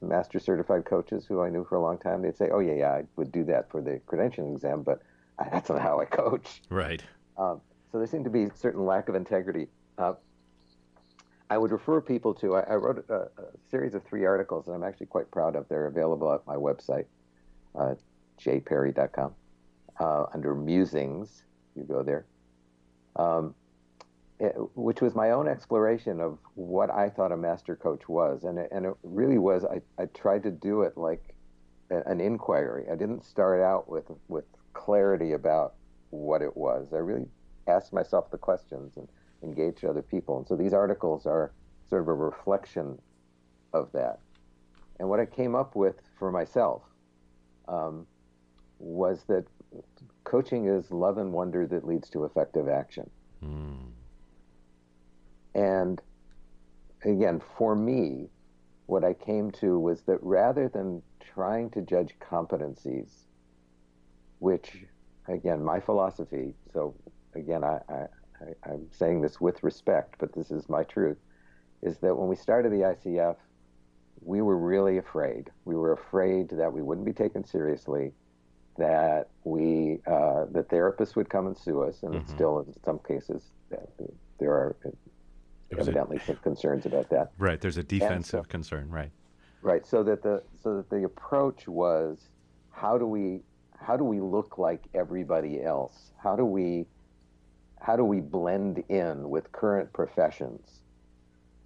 master 0.00 0.40
certified 0.40 0.84
coaches 0.84 1.26
who 1.26 1.42
I 1.42 1.50
knew 1.50 1.64
for 1.64 1.76
a 1.76 1.80
long 1.80 1.98
time, 1.98 2.22
they'd 2.22 2.36
say, 2.36 2.48
"Oh 2.52 2.58
yeah, 2.58 2.74
yeah, 2.74 2.90
I 2.90 3.02
would 3.16 3.30
do 3.30 3.44
that 3.44 3.70
for 3.70 3.80
the 3.80 4.00
credentialing 4.06 4.54
exam, 4.54 4.82
but 4.82 5.00
that's 5.52 5.68
not 5.68 5.80
how 5.80 6.00
I 6.00 6.06
coach." 6.06 6.62
Right. 6.70 7.02
Um, 7.36 7.60
so 7.92 7.98
there 7.98 8.06
seemed 8.06 8.24
to 8.24 8.30
be 8.30 8.44
a 8.44 8.56
certain 8.56 8.84
lack 8.84 9.08
of 9.08 9.14
integrity. 9.14 9.68
Uh, 9.98 10.14
I 11.48 11.58
would 11.58 11.70
refer 11.70 12.00
people 12.00 12.34
to. 12.34 12.56
I, 12.56 12.60
I 12.60 12.74
wrote 12.74 13.04
a, 13.08 13.14
a, 13.14 13.28
series 13.70 13.94
of 13.94 14.04
three 14.04 14.24
articles 14.24 14.66
that 14.66 14.72
I'm 14.72 14.82
actually 14.82 15.06
quite 15.06 15.30
proud 15.30 15.54
of. 15.54 15.68
They're 15.68 15.86
available 15.86 16.32
at 16.32 16.46
my 16.46 16.56
website, 16.56 17.06
uh, 17.74 17.94
jperry.com 18.40 19.34
uh, 20.00 20.24
under 20.34 20.54
musings. 20.54 21.44
You 21.76 21.84
go 21.84 22.02
there, 22.02 22.26
um, 23.16 23.54
it, 24.40 24.54
which 24.74 25.00
was 25.00 25.14
my 25.14 25.30
own 25.30 25.46
exploration 25.46 26.20
of 26.20 26.38
what 26.54 26.90
I 26.90 27.10
thought 27.10 27.32
a 27.32 27.36
master 27.36 27.76
coach 27.76 28.08
was, 28.08 28.44
and 28.44 28.58
it, 28.58 28.68
and 28.72 28.86
it 28.86 28.94
really 29.02 29.38
was. 29.38 29.64
I, 29.64 29.80
I 30.02 30.06
tried 30.06 30.42
to 30.44 30.50
do 30.50 30.82
it 30.82 30.96
like 30.96 31.36
a, 31.90 32.00
an 32.10 32.20
inquiry. 32.20 32.86
I 32.90 32.96
didn't 32.96 33.24
start 33.24 33.60
out 33.60 33.88
with 33.88 34.06
with 34.28 34.44
clarity 34.72 35.32
about 35.32 35.74
what 36.10 36.42
it 36.42 36.56
was. 36.56 36.92
I 36.92 36.98
really 36.98 37.26
asked 37.68 37.92
myself 37.92 38.30
the 38.30 38.38
questions 38.38 38.96
and 38.96 39.08
engaged 39.42 39.84
other 39.84 40.02
people. 40.02 40.38
And 40.38 40.46
so 40.46 40.56
these 40.56 40.72
articles 40.72 41.26
are 41.26 41.52
sort 41.88 42.02
of 42.02 42.08
a 42.08 42.14
reflection 42.14 42.98
of 43.72 43.90
that. 43.92 44.18
And 44.98 45.08
what 45.08 45.20
I 45.20 45.26
came 45.26 45.54
up 45.54 45.76
with 45.76 45.96
for 46.18 46.30
myself 46.32 46.82
um, 47.68 48.06
was 48.78 49.24
that 49.28 49.44
coaching 50.24 50.66
is 50.66 50.90
love 50.90 51.18
and 51.18 51.32
wonder 51.32 51.66
that 51.66 51.86
leads 51.86 52.10
to 52.10 52.24
effective 52.24 52.68
action. 52.68 53.08
Mm. 53.44 53.90
And 55.54 56.02
again, 57.04 57.40
for 57.56 57.74
me, 57.74 58.28
what 58.86 59.04
I 59.04 59.14
came 59.14 59.50
to 59.52 59.78
was 59.78 60.02
that 60.02 60.18
rather 60.22 60.68
than 60.68 61.02
trying 61.20 61.70
to 61.70 61.82
judge 61.82 62.14
competencies, 62.20 63.08
which, 64.38 64.84
again, 65.28 65.62
my 65.62 65.80
philosophy, 65.80 66.54
so 66.72 66.94
again, 67.34 67.64
I, 67.64 67.80
I, 67.88 68.06
I'm 68.64 68.86
saying 68.90 69.22
this 69.22 69.40
with 69.40 69.62
respect, 69.62 70.16
but 70.18 70.32
this 70.34 70.50
is 70.50 70.68
my 70.68 70.84
truth, 70.84 71.18
is 71.82 71.98
that 71.98 72.14
when 72.16 72.28
we 72.28 72.36
started 72.36 72.72
the 72.72 72.94
ICF, 72.96 73.36
we 74.22 74.42
were 74.42 74.56
really 74.56 74.98
afraid. 74.98 75.50
We 75.64 75.76
were 75.76 75.92
afraid 75.92 76.50
that 76.50 76.72
we 76.72 76.82
wouldn't 76.82 77.06
be 77.06 77.12
taken 77.12 77.44
seriously, 77.44 78.12
that 78.78 79.28
we 79.44 80.00
uh, 80.06 80.46
the 80.50 80.66
therapists 80.70 81.16
would 81.16 81.30
come 81.30 81.46
and 81.46 81.56
sue 81.56 81.82
us, 81.82 82.02
and 82.02 82.14
mm-hmm. 82.14 82.34
still 82.34 82.60
in 82.60 82.74
some 82.84 82.98
cases 83.06 83.42
there 84.38 84.50
are 84.52 84.76
evidently 85.78 86.18
some 86.26 86.36
concerns 86.36 86.86
about 86.86 87.08
that. 87.10 87.32
Right, 87.38 87.60
there's 87.60 87.78
a 87.78 87.82
defensive 87.82 88.44
so, 88.44 88.48
concern, 88.48 88.88
right? 88.90 89.10
Right. 89.62 89.86
So 89.86 90.02
that 90.04 90.22
the 90.22 90.42
so 90.62 90.76
that 90.76 90.90
the 90.90 91.04
approach 91.04 91.66
was 91.66 92.28
how 92.70 92.98
do 92.98 93.06
we 93.06 93.40
how 93.78 93.96
do 93.96 94.04
we 94.04 94.20
look 94.20 94.58
like 94.58 94.84
everybody 94.94 95.62
else? 95.62 96.12
How 96.22 96.36
do 96.36 96.44
we 96.44 96.86
how 97.80 97.96
do 97.96 98.04
we 98.04 98.20
blend 98.20 98.82
in 98.88 99.28
with 99.28 99.52
current 99.52 99.92
professions 99.92 100.82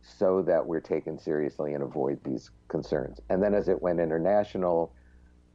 so 0.02 0.42
that 0.42 0.64
we're 0.66 0.80
taken 0.80 1.18
seriously 1.18 1.74
and 1.74 1.82
avoid 1.82 2.22
these 2.24 2.50
concerns? 2.68 3.20
And 3.30 3.42
then 3.42 3.54
as 3.54 3.68
it 3.68 3.80
went 3.80 4.00
international, 4.00 4.92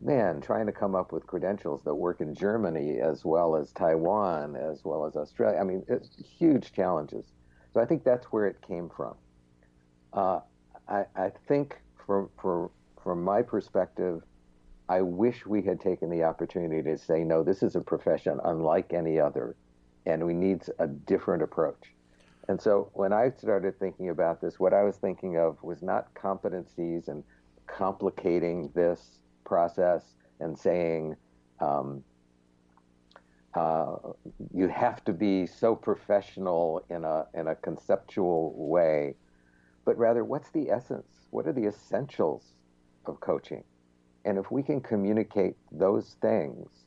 man, 0.01 0.41
trying 0.41 0.66
to 0.66 0.72
come 0.72 0.95
up 0.95 1.12
with 1.12 1.26
credentials 1.26 1.84
that 1.84 1.95
work 1.95 2.22
in 2.22 2.34
Germany 2.34 2.99
as 2.99 3.26
well 3.26 3.56
as 3.56 3.72
Taiwan 3.72 4.56
as 4.56 4.84
well 4.84 5.06
as 5.06 5.16
Australia. 5.16 5.60
I 5.60 5.64
mean, 5.64 5.84
it's 5.88 6.10
huge 6.18 6.72
challenges. 6.74 7.26
So 7.74 7.82
I 7.82 7.86
think 7.86 8.03
that's 8.03 8.26
where 8.28 8.47
it 8.47 8.62
came 8.62 8.89
from. 8.89 9.16
Uh, 10.14 10.39
I, 10.88 11.06
I 11.16 11.32
think 11.47 11.78
from, 12.06 12.30
for, 12.41 12.72
from 13.03 13.24
my 13.24 13.41
perspective, 13.41 14.22
I 14.88 15.01
wish 15.01 15.45
we 15.45 15.62
had 15.64 15.82
taken 15.82 16.10
the 16.10 16.24
opportunity 16.24 16.84
to 16.84 16.97
say, 16.97 17.24
no, 17.24 17.43
this 17.43 17.64
is 17.64 17.76
a 17.76 17.82
profession 17.82 18.39
unlike 18.43 18.93
any 18.93 19.20
other, 19.20 19.56
and 20.06 20.26
we 20.26 20.34
need 20.34 20.64
a 20.80 20.88
different 20.88 21.43
approach. 21.43 21.93
And 22.47 22.62
so 22.62 22.91
when 22.93 23.12
I 23.12 23.32
started 23.32 23.80
thinking 23.80 24.10
about 24.10 24.39
this, 24.41 24.60
what 24.60 24.74
I 24.74 24.84
was 24.84 24.97
thinking 24.97 25.38
of 25.38 25.62
was 25.64 25.82
not 25.82 26.14
competencies 26.14 27.08
and 27.08 27.24
complicating 27.66 28.70
this 28.76 29.20
process 29.45 30.03
and 30.39 30.58
saying, 30.58 31.16
um, 31.60 32.03
uh, 33.56 33.95
you 34.53 34.68
have 34.68 35.03
to 35.06 35.14
be 35.14 35.47
so 35.47 35.76
professional 35.76 36.86
in 36.89 37.06
a 37.06 37.26
in 37.34 37.47
a 37.47 37.56
conceptual 37.56 38.53
way, 38.58 39.16
but 39.86 39.97
rather, 39.97 40.26
what's 40.26 40.51
the 40.51 40.70
essence? 40.70 41.28
What 41.32 41.47
are 41.47 41.53
the 41.53 41.66
essentials 41.68 42.43
of 43.06 43.22
coaching? 43.22 43.64
And 44.26 44.38
if 44.38 44.51
we 44.51 44.62
can 44.62 44.82
communicate 44.82 45.56
those 45.72 46.18
things, 46.22 46.85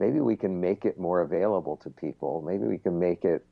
maybe 0.00 0.18
we 0.18 0.34
can 0.34 0.60
make 0.60 0.86
it 0.86 0.98
more 0.98 1.20
available 1.20 1.76
to 1.76 1.90
people. 1.90 2.42
Maybe 2.44 2.64
we 2.64 2.78
can 2.78 2.98
make 2.98 3.24
it 3.24 3.44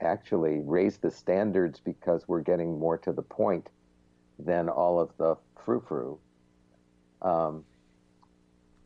actually 0.00 0.60
raise 0.64 0.96
the 0.96 1.10
standards 1.10 1.78
because 1.78 2.26
we're 2.26 2.40
getting 2.40 2.78
more 2.78 2.96
to 2.98 3.12
the 3.12 3.22
point 3.22 3.68
than 4.38 4.70
all 4.70 4.98
of 4.98 5.10
the 5.18 5.36
frou 5.62 5.84
frou. 5.86 6.18
Um, 7.20 7.64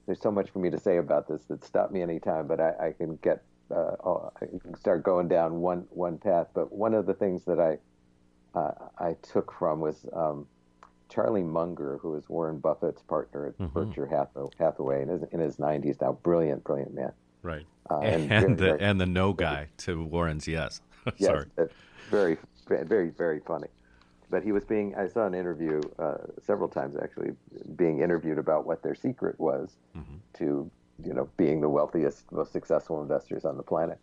there's 0.07 0.21
so 0.21 0.33
much 0.33 0.51
for 0.51 0.59
me 0.59 0.71
to 0.71 0.79
say 0.79 0.99
about 0.99 1.29
this 1.29 1.45
that 1.45 1.65
stop 1.65 1.93
me 1.93 2.03
anytime, 2.03 2.49
but 2.49 2.61
I, 2.61 2.89
I 2.89 2.93
can 2.93 3.17
get 3.23 3.45
uh, 3.75 3.93
I 4.43 4.47
can 4.61 4.77
start 4.77 5.05
going 5.05 5.29
down 5.29 5.61
one 5.61 5.87
one 5.91 6.19
path. 6.19 6.49
But 6.53 6.73
one 6.73 6.95
of 6.95 7.07
the 7.07 7.15
things 7.15 7.45
that 7.45 7.61
I 7.61 8.59
uh, 8.59 8.73
I 8.99 9.15
took 9.23 9.53
from 9.53 9.81
was 9.81 10.05
um, 10.12 10.47
Charlie 11.09 11.43
Munger, 11.43 11.99
who 11.99 12.15
is 12.17 12.29
Warren 12.29 12.59
Buffett's 12.59 13.03
partner 13.03 13.47
at 13.47 13.59
mm-hmm. 13.59 13.73
Berkshire 13.73 14.07
Hathaway, 14.59 15.03
in 15.03 15.09
his, 15.09 15.23
in 15.33 15.41
his 15.41 15.57
90s 15.57 16.01
now, 16.01 16.13
brilliant, 16.23 16.65
brilliant 16.65 16.95
man. 16.95 17.13
Right. 17.43 17.67
Uh, 17.91 18.01
and, 18.01 18.23
and, 18.23 18.31
very, 18.31 18.55
the 18.55 18.57
very, 18.57 18.81
and 18.81 19.01
the 19.01 19.07
no 19.07 19.33
guy 19.33 19.69
to 19.79 20.03
Warren's 20.03 20.49
yes. 20.49 20.81
Sorry. 21.21 21.47
Yes, 21.59 21.69
very, 22.11 22.39
very, 22.67 23.11
very 23.11 23.41
funny. 23.41 23.69
But 24.31 24.43
he 24.43 24.53
was 24.53 24.65
being, 24.65 24.95
I 24.97 25.07
saw 25.07 25.27
an 25.27 25.35
interview 25.35 25.81
uh, 25.99 26.17
several 26.43 26.69
times 26.69 26.97
actually, 27.01 27.33
being 27.77 28.01
interviewed 28.01 28.39
about 28.39 28.67
what 28.67 28.83
their 28.83 28.95
secret 28.95 29.39
was 29.39 29.77
mm-hmm. 29.97 30.15
to, 30.39 30.71
you 31.05 31.13
know, 31.13 31.29
being 31.37 31.61
the 31.61 31.69
wealthiest, 31.69 32.31
most 32.33 32.53
successful 32.53 33.03
investors 33.03 33.45
on 33.45 33.57
the 33.57 33.63
planet. 33.63 33.99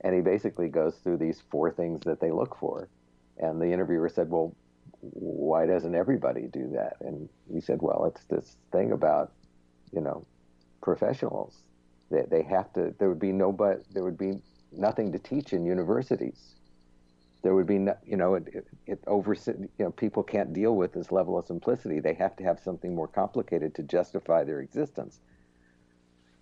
And 0.00 0.14
he 0.14 0.20
basically 0.20 0.68
goes 0.68 0.94
through 0.96 1.18
these 1.18 1.42
four 1.50 1.70
things 1.70 2.00
that 2.04 2.20
they 2.20 2.30
look 2.30 2.56
for. 2.58 2.88
And 3.36 3.60
the 3.60 3.70
interviewer 3.70 4.08
said, 4.08 4.30
well, 4.30 4.54
why 5.00 5.66
doesn't 5.66 5.94
everybody 5.94 6.48
do 6.52 6.70
that? 6.74 6.96
And 7.00 7.28
he 7.52 7.60
said, 7.60 7.80
well, 7.80 8.04
it's 8.06 8.24
this 8.24 8.56
thing 8.72 8.92
about, 8.92 9.32
you 9.92 10.00
know, 10.00 10.26
professionals. 10.82 11.54
They, 12.10 12.22
they 12.30 12.42
have 12.42 12.72
to, 12.74 12.94
there 12.98 13.08
would 13.08 13.20
be 13.20 13.32
no, 13.32 13.52
but 13.52 13.82
there 13.92 14.04
would 14.04 14.18
be 14.18 14.40
nothing 14.72 15.12
to 15.12 15.18
teach 15.18 15.52
in 15.52 15.64
universities. 15.64 16.54
There 17.42 17.54
would 17.54 17.66
be, 17.66 17.78
no, 17.78 17.96
you 18.04 18.16
know, 18.16 18.34
it, 18.34 18.48
it, 18.52 18.66
it 18.86 19.04
over, 19.06 19.34
you 19.46 19.68
know, 19.78 19.90
people 19.92 20.22
can't 20.22 20.52
deal 20.52 20.74
with 20.74 20.92
this 20.92 21.12
level 21.12 21.38
of 21.38 21.46
simplicity. 21.46 22.00
They 22.00 22.14
have 22.14 22.34
to 22.36 22.44
have 22.44 22.58
something 22.58 22.94
more 22.94 23.08
complicated 23.08 23.74
to 23.76 23.82
justify 23.82 24.42
their 24.44 24.60
existence. 24.60 25.20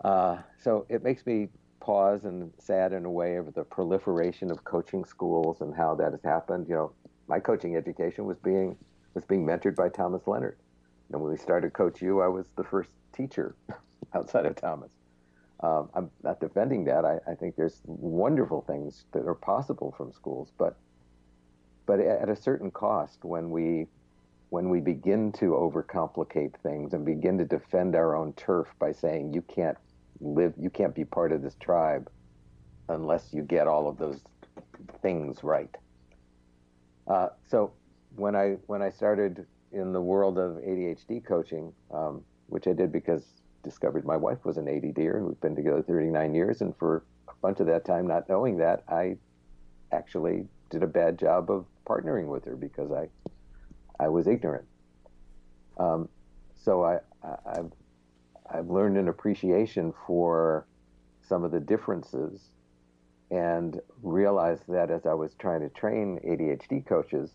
Uh, 0.02 0.38
so 0.60 0.86
it 0.88 1.02
makes 1.02 1.26
me 1.26 1.48
pause 1.80 2.24
and 2.24 2.52
sad 2.58 2.92
in 2.92 3.04
a 3.04 3.10
way 3.10 3.38
over 3.38 3.50
the 3.50 3.64
proliferation 3.64 4.50
of 4.50 4.64
coaching 4.64 5.04
schools 5.04 5.60
and 5.60 5.74
how 5.74 5.94
that 5.94 6.12
has 6.12 6.22
happened. 6.24 6.66
You 6.68 6.74
know, 6.74 6.92
my 7.28 7.40
coaching 7.40 7.76
education 7.76 8.24
was 8.24 8.38
being 8.38 8.76
was 9.14 9.24
being 9.24 9.46
mentored 9.46 9.76
by 9.76 9.88
Thomas 9.88 10.26
Leonard. 10.26 10.58
And 11.10 11.20
when 11.20 11.30
we 11.30 11.38
started 11.38 11.72
Coach 11.72 12.02
U, 12.02 12.20
I 12.20 12.28
was 12.28 12.46
the 12.56 12.64
first 12.64 12.90
teacher 13.14 13.56
outside 14.14 14.44
of 14.46 14.56
Thomas. 14.56 14.90
Um, 15.60 15.88
I'm 15.94 16.10
not 16.22 16.38
defending 16.38 16.84
that. 16.84 17.04
I, 17.06 17.18
I, 17.26 17.34
think 17.34 17.56
there's 17.56 17.80
wonderful 17.86 18.60
things 18.60 19.06
that 19.12 19.26
are 19.26 19.34
possible 19.34 19.94
from 19.96 20.12
schools, 20.12 20.52
but 20.58 20.76
but 21.86 21.98
at 21.98 22.28
a 22.28 22.36
certain 22.36 22.70
cost 22.70 23.24
when 23.24 23.50
we 23.50 23.86
when 24.50 24.68
we 24.68 24.80
begin 24.80 25.32
to 25.32 25.52
overcomplicate 25.52 26.54
things 26.62 26.92
and 26.92 27.04
begin 27.04 27.38
to 27.38 27.44
defend 27.44 27.96
our 27.96 28.14
own 28.14 28.32
turf 28.34 28.68
by 28.78 28.92
saying 28.92 29.32
you 29.32 29.42
can't 29.42 29.78
live, 30.20 30.52
you 30.58 30.70
can't 30.70 30.94
be 30.94 31.04
part 31.04 31.32
of 31.32 31.42
this 31.42 31.56
tribe 31.56 32.10
unless 32.88 33.32
you 33.32 33.42
get 33.42 33.66
all 33.66 33.88
of 33.88 33.96
those 33.98 34.20
things 35.02 35.42
right. 35.42 35.74
Uh, 37.06 37.28
so 37.48 37.72
when 38.16 38.34
I 38.34 38.56
when 38.66 38.82
I 38.82 38.90
started 38.90 39.46
in 39.72 39.92
the 39.92 40.00
world 40.00 40.38
of 40.38 40.56
ADHD 40.56 41.24
coaching, 41.24 41.72
um, 41.92 42.22
which 42.48 42.66
I 42.66 42.72
did 42.72 42.92
because 42.92 43.24
discovered 43.62 44.04
my 44.04 44.16
wife 44.16 44.44
was 44.44 44.56
an 44.56 44.66
ADDer 44.66 45.16
and 45.16 45.26
we've 45.26 45.40
been 45.40 45.56
together 45.56 45.82
39 45.82 46.34
years, 46.34 46.60
and 46.60 46.76
for 46.76 47.04
a 47.28 47.32
bunch 47.42 47.60
of 47.60 47.66
that 47.66 47.84
time, 47.84 48.06
not 48.06 48.28
knowing 48.28 48.58
that, 48.58 48.84
I 48.88 49.16
actually 49.92 50.46
did 50.70 50.82
a 50.82 50.86
bad 50.86 51.18
job 51.18 51.50
of 51.50 51.64
partnering 51.86 52.26
with 52.26 52.44
her 52.44 52.56
because 52.56 52.90
I 52.90 53.08
I 53.98 54.08
was 54.08 54.26
ignorant. 54.26 54.66
Um, 55.78 56.08
so 56.56 56.84
I, 56.84 56.98
I 57.22 57.36
I've 57.46 57.72
I've 58.48 58.70
learned 58.70 58.96
an 58.96 59.08
appreciation 59.08 59.92
for 60.06 60.66
some 61.22 61.44
of 61.44 61.50
the 61.50 61.60
differences 61.60 62.50
and 63.30 63.80
realized 64.02 64.62
that 64.68 64.90
as 64.90 65.06
I 65.06 65.14
was 65.14 65.34
trying 65.34 65.60
to 65.60 65.68
train 65.70 66.20
ADHD 66.24 66.86
coaches, 66.86 67.30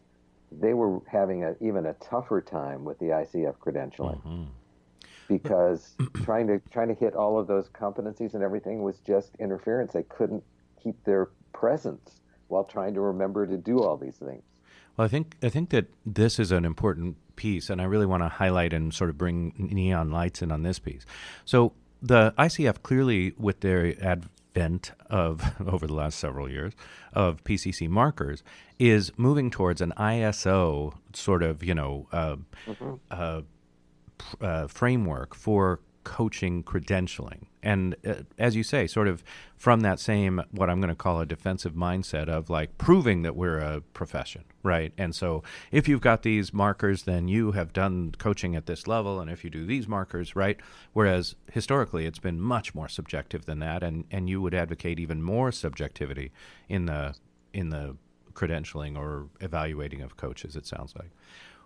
they 0.51 0.73
were 0.73 0.99
having 1.09 1.43
a, 1.43 1.55
even 1.61 1.85
a 1.85 1.93
tougher 1.93 2.41
time 2.41 2.83
with 2.83 2.99
the 2.99 3.07
ICF 3.07 3.57
credentialing 3.57 4.21
mm-hmm. 4.23 4.43
because 5.27 5.95
trying 6.23 6.47
to 6.47 6.61
trying 6.71 6.89
to 6.89 6.93
hit 6.93 7.15
all 7.15 7.39
of 7.39 7.47
those 7.47 7.69
competencies 7.69 8.33
and 8.33 8.43
everything 8.43 8.81
was 8.83 8.99
just 8.99 9.35
interference. 9.39 9.93
They 9.93 10.03
couldn't 10.03 10.43
keep 10.81 11.01
their 11.03 11.29
presence 11.53 12.21
while 12.47 12.63
trying 12.63 12.93
to 12.93 13.01
remember 13.01 13.47
to 13.47 13.57
do 13.57 13.81
all 13.81 13.97
these 13.97 14.15
things. 14.15 14.43
Well, 14.97 15.05
I 15.05 15.07
think 15.07 15.35
I 15.41 15.49
think 15.49 15.69
that 15.69 15.87
this 16.05 16.39
is 16.39 16.51
an 16.51 16.65
important 16.65 17.15
piece, 17.35 17.69
and 17.69 17.81
I 17.81 17.85
really 17.85 18.05
want 18.05 18.23
to 18.23 18.29
highlight 18.29 18.73
and 18.73 18.93
sort 18.93 19.09
of 19.09 19.17
bring 19.17 19.53
neon 19.57 20.11
lights 20.11 20.41
in 20.41 20.51
on 20.51 20.63
this 20.63 20.79
piece. 20.79 21.05
So 21.45 21.73
the 22.01 22.33
ICF 22.37 22.81
clearly, 22.83 23.33
with 23.37 23.61
their 23.61 23.95
ad, 24.03 24.25
bent 24.53 24.91
of 25.09 25.53
over 25.65 25.87
the 25.87 25.93
last 25.93 26.19
several 26.19 26.49
years 26.49 26.73
of 27.13 27.43
PCC 27.43 27.87
markers 27.89 28.43
is 28.79 29.11
moving 29.17 29.49
towards 29.49 29.81
an 29.81 29.93
ISO 29.97 30.93
sort 31.13 31.43
of 31.43 31.63
you 31.63 31.73
know 31.73 32.07
uh, 32.11 32.35
mm-hmm. 32.65 32.93
uh, 33.09 33.41
uh, 34.39 34.67
framework 34.67 35.35
for 35.35 35.79
coaching 36.03 36.63
credentialing. 36.63 37.43
And 37.63 37.95
uh, 38.05 38.23
as 38.37 38.55
you 38.55 38.63
say, 38.63 38.87
sort 38.87 39.07
of 39.07 39.23
from 39.55 39.81
that 39.81 39.99
same, 39.99 40.41
what 40.51 40.69
I'm 40.69 40.79
going 40.79 40.89
to 40.89 40.95
call 40.95 41.19
a 41.21 41.25
defensive 41.25 41.73
mindset 41.73 42.27
of 42.27 42.49
like 42.49 42.77
proving 42.77 43.21
that 43.21 43.35
we're 43.35 43.59
a 43.59 43.81
profession, 43.81 44.43
right? 44.63 44.91
And 44.97 45.13
so 45.13 45.43
if 45.71 45.87
you've 45.87 46.01
got 46.01 46.23
these 46.23 46.53
markers, 46.53 47.03
then 47.03 47.27
you 47.27 47.51
have 47.51 47.71
done 47.71 48.13
coaching 48.17 48.55
at 48.55 48.65
this 48.65 48.87
level. 48.87 49.19
And 49.19 49.29
if 49.29 49.43
you 49.43 49.49
do 49.49 49.65
these 49.65 49.87
markers, 49.87 50.35
right? 50.35 50.57
Whereas 50.93 51.35
historically, 51.51 52.05
it's 52.05 52.19
been 52.19 52.41
much 52.41 52.73
more 52.73 52.87
subjective 52.87 53.45
than 53.45 53.59
that. 53.59 53.83
And, 53.83 54.05
and 54.09 54.29
you 54.29 54.41
would 54.41 54.55
advocate 54.55 54.99
even 54.99 55.21
more 55.21 55.51
subjectivity 55.51 56.31
in 56.67 56.85
the, 56.85 57.15
in 57.53 57.69
the 57.69 57.95
credentialing 58.33 58.97
or 58.97 59.27
evaluating 59.39 60.01
of 60.01 60.17
coaches, 60.17 60.55
it 60.55 60.65
sounds 60.65 60.95
like. 60.95 61.11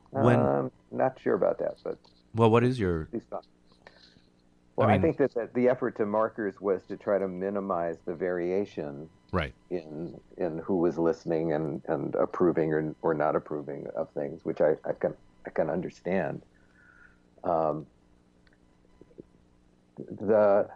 When, 0.09 0.39
um, 0.39 0.71
not 0.91 1.19
sure 1.21 1.35
about 1.35 1.59
that, 1.59 1.75
but. 1.83 1.97
Well, 2.33 2.49
what 2.49 2.63
is 2.63 2.79
your 2.79 3.07
well, 4.75 4.89
I, 4.89 4.93
mean, 4.93 4.99
I 4.99 5.03
think 5.03 5.17
that 5.17 5.33
the, 5.33 5.49
the, 5.53 5.69
effort 5.69 5.95
to 5.97 6.05
markers 6.05 6.59
was 6.59 6.83
to 6.89 6.97
try 6.97 7.17
to 7.17 7.27
minimize 7.27 7.97
the 8.05 8.13
variation 8.13 9.09
right. 9.31 9.53
in 9.69 10.19
in 10.37 10.57
who 10.59 10.77
was 10.77 10.97
listening 10.97 11.53
and, 11.53 11.81
and 11.87 12.13
approving 12.15 12.73
or, 12.73 12.93
or 13.01 13.13
not 13.13 13.35
approving 13.35 13.87
of 13.95 14.09
things, 14.11 14.43
which 14.43 14.59
I, 14.59 14.75
I 14.83 14.93
can 14.93 15.13
I 15.45 15.49
can 15.51 15.69
understand. 15.69 16.41
Um, 17.43 17.85
the 19.97 20.67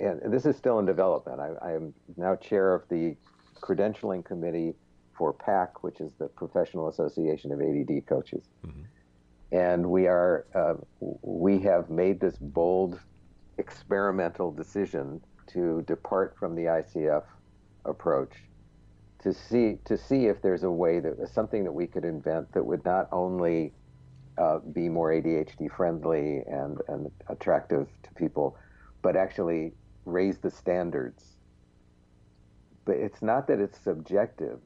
and 0.00 0.32
this 0.32 0.46
is 0.46 0.56
still 0.56 0.80
in 0.80 0.86
development. 0.86 1.40
I, 1.40 1.52
I, 1.64 1.72
am 1.74 1.94
now 2.16 2.34
chair 2.34 2.74
of 2.74 2.82
the 2.88 3.14
credentialing 3.60 4.24
committee 4.24 4.74
for 5.16 5.32
PAC, 5.32 5.84
which 5.84 6.00
is 6.00 6.10
the 6.18 6.26
Professional 6.26 6.88
Association 6.88 7.52
of 7.52 7.60
ADD 7.60 8.04
Coaches. 8.06 8.48
Mm-hmm. 8.66 8.82
And 9.52 9.88
we 9.88 10.06
are 10.06 10.46
uh, 10.54 10.74
we 11.22 11.60
have 11.60 11.90
made 11.90 12.20
this 12.20 12.36
bold 12.36 13.00
experimental 13.58 14.52
decision 14.52 15.20
to 15.46 15.82
depart 15.86 16.36
from 16.38 16.54
the 16.54 16.62
ICF 16.62 17.22
approach 17.84 18.32
to 19.20 19.32
see 19.32 19.78
to 19.84 19.96
see 19.96 20.26
if 20.26 20.42
there's 20.42 20.64
a 20.64 20.70
way 20.70 21.00
that 21.00 21.28
something 21.32 21.64
that 21.64 21.72
we 21.72 21.86
could 21.86 22.04
invent 22.04 22.52
that 22.52 22.64
would 22.64 22.84
not 22.84 23.08
only 23.12 23.72
uh, 24.38 24.58
be 24.58 24.88
more 24.88 25.10
ADHD 25.10 25.70
friendly 25.74 26.42
and, 26.46 26.78
and 26.88 27.10
attractive 27.28 27.88
to 28.02 28.14
people, 28.14 28.56
but 29.02 29.16
actually 29.16 29.72
raise 30.04 30.38
the 30.38 30.50
standards. 30.50 31.36
But 32.84 32.96
it's 32.96 33.22
not 33.22 33.48
that 33.48 33.60
it's 33.60 33.78
subjective. 33.78 34.58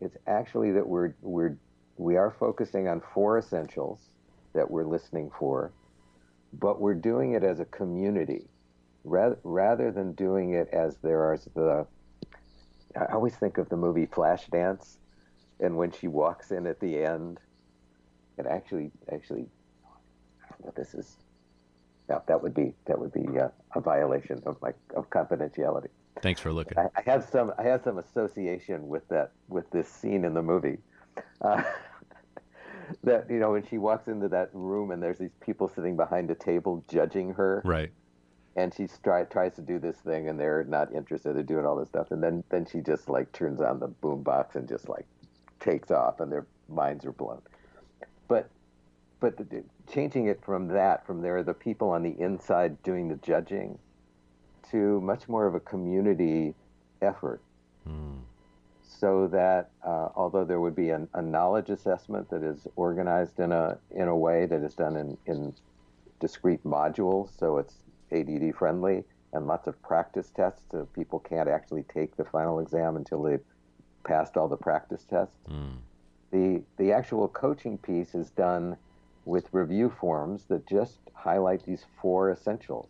It's 0.00 0.16
actually 0.26 0.72
that 0.72 0.86
we're 0.86 1.14
we're 1.22 1.56
we 1.98 2.16
are 2.16 2.30
focusing 2.30 2.88
on 2.88 3.02
four 3.12 3.38
essentials 3.38 3.98
that 4.54 4.70
we're 4.70 4.84
listening 4.84 5.30
for, 5.38 5.72
but 6.52 6.80
we're 6.80 6.94
doing 6.94 7.32
it 7.32 7.42
as 7.44 7.60
a 7.60 7.64
community 7.66 8.46
rather, 9.04 9.38
rather 9.42 9.90
than 9.90 10.12
doing 10.12 10.54
it 10.54 10.68
as 10.72 10.96
there 11.02 11.20
are 11.20 11.38
the 11.54 11.86
I 12.98 13.12
always 13.12 13.34
think 13.34 13.58
of 13.58 13.68
the 13.68 13.76
movie 13.76 14.06
Flashdance 14.06 14.96
and 15.60 15.76
when 15.76 15.92
she 15.92 16.08
walks 16.08 16.50
in 16.50 16.66
at 16.66 16.80
the 16.80 17.02
end 17.02 17.38
and 18.38 18.46
actually 18.46 18.90
actually 19.12 19.46
this 20.74 20.94
is 20.94 21.16
yeah, 22.08 22.20
that 22.26 22.42
would 22.42 22.54
be 22.54 22.72
that 22.86 22.98
would 22.98 23.12
be 23.12 23.38
uh, 23.38 23.48
a 23.74 23.80
violation 23.80 24.42
of 24.46 24.60
my 24.62 24.72
of 24.96 25.10
confidentiality. 25.10 25.88
Thanks 26.22 26.40
for 26.40 26.52
looking. 26.52 26.78
I, 26.78 26.88
I, 26.96 27.02
have 27.02 27.28
some 27.30 27.52
I 27.58 27.64
have 27.64 27.82
some 27.84 27.98
association 27.98 28.88
with 28.88 29.06
that 29.08 29.32
with 29.48 29.70
this 29.70 29.88
scene 29.88 30.24
in 30.24 30.32
the 30.32 30.42
movie. 30.42 30.78
Uh, 31.42 31.62
that 33.04 33.30
you 33.30 33.38
know 33.38 33.52
when 33.52 33.66
she 33.66 33.78
walks 33.78 34.08
into 34.08 34.28
that 34.28 34.50
room 34.52 34.90
and 34.90 35.02
there's 35.02 35.18
these 35.18 35.34
people 35.40 35.68
sitting 35.68 35.96
behind 35.96 36.30
a 36.30 36.34
table 36.34 36.84
judging 36.88 37.34
her. 37.34 37.62
Right. 37.64 37.90
And 38.56 38.74
she 38.74 38.88
try, 39.04 39.22
tries 39.22 39.54
to 39.54 39.62
do 39.62 39.78
this 39.78 39.96
thing 39.98 40.28
and 40.28 40.40
they're 40.40 40.64
not 40.64 40.92
interested. 40.92 41.36
They're 41.36 41.44
doing 41.44 41.64
all 41.64 41.76
this 41.76 41.88
stuff. 41.88 42.10
And 42.10 42.22
then 42.22 42.42
then 42.50 42.66
she 42.66 42.80
just 42.80 43.08
like 43.08 43.30
turns 43.32 43.60
on 43.60 43.78
the 43.78 43.88
boom 43.88 44.22
box 44.22 44.56
and 44.56 44.68
just 44.68 44.88
like 44.88 45.06
takes 45.60 45.90
off 45.90 46.20
and 46.20 46.30
their 46.30 46.46
minds 46.68 47.04
are 47.04 47.12
blown. 47.12 47.40
But 48.26 48.50
but 49.20 49.36
the, 49.36 49.64
changing 49.90 50.26
it 50.26 50.44
from 50.44 50.68
that 50.68 51.06
from 51.06 51.22
there 51.22 51.42
the 51.42 51.54
people 51.54 51.90
on 51.90 52.02
the 52.02 52.16
inside 52.20 52.82
doing 52.82 53.08
the 53.08 53.16
judging 53.16 53.78
to 54.70 55.00
much 55.00 55.28
more 55.28 55.46
of 55.46 55.54
a 55.54 55.60
community 55.60 56.54
effort. 57.00 57.40
Mm 57.88 58.18
so 58.88 59.28
that 59.28 59.70
uh, 59.86 60.08
although 60.16 60.44
there 60.44 60.60
would 60.60 60.74
be 60.74 60.90
an, 60.90 61.08
a 61.14 61.20
knowledge 61.22 61.68
assessment 61.68 62.28
that 62.30 62.42
is 62.42 62.66
organized 62.74 63.38
in 63.38 63.52
a 63.52 63.78
in 63.90 64.08
a 64.08 64.16
way 64.16 64.46
that 64.46 64.62
is 64.62 64.74
done 64.74 64.96
in, 64.96 65.16
in 65.26 65.54
discrete 66.20 66.64
modules, 66.64 67.28
so 67.38 67.58
it's 67.58 67.74
ADD 68.10 68.54
friendly, 68.56 69.04
and 69.32 69.46
lots 69.46 69.66
of 69.66 69.80
practice 69.82 70.30
tests, 70.34 70.62
so 70.70 70.88
people 70.94 71.18
can't 71.18 71.48
actually 71.48 71.84
take 71.84 72.16
the 72.16 72.24
final 72.24 72.60
exam 72.60 72.96
until 72.96 73.22
they've 73.22 73.44
passed 74.04 74.36
all 74.36 74.48
the 74.48 74.56
practice 74.56 75.04
tests. 75.04 75.36
Mm. 75.50 75.76
The 76.30 76.62
the 76.78 76.92
actual 76.92 77.28
coaching 77.28 77.76
piece 77.78 78.14
is 78.14 78.30
done 78.30 78.76
with 79.26 79.52
review 79.52 79.92
forms 80.00 80.44
that 80.48 80.66
just 80.66 80.98
highlight 81.12 81.62
these 81.64 81.84
four 82.00 82.32
essentials, 82.32 82.88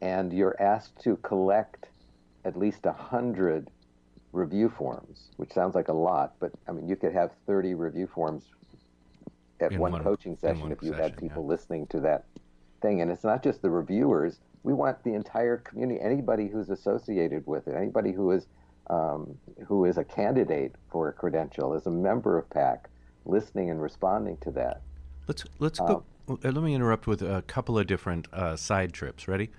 and 0.00 0.32
you're 0.32 0.56
asked 0.62 1.00
to 1.02 1.16
collect 1.16 1.88
at 2.44 2.56
least 2.56 2.86
a 2.86 2.92
hundred 2.92 3.68
review 4.32 4.68
forms, 4.76 5.30
which 5.36 5.52
sounds 5.52 5.74
like 5.74 5.88
a 5.88 5.92
lot, 5.92 6.34
but 6.40 6.52
I 6.66 6.72
mean, 6.72 6.88
you 6.88 6.96
could 6.96 7.12
have 7.12 7.32
30 7.46 7.74
review 7.74 8.06
forms 8.06 8.44
at 9.60 9.72
one, 9.78 9.92
one, 9.92 10.02
coaching 10.02 10.36
session 10.36 10.62
one 10.62 10.72
if 10.72 10.82
you 10.82 10.90
session, 10.90 11.02
had 11.02 11.16
people 11.16 11.42
yeah. 11.42 11.48
listening 11.48 11.86
to 11.88 12.00
that 12.00 12.24
thing. 12.80 13.00
And 13.00 13.10
it's 13.10 13.24
not 13.24 13.42
just 13.42 13.62
the 13.62 13.70
reviewers. 13.70 14.40
We 14.62 14.72
want 14.72 15.02
the 15.04 15.14
entire 15.14 15.58
community, 15.58 16.00
anybody 16.00 16.48
who's 16.48 16.70
associated 16.70 17.46
with 17.46 17.68
it, 17.68 17.76
anybody 17.76 18.12
who 18.12 18.32
is 18.32 18.46
um, 18.90 19.38
who 19.66 19.84
is 19.84 19.96
a 19.96 20.04
candidate 20.04 20.74
for 20.90 21.08
a 21.08 21.12
credential, 21.12 21.74
is 21.74 21.86
a 21.86 21.90
member 21.90 22.36
of 22.36 22.50
PAC, 22.50 22.90
listening 23.24 23.70
and 23.70 23.80
responding 23.80 24.36
to 24.38 24.50
that. 24.52 24.82
Let's 25.28 25.44
let's 25.58 25.80
um, 25.80 25.86
go. 25.86 26.04
Uh, 26.28 26.34
let 26.42 26.62
me 26.62 26.74
interrupt 26.74 27.06
with 27.06 27.22
a 27.22 27.42
couple 27.42 27.78
of 27.78 27.86
different 27.86 28.26
uh, 28.32 28.56
side 28.56 28.92
trips. 28.92 29.28
Ready? 29.28 29.50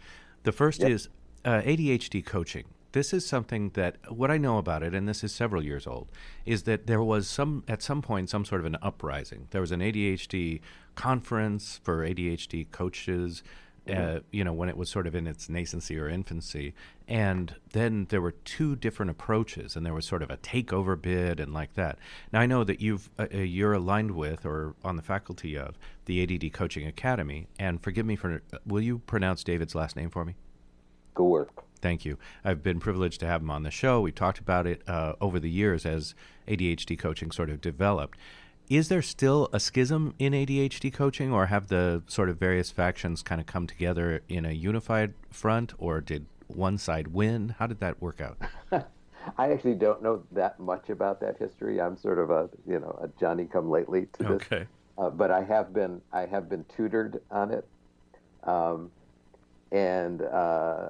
The 0.43 0.51
first 0.51 0.81
yep. 0.81 0.91
is 0.91 1.09
uh, 1.45 1.61
ADHD 1.61 2.25
coaching 2.25 2.65
this 2.93 3.11
is 3.11 3.25
something 3.25 3.71
that 3.71 3.97
what 4.11 4.31
I 4.31 4.37
know 4.37 4.57
about 4.57 4.83
it, 4.83 4.93
and 4.93 5.09
this 5.09 5.23
is 5.23 5.33
several 5.33 5.63
years 5.63 5.85
old, 5.85 6.07
is 6.45 6.63
that 6.63 6.87
there 6.87 7.03
was 7.03 7.27
some 7.27 7.63
at 7.67 7.81
some 7.81 8.01
point 8.01 8.29
some 8.29 8.45
sort 8.45 8.61
of 8.61 8.65
an 8.65 8.77
uprising. 8.81 9.47
There 9.51 9.61
was 9.61 9.71
an 9.71 9.81
ADHD 9.81 10.61
conference 10.95 11.81
for 11.83 12.07
ADHD 12.07 12.71
coaches. 12.71 13.43
Uh, 13.85 14.21
you 14.31 14.45
know, 14.45 14.53
when 14.53 14.69
it 14.69 14.77
was 14.77 14.89
sort 14.89 15.05
of 15.05 15.13
in 15.13 15.27
its 15.27 15.47
nascency 15.47 15.99
or 15.99 16.07
infancy. 16.07 16.73
And 17.05 17.53
then 17.73 18.05
there 18.07 18.21
were 18.21 18.31
two 18.31 18.77
different 18.77 19.11
approaches, 19.11 19.75
and 19.75 19.85
there 19.85 19.93
was 19.93 20.05
sort 20.05 20.21
of 20.21 20.31
a 20.31 20.37
takeover 20.37 20.99
bid 20.99 21.41
and 21.41 21.53
like 21.53 21.73
that. 21.73 21.99
Now, 22.31 22.39
I 22.39 22.45
know 22.45 22.63
that 22.63 22.79
you've, 22.79 23.09
uh, 23.19 23.27
uh 23.33 23.39
you're 23.39 23.73
aligned 23.73 24.11
with 24.11 24.45
or 24.45 24.75
on 24.85 24.95
the 24.95 25.01
faculty 25.01 25.57
of 25.57 25.77
the 26.05 26.23
ADD 26.23 26.53
Coaching 26.53 26.87
Academy. 26.87 27.47
And 27.59 27.83
forgive 27.83 28.05
me 28.05 28.15
for, 28.15 28.41
uh, 28.53 28.59
will 28.65 28.79
you 28.79 28.99
pronounce 28.99 29.43
David's 29.43 29.75
last 29.75 29.97
name 29.97 30.09
for 30.09 30.23
me? 30.23 30.35
Giwerc. 31.13 31.49
Thank 31.83 32.05
you. 32.05 32.17
I've 32.45 32.63
been 32.63 32.79
privileged 32.79 33.19
to 33.19 33.27
have 33.27 33.41
him 33.41 33.51
on 33.51 33.63
the 33.63 33.69
show. 33.69 33.99
We 33.99 34.13
talked 34.13 34.39
about 34.39 34.65
it 34.65 34.81
uh, 34.87 35.15
over 35.19 35.37
the 35.37 35.49
years 35.49 35.85
as 35.85 36.15
ADHD 36.47 36.97
coaching 36.97 37.29
sort 37.29 37.49
of 37.49 37.59
developed. 37.59 38.17
Is 38.69 38.87
there 38.87 39.01
still 39.01 39.49
a 39.51 39.59
schism 39.59 40.15
in 40.17 40.31
ADHD 40.31 40.93
coaching, 40.93 41.33
or 41.33 41.47
have 41.47 41.67
the 41.67 42.01
sort 42.07 42.29
of 42.29 42.37
various 42.37 42.71
factions 42.71 43.21
kind 43.21 43.41
of 43.41 43.47
come 43.47 43.67
together 43.67 44.21
in 44.29 44.45
a 44.45 44.53
unified 44.53 45.13
front, 45.29 45.73
or 45.77 45.99
did 45.99 46.25
one 46.47 46.77
side 46.77 47.09
win? 47.09 47.55
How 47.59 47.67
did 47.67 47.81
that 47.81 48.01
work 48.01 48.21
out? 48.21 48.37
I 49.37 49.51
actually 49.51 49.75
don't 49.75 50.01
know 50.01 50.23
that 50.31 50.61
much 50.61 50.89
about 50.89 51.19
that 51.19 51.37
history. 51.37 51.81
I'm 51.81 51.97
sort 51.97 52.17
of 52.17 52.29
a 52.29 52.49
you 52.65 52.79
know 52.79 52.97
a 53.01 53.09
Johnny 53.19 53.43
come 53.43 53.69
lately 53.69 54.07
to 54.13 54.23
this. 54.23 54.31
Okay. 54.31 54.65
Uh, 54.97 55.09
but 55.09 55.31
I 55.31 55.43
have 55.43 55.73
been 55.73 56.01
I 56.13 56.27
have 56.27 56.47
been 56.47 56.63
tutored 56.73 57.21
on 57.29 57.51
it, 57.51 57.67
um, 58.45 58.89
and 59.73 60.21
uh, 60.21 60.89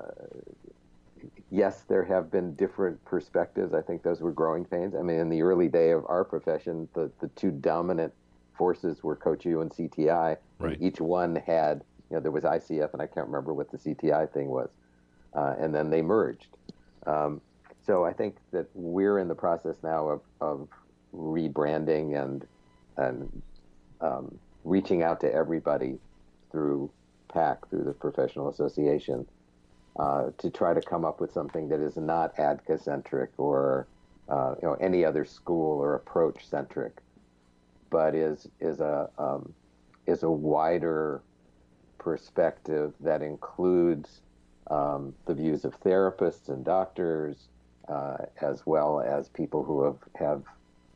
yes, 1.51 1.83
there 1.87 2.03
have 2.03 2.31
been 2.31 2.55
different 2.55 3.03
perspectives. 3.05 3.73
I 3.73 3.81
think 3.81 4.03
those 4.03 4.21
were 4.21 4.31
growing 4.31 4.65
pains. 4.65 4.95
I 4.95 5.01
mean, 5.01 5.19
in 5.19 5.29
the 5.29 5.41
early 5.41 5.67
day 5.67 5.91
of 5.91 6.05
our 6.07 6.23
profession, 6.23 6.87
the, 6.93 7.11
the 7.19 7.27
two 7.29 7.51
dominant 7.51 8.13
forces 8.57 9.03
were 9.03 9.15
Coach 9.15 9.45
U 9.45 9.61
and 9.61 9.71
CTI. 9.71 10.37
Right. 10.59 10.73
And 10.73 10.81
each 10.81 10.99
one 10.99 11.35
had, 11.35 11.83
you 12.09 12.15
know, 12.17 12.21
there 12.21 12.31
was 12.31 12.43
ICF, 12.43 12.93
and 12.93 13.01
I 13.01 13.07
can't 13.07 13.27
remember 13.27 13.53
what 13.53 13.71
the 13.71 13.77
CTI 13.77 14.31
thing 14.31 14.47
was. 14.47 14.69
Uh, 15.33 15.55
and 15.59 15.73
then 15.73 15.89
they 15.89 16.01
merged. 16.01 16.47
Um, 17.07 17.41
so 17.85 18.05
I 18.05 18.13
think 18.13 18.37
that 18.51 18.67
we're 18.73 19.19
in 19.19 19.27
the 19.27 19.35
process 19.35 19.75
now 19.83 20.07
of, 20.07 20.21
of 20.39 20.67
rebranding 21.13 22.21
and 22.21 22.45
and 22.97 23.41
um, 24.01 24.37
reaching 24.63 25.01
out 25.01 25.19
to 25.21 25.33
everybody 25.33 25.97
through 26.51 26.91
PAC, 27.27 27.67
through 27.69 27.83
the 27.83 27.93
professional 27.93 28.49
association, 28.49 29.25
uh, 29.97 30.29
to 30.37 30.49
try 30.49 30.73
to 30.73 30.81
come 30.81 31.05
up 31.05 31.19
with 31.19 31.31
something 31.31 31.69
that 31.69 31.79
is 31.79 31.97
not 31.97 32.35
ADDCA 32.37 32.81
centric 32.81 33.31
or 33.37 33.87
uh, 34.29 34.55
you 34.61 34.67
know 34.67 34.75
any 34.75 35.05
other 35.05 35.25
school 35.25 35.79
or 35.79 35.95
approach 35.95 36.47
centric, 36.47 36.97
but 37.89 38.15
is 38.15 38.47
is 38.59 38.79
a 38.79 39.09
um, 39.17 39.53
is 40.07 40.23
a 40.23 40.29
wider 40.29 41.21
perspective 41.97 42.93
that 42.99 43.21
includes 43.21 44.21
um, 44.67 45.13
the 45.25 45.33
views 45.33 45.65
of 45.65 45.79
therapists 45.81 46.49
and 46.49 46.63
doctors, 46.65 47.47
uh, 47.87 48.17
as 48.41 48.65
well 48.65 48.99
as 48.99 49.29
people 49.29 49.63
who 49.63 49.83
have, 49.83 49.97
have 50.15 50.43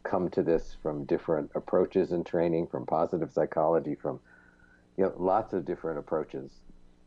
come 0.04 0.30
to 0.30 0.42
this 0.42 0.76
from 0.82 1.06
different 1.06 1.52
approaches 1.56 2.12
and 2.12 2.26
training, 2.26 2.68
from 2.68 2.86
positive 2.86 3.32
psychology, 3.32 3.96
from 3.96 4.20
you 4.98 5.04
know 5.04 5.14
lots 5.18 5.54
of 5.54 5.66
different 5.66 6.00
approaches. 6.00 6.52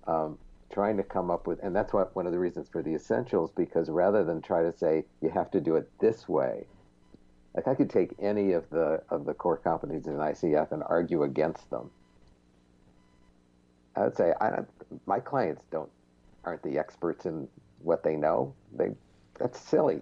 Um, 0.07 0.39
trying 0.71 0.97
to 0.97 1.03
come 1.03 1.31
up 1.31 1.47
with, 1.47 1.63
and 1.63 1.75
that's 1.75 1.93
what 1.93 2.15
one 2.15 2.27
of 2.27 2.33
the 2.33 2.39
reasons 2.39 2.69
for 2.69 2.83
the 2.83 2.95
essentials, 2.95 3.51
because 3.51 3.89
rather 3.91 4.25
than 4.25 4.41
try 4.41 4.63
to 4.63 4.77
say 4.77 5.05
you 5.21 5.29
have 5.29 5.51
to 5.51 5.61
do 5.61 5.77
it 5.77 5.91
this 5.99 6.29
way, 6.29 6.65
like 7.55 7.67
I 7.67 7.75
could 7.75 7.91
take 7.91 8.15
any 8.21 8.53
of 8.53 8.69
the 8.71 9.03
of 9.11 9.25
the 9.25 9.35
core 9.35 9.61
competencies 9.65 10.07
in 10.07 10.15
ICF 10.15 10.71
and 10.73 10.83
argue 10.85 11.25
against 11.25 11.69
them. 11.71 11.91
I 13.97 14.05
would 14.05 14.17
say 14.17 14.33
I 14.41 14.51
don't, 14.51 14.69
my 15.07 15.19
clients 15.19 15.65
don't 15.71 15.91
aren't 16.45 16.63
the 16.63 16.79
experts 16.79 17.27
in 17.27 17.49
what 17.83 18.05
they 18.05 18.15
know. 18.15 18.55
They 18.77 18.91
that's 19.39 19.59
silly. 19.59 20.01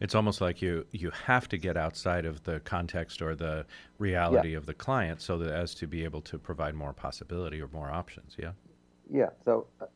It's 0.00 0.14
almost 0.14 0.40
like 0.40 0.62
you 0.62 0.86
you 0.92 1.10
have 1.26 1.46
to 1.50 1.58
get 1.58 1.76
outside 1.76 2.24
of 2.24 2.44
the 2.44 2.60
context 2.60 3.20
or 3.20 3.34
the 3.34 3.66
reality 3.98 4.52
yeah. 4.52 4.56
of 4.56 4.64
the 4.64 4.72
client 4.72 5.20
so 5.20 5.36
that 5.36 5.52
as 5.52 5.74
to 5.74 5.86
be 5.86 6.04
able 6.04 6.22
to 6.22 6.38
provide 6.38 6.74
more 6.74 6.94
possibility 6.94 7.60
or 7.60 7.68
more 7.68 7.90
options. 7.90 8.36
Yeah 8.38 8.52
yeah. 9.12 9.30
So, 9.44 9.66
uh, 9.80 9.86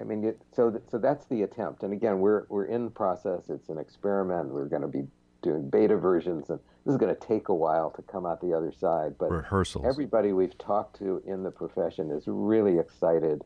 I 0.00 0.04
mean, 0.04 0.24
it, 0.24 0.40
so 0.54 0.70
th- 0.70 0.82
so 0.90 0.98
that's 0.98 1.26
the 1.26 1.42
attempt. 1.42 1.82
And 1.82 1.92
again, 1.92 2.20
we're 2.20 2.44
we're 2.48 2.66
in 2.66 2.90
process. 2.90 3.48
It's 3.48 3.68
an 3.68 3.78
experiment. 3.78 4.50
We're 4.50 4.66
going 4.66 4.82
to 4.82 4.88
be 4.88 5.06
doing 5.42 5.68
beta 5.68 5.96
versions, 5.96 6.50
and 6.50 6.58
this 6.84 6.92
is 6.92 6.98
going 6.98 7.14
to 7.14 7.20
take 7.20 7.48
a 7.48 7.54
while 7.54 7.90
to 7.90 8.02
come 8.02 8.26
out 8.26 8.40
the 8.40 8.52
other 8.52 8.72
side. 8.72 9.14
But 9.18 9.30
rehearsals. 9.30 9.84
Everybody 9.88 10.32
we've 10.32 10.56
talked 10.58 10.98
to 10.98 11.22
in 11.26 11.42
the 11.42 11.50
profession 11.50 12.10
is 12.10 12.24
really 12.26 12.78
excited 12.78 13.42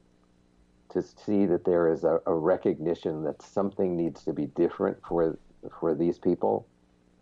to 0.91 1.03
see 1.03 1.47
that 1.47 1.65
there 1.65 1.91
is 1.91 2.05
a, 2.05 2.21
a 2.27 2.35
recognition 2.35 3.25
that 3.25 3.41
something 3.43 3.97
needs 3.97 4.25
to 4.25 4.33
be 4.33 4.47
different 4.47 4.99
for 5.07 5.39
for 5.79 5.95
these 5.95 6.19
people. 6.19 6.67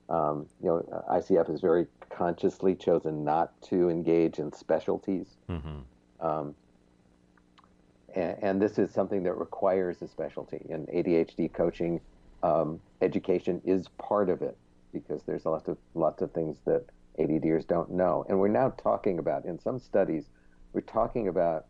Um, 0.09 0.47
you 0.61 0.67
know, 0.67 1.05
ICF 1.09 1.47
has 1.47 1.61
very 1.61 1.87
consciously 2.11 2.75
chosen 2.75 3.25
not 3.25 3.53
to 3.63 3.89
engage 3.89 4.41
in 4.41 4.53
specialties. 4.53 5.37
Mm-hmm. 5.49 6.27
Um, 6.27 6.55
and, 8.15 8.37
and, 8.43 8.63
this 8.63 8.79
is 8.79 8.93
something 8.93 9.23
that 9.25 9.35
requires 9.35 10.03
a 10.03 10.09
specialty. 10.09 10.67
And 10.71 10.87
ADHD 10.89 11.53
coaching 11.53 12.01
um, 12.43 12.81
education 13.01 13.61
is 13.65 13.89
part 13.99 14.31
of 14.31 14.43
it 14.43 14.57
because 14.93 15.23
there's 15.23 15.45
lots 15.45 15.69
of 15.69 15.79
lots 15.95 16.23
of 16.23 16.33
things 16.33 16.59
that 16.65 16.85
ADDers 17.19 17.67
don't 17.67 17.91
know. 17.91 18.25
And 18.29 18.39
we're 18.39 18.49
now 18.49 18.71
talking 18.71 19.19
about 19.19 19.45
in 19.45 19.59
some 19.59 19.79
studies, 19.79 20.27
we're 20.73 20.81
talking 20.81 21.29
about 21.29 21.67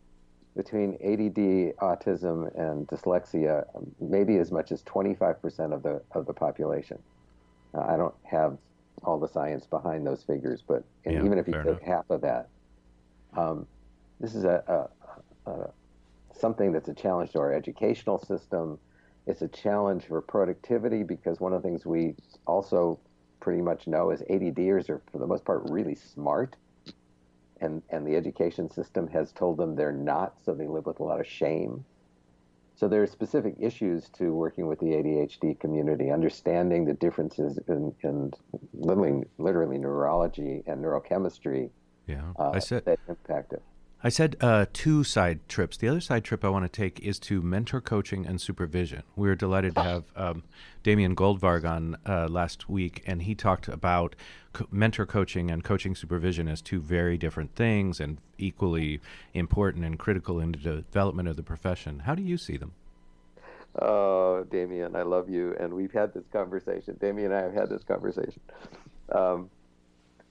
between 0.56 0.94
ADD, 0.94 1.76
autism, 1.78 2.50
and 2.58 2.86
dyslexia, 2.88 3.64
maybe 4.00 4.36
as 4.38 4.50
much 4.50 4.72
as 4.72 4.82
25% 4.82 5.72
of 5.72 5.82
the 5.82 6.02
of 6.12 6.26
the 6.26 6.34
population. 6.34 6.98
Uh, 7.74 7.82
I 7.82 7.96
don't 7.96 8.14
have 8.24 8.58
all 9.04 9.18
the 9.18 9.28
science 9.28 9.66
behind 9.66 10.06
those 10.06 10.22
figures, 10.22 10.62
but 10.66 10.84
yeah, 11.06 11.24
even 11.24 11.38
if 11.38 11.46
you 11.46 11.54
take 11.54 11.66
enough. 11.66 11.82
half 11.82 12.10
of 12.10 12.20
that, 12.22 12.48
um, 13.36 13.66
this 14.18 14.34
is 14.34 14.44
a, 14.44 14.88
a, 15.46 15.50
a, 15.50 15.70
something 16.40 16.72
that's 16.72 16.88
a 16.88 16.94
challenge 16.94 17.32
to 17.32 17.38
our 17.38 17.52
educational 17.52 18.18
system. 18.18 18.78
It's 19.26 19.42
a 19.42 19.48
challenge 19.48 20.06
for 20.06 20.20
productivity 20.20 21.02
because 21.02 21.40
one 21.40 21.52
of 21.52 21.62
the 21.62 21.68
things 21.68 21.86
we 21.86 22.14
also 22.46 22.98
pretty 23.40 23.62
much 23.62 23.86
know 23.86 24.10
is 24.10 24.22
ADDers 24.22 24.88
are, 24.90 25.02
for 25.12 25.18
the 25.18 25.26
most 25.26 25.44
part, 25.44 25.62
really 25.70 25.94
smart. 25.94 26.56
And, 27.60 27.82
and 27.90 28.06
the 28.06 28.16
education 28.16 28.70
system 28.70 29.06
has 29.08 29.32
told 29.32 29.58
them 29.58 29.76
they're 29.76 29.92
not, 29.92 30.34
so 30.42 30.54
they 30.54 30.66
live 30.66 30.86
with 30.86 31.00
a 31.00 31.02
lot 31.02 31.20
of 31.20 31.26
shame. 31.26 31.84
So 32.74 32.88
there 32.88 33.02
are 33.02 33.06
specific 33.06 33.56
issues 33.60 34.08
to 34.14 34.32
working 34.32 34.66
with 34.66 34.80
the 34.80 34.86
ADHD 34.86 35.60
community, 35.60 36.10
understanding 36.10 36.86
the 36.86 36.94
differences 36.94 37.58
in, 37.68 37.94
in 38.02 38.32
literally, 38.72 39.24
literally 39.36 39.76
neurology 39.76 40.62
and 40.66 40.82
neurochemistry 40.82 41.68
Yeah, 42.06 42.32
uh, 42.38 42.52
I 42.54 42.58
said 42.58 42.86
that 42.86 42.98
impact 43.06 43.52
it. 43.52 43.62
I 44.02 44.08
said 44.08 44.36
uh, 44.40 44.64
two 44.72 45.04
side 45.04 45.46
trips. 45.46 45.76
The 45.76 45.88
other 45.88 46.00
side 46.00 46.24
trip 46.24 46.42
I 46.42 46.48
want 46.48 46.64
to 46.64 46.70
take 46.70 47.00
is 47.00 47.18
to 47.20 47.42
mentor 47.42 47.82
coaching 47.82 48.24
and 48.24 48.40
supervision. 48.40 49.02
We 49.14 49.28
were 49.28 49.34
delighted 49.34 49.74
to 49.74 49.82
have 49.82 50.04
um, 50.16 50.42
Damian 50.82 51.14
Goldvarg 51.14 51.68
on 51.68 51.98
uh, 52.06 52.26
last 52.28 52.66
week, 52.66 53.02
and 53.06 53.20
he 53.20 53.34
talked 53.34 53.68
about 53.68 54.16
co- 54.54 54.66
mentor 54.70 55.04
coaching 55.04 55.50
and 55.50 55.62
coaching 55.62 55.94
supervision 55.94 56.48
as 56.48 56.62
two 56.62 56.80
very 56.80 57.18
different 57.18 57.54
things 57.54 58.00
and 58.00 58.16
equally 58.38 59.02
important 59.34 59.84
and 59.84 59.98
critical 59.98 60.40
in 60.40 60.52
the 60.52 60.58
development 60.58 61.28
of 61.28 61.36
the 61.36 61.42
profession. 61.42 61.98
How 62.00 62.14
do 62.14 62.22
you 62.22 62.38
see 62.38 62.56
them? 62.56 62.72
Oh, 63.82 64.44
Damian, 64.50 64.96
I 64.96 65.02
love 65.02 65.28
you, 65.28 65.54
and 65.60 65.74
we've 65.74 65.92
had 65.92 66.14
this 66.14 66.26
conversation. 66.32 66.96
Damian 66.98 67.32
and 67.32 67.38
I 67.38 67.42
have 67.42 67.52
had 67.52 67.68
this 67.68 67.84
conversation. 67.84 68.40
Um, 69.12 69.50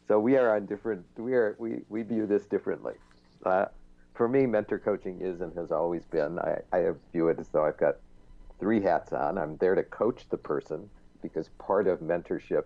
so 0.08 0.20
we 0.20 0.38
are 0.38 0.56
on 0.56 0.66
different. 0.66 1.06
We 1.18 1.36
are 1.36 1.56
we 1.60 1.82
we 1.88 2.02
view 2.02 2.26
this 2.26 2.48
differently. 2.48 2.96
Uh, 3.46 3.66
for 4.14 4.28
me, 4.28 4.46
mentor 4.46 4.80
coaching 4.80 5.22
is 5.22 5.42
and 5.42 5.56
has 5.56 5.72
always 5.72 6.04
been. 6.06 6.40
I, 6.40 6.58
I 6.74 6.92
view 7.12 7.30
it 7.30 7.40
as 7.40 7.48
though 7.50 7.66
I've 7.66 7.78
got 7.78 7.96
three 8.60 8.82
hats 8.82 9.14
on. 9.14 9.38
I'm 9.38 9.56
there 9.58 9.76
to 9.76 9.84
coach 9.84 10.26
the 10.30 10.38
person 10.38 10.90
because 11.22 11.50
part 11.58 11.88
of 11.88 12.00
mentorship 12.00 12.66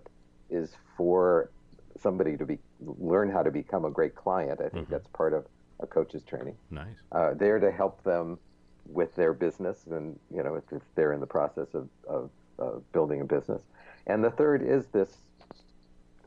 is 0.49 0.75
for 0.97 1.51
somebody 1.99 2.35
to 2.37 2.45
be 2.45 2.57
learn 2.99 3.29
how 3.29 3.43
to 3.43 3.51
become 3.51 3.85
a 3.85 3.91
great 3.91 4.15
client. 4.15 4.59
I 4.59 4.69
think 4.69 4.87
Mhm. 4.87 4.91
that's 4.91 5.07
part 5.07 5.33
of 5.33 5.45
a 5.79 5.87
coach's 5.87 6.23
training. 6.23 6.57
Nice. 6.71 6.95
Uh, 7.11 7.33
there 7.35 7.59
to 7.59 7.71
help 7.71 8.01
them 8.03 8.39
with 8.87 9.15
their 9.15 9.33
business 9.33 9.85
and 9.87 10.19
you 10.29 10.43
know 10.43 10.55
if, 10.55 10.63
if 10.73 10.81
they're 10.95 11.13
in 11.13 11.19
the 11.21 11.27
process 11.27 11.73
of, 11.73 11.87
of, 12.07 12.29
of 12.57 12.91
building 12.91 13.21
a 13.21 13.25
business. 13.25 13.61
And 14.07 14.23
the 14.23 14.31
third 14.31 14.61
is 14.63 14.87
this 14.87 15.15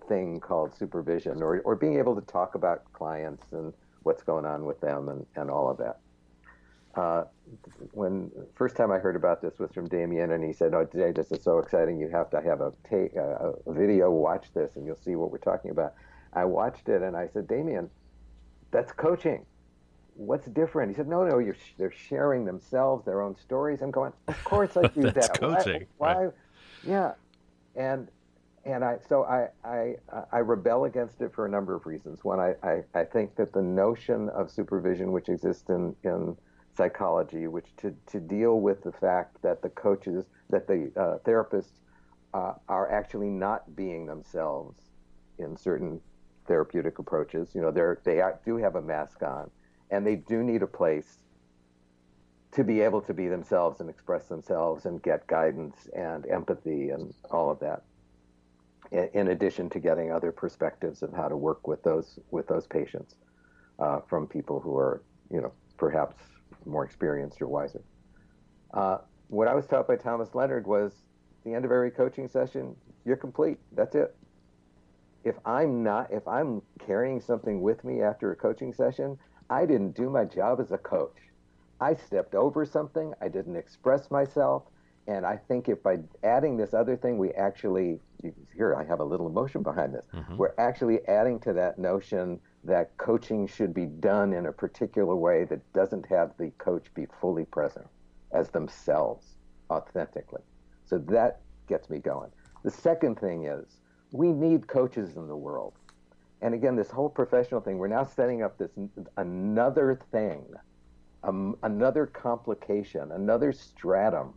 thing 0.09 0.41
called 0.41 0.75
supervision 0.75 1.43
or, 1.43 1.61
or 1.63 1.75
being 1.75 1.99
able 1.99 2.15
to 2.15 2.23
talk 2.23 2.55
about 2.55 2.91
clients 2.93 3.53
and 3.53 3.73
what's 4.07 4.23
going 4.23 4.45
on 4.47 4.65
with 4.65 4.81
them 4.81 5.09
and, 5.09 5.27
and 5.35 5.51
all 5.51 5.69
of 5.69 5.77
that. 5.79 5.99
Uh, 6.95 7.25
when 7.93 8.31
first 8.55 8.77
time 8.77 8.91
I 8.93 8.99
heard 8.99 9.17
about 9.17 9.43
this 9.43 9.59
was 9.59 9.71
from 9.73 9.87
Damian, 9.89 10.31
and 10.31 10.43
he 10.43 10.53
said, 10.55 10.73
"Oh, 10.73 10.85
today 10.87 11.11
this 11.13 11.31
is 11.33 11.43
so 11.43 11.59
exciting! 11.59 11.99
You 12.01 12.09
have 12.09 12.31
to 12.31 12.41
have 12.41 12.61
a, 12.63 12.73
ta- 12.89 13.21
a, 13.21 13.53
a 13.71 13.73
video. 13.75 14.11
Watch 14.11 14.47
this, 14.55 14.77
and 14.77 14.87
you'll 14.87 14.97
see 15.05 15.15
what 15.17 15.31
we're 15.31 15.37
talking 15.39 15.73
about." 15.73 15.93
I 16.33 16.45
watched 16.47 16.89
it, 16.89 17.03
and 17.03 17.15
I 17.15 17.27
said, 17.29 17.47
"Damian, 17.49 17.91
that's 18.71 18.93
coaching. 18.93 19.45
What's 20.15 20.47
different?" 20.47 20.91
He 20.91 20.95
said, 20.97 21.07
"No, 21.09 21.27
no, 21.27 21.39
you're 21.39 21.55
sh- 21.55 21.75
they're 21.77 21.93
sharing 21.93 22.47
themselves, 22.47 23.05
their 23.05 23.21
own 23.21 23.37
stories." 23.37 23.83
I'm 23.83 23.91
going, 23.91 24.13
"Of 24.29 24.43
course 24.45 24.77
I 24.79 24.87
do 24.99 25.03
That's 25.03 25.29
that. 25.29 25.43
Why- 25.43 25.57
coaching, 25.57 25.87
Why? 25.99 26.15
right. 26.25 26.35
Yeah, 26.83 27.13
and 27.75 28.09
and 28.67 28.85
I 28.85 28.99
so 29.09 29.25
I, 29.25 29.49
I 29.65 29.95
I 30.33 30.39
rebel 30.39 30.85
against 30.85 31.21
it 31.21 31.33
for 31.33 31.47
a 31.47 31.49
number 31.49 31.75
of 31.75 31.87
reasons. 31.87 32.25
One, 32.25 32.41
I, 32.41 32.55
I, 32.63 32.83
I 32.95 33.05
think 33.05 33.37
that 33.37 33.53
the 33.53 33.63
notion 33.63 34.29
of 34.31 34.51
supervision, 34.51 35.13
which 35.13 35.29
exists 35.29 35.69
in, 35.69 35.95
in 36.03 36.37
psychology, 36.77 37.47
which 37.47 37.67
to, 37.79 37.95
to 38.09 38.21
deal 38.21 38.61
with 38.61 38.83
the 38.83 38.93
fact 38.93 39.41
that 39.43 39.63
the 39.63 39.69
coaches, 39.71 40.25
that 40.51 40.67
the 40.67 40.91
uh, 40.97 41.19
therapists 41.25 41.79
uh, 42.35 42.55
are 42.69 42.91
actually 42.91 43.31
not 43.31 43.77
being 43.77 44.05
themselves 44.05 44.77
in 45.39 45.57
certain 45.57 46.01
therapeutic 46.49 46.99
approaches. 46.99 47.55
You 47.55 47.63
know, 47.63 47.71
they're, 47.71 48.01
they 48.05 48.21
do 48.45 48.57
have 48.57 48.75
a 48.75 48.83
mask 48.83 49.23
on, 49.23 49.51
and 49.91 50.07
they 50.07 50.17
do 50.17 50.43
need 50.43 50.63
a 50.63 50.67
place 50.67 51.19
to 52.53 52.65
be 52.65 52.81
able 52.81 53.01
to 53.03 53.15
be 53.15 53.29
themselves 53.29 53.81
and 53.81 53.89
express 53.89 54.27
themselves 54.27 54.87
and 54.87 55.03
get 55.03 55.27
guidance 55.27 55.89
and 55.95 56.27
empathy 56.27 56.91
and 56.91 57.15
all 57.31 57.51
of 57.51 57.61
that 57.61 57.83
in, 58.93 59.29
addition 59.29 59.69
to 59.71 59.81
getting 59.81 60.13
other 60.13 60.33
perspectives 60.33 61.03
of 61.03 61.13
how 61.13 61.29
to 61.29 61.37
work 61.37 61.67
with 61.67 61.83
those 61.83 62.19
with 62.31 62.47
those 62.47 62.67
patients 62.67 63.17
uh, 63.79 64.01
from 64.09 64.27
people 64.27 64.61
who 64.61 64.77
are 64.77 65.03
you 65.31 65.41
know 65.41 65.53
perhaps 65.77 66.17
more 66.65 66.85
experienced 66.85 67.41
or 67.43 67.49
wiser. 67.49 67.83
Uh, 68.73 68.99
what 69.29 69.49
I 69.49 69.55
was 69.55 69.67
taught 69.67 69.89
by 69.89 69.97
Thomas 69.97 70.35
Leonard 70.35 70.67
was 70.67 70.93
the 71.45 71.55
end 71.55 71.65
of 71.65 71.71
every 71.71 71.91
coaching 71.91 72.29
session, 72.29 72.77
you're 73.05 73.17
complete. 73.17 73.59
That's 73.73 73.95
it. 73.95 74.15
If 75.25 75.37
I'm 75.45 75.83
not, 75.83 76.13
if 76.13 76.27
I'm 76.27 76.63
carrying 76.85 77.21
something 77.21 77.63
with 77.63 77.85
me 77.85 78.03
after 78.03 78.33
a 78.33 78.37
coaching 78.37 78.73
session, 78.73 79.19
I 79.49 79.65
didn't 79.65 79.97
do 79.97 80.11
my 80.11 80.25
job 80.25 80.61
as 80.61 80.73
a 80.73 80.79
coach. 80.79 81.17
I 81.81 81.95
stepped 81.95 82.35
over 82.35 82.65
something. 82.65 83.13
I 83.21 83.29
didn't 83.29 83.57
express 83.57 84.11
myself. 84.11 84.65
And 85.09 85.25
I 85.25 85.37
think 85.37 85.69
if 85.69 85.83
by 85.83 85.99
adding 86.25 86.57
this 86.57 86.75
other 86.75 86.97
thing, 86.97 87.19
we 87.19 87.31
actually, 87.33 88.01
you, 88.23 88.35
here, 88.55 88.75
I 88.75 88.85
have 88.85 89.01
a 89.01 89.05
little 89.05 89.27
emotion 89.27 89.63
behind 89.63 89.95
this. 89.95 90.07
Mhm. 90.13 90.37
We're 90.37 90.55
actually 90.59 91.07
adding 91.07 91.39
to 91.41 91.53
that 91.53 91.79
notion 91.79 92.41
that 92.65 92.97
coaching 92.97 93.47
should 93.47 93.73
be 93.73 93.87
done 93.87 94.33
in 94.33 94.47
a 94.47 94.53
particular 94.53 95.15
way 95.15 95.45
that 95.45 95.73
doesn't 95.73 96.07
have 96.07 96.37
the 96.39 96.51
coach 96.59 96.93
be 96.95 97.07
fully 97.07 97.45
present 97.45 97.87
as 98.33 98.51
themselves 98.51 99.37
authentically. 99.71 100.43
So 100.85 100.99
that 100.99 101.41
gets 101.69 101.89
me 101.89 101.99
going. 101.99 102.33
The 102.65 102.71
second 102.71 103.21
thing 103.21 103.45
is 103.45 103.81
we 104.11 104.33
need 104.33 104.67
coaches 104.67 105.17
in 105.17 105.29
the 105.29 105.37
world. 105.37 105.75
And 106.43 106.53
again, 106.55 106.75
this 106.77 106.91
whole 106.91 107.09
professional 107.09 107.61
thing, 107.61 107.79
we're 107.79 107.87
now 107.89 108.05
setting 108.05 108.43
up 108.43 108.59
this 108.59 108.73
another 109.17 110.01
thing, 110.11 110.45
um, 111.23 111.57
another 111.63 112.07
complication, 112.07 113.13
another 113.13 113.53
stratum 113.53 114.35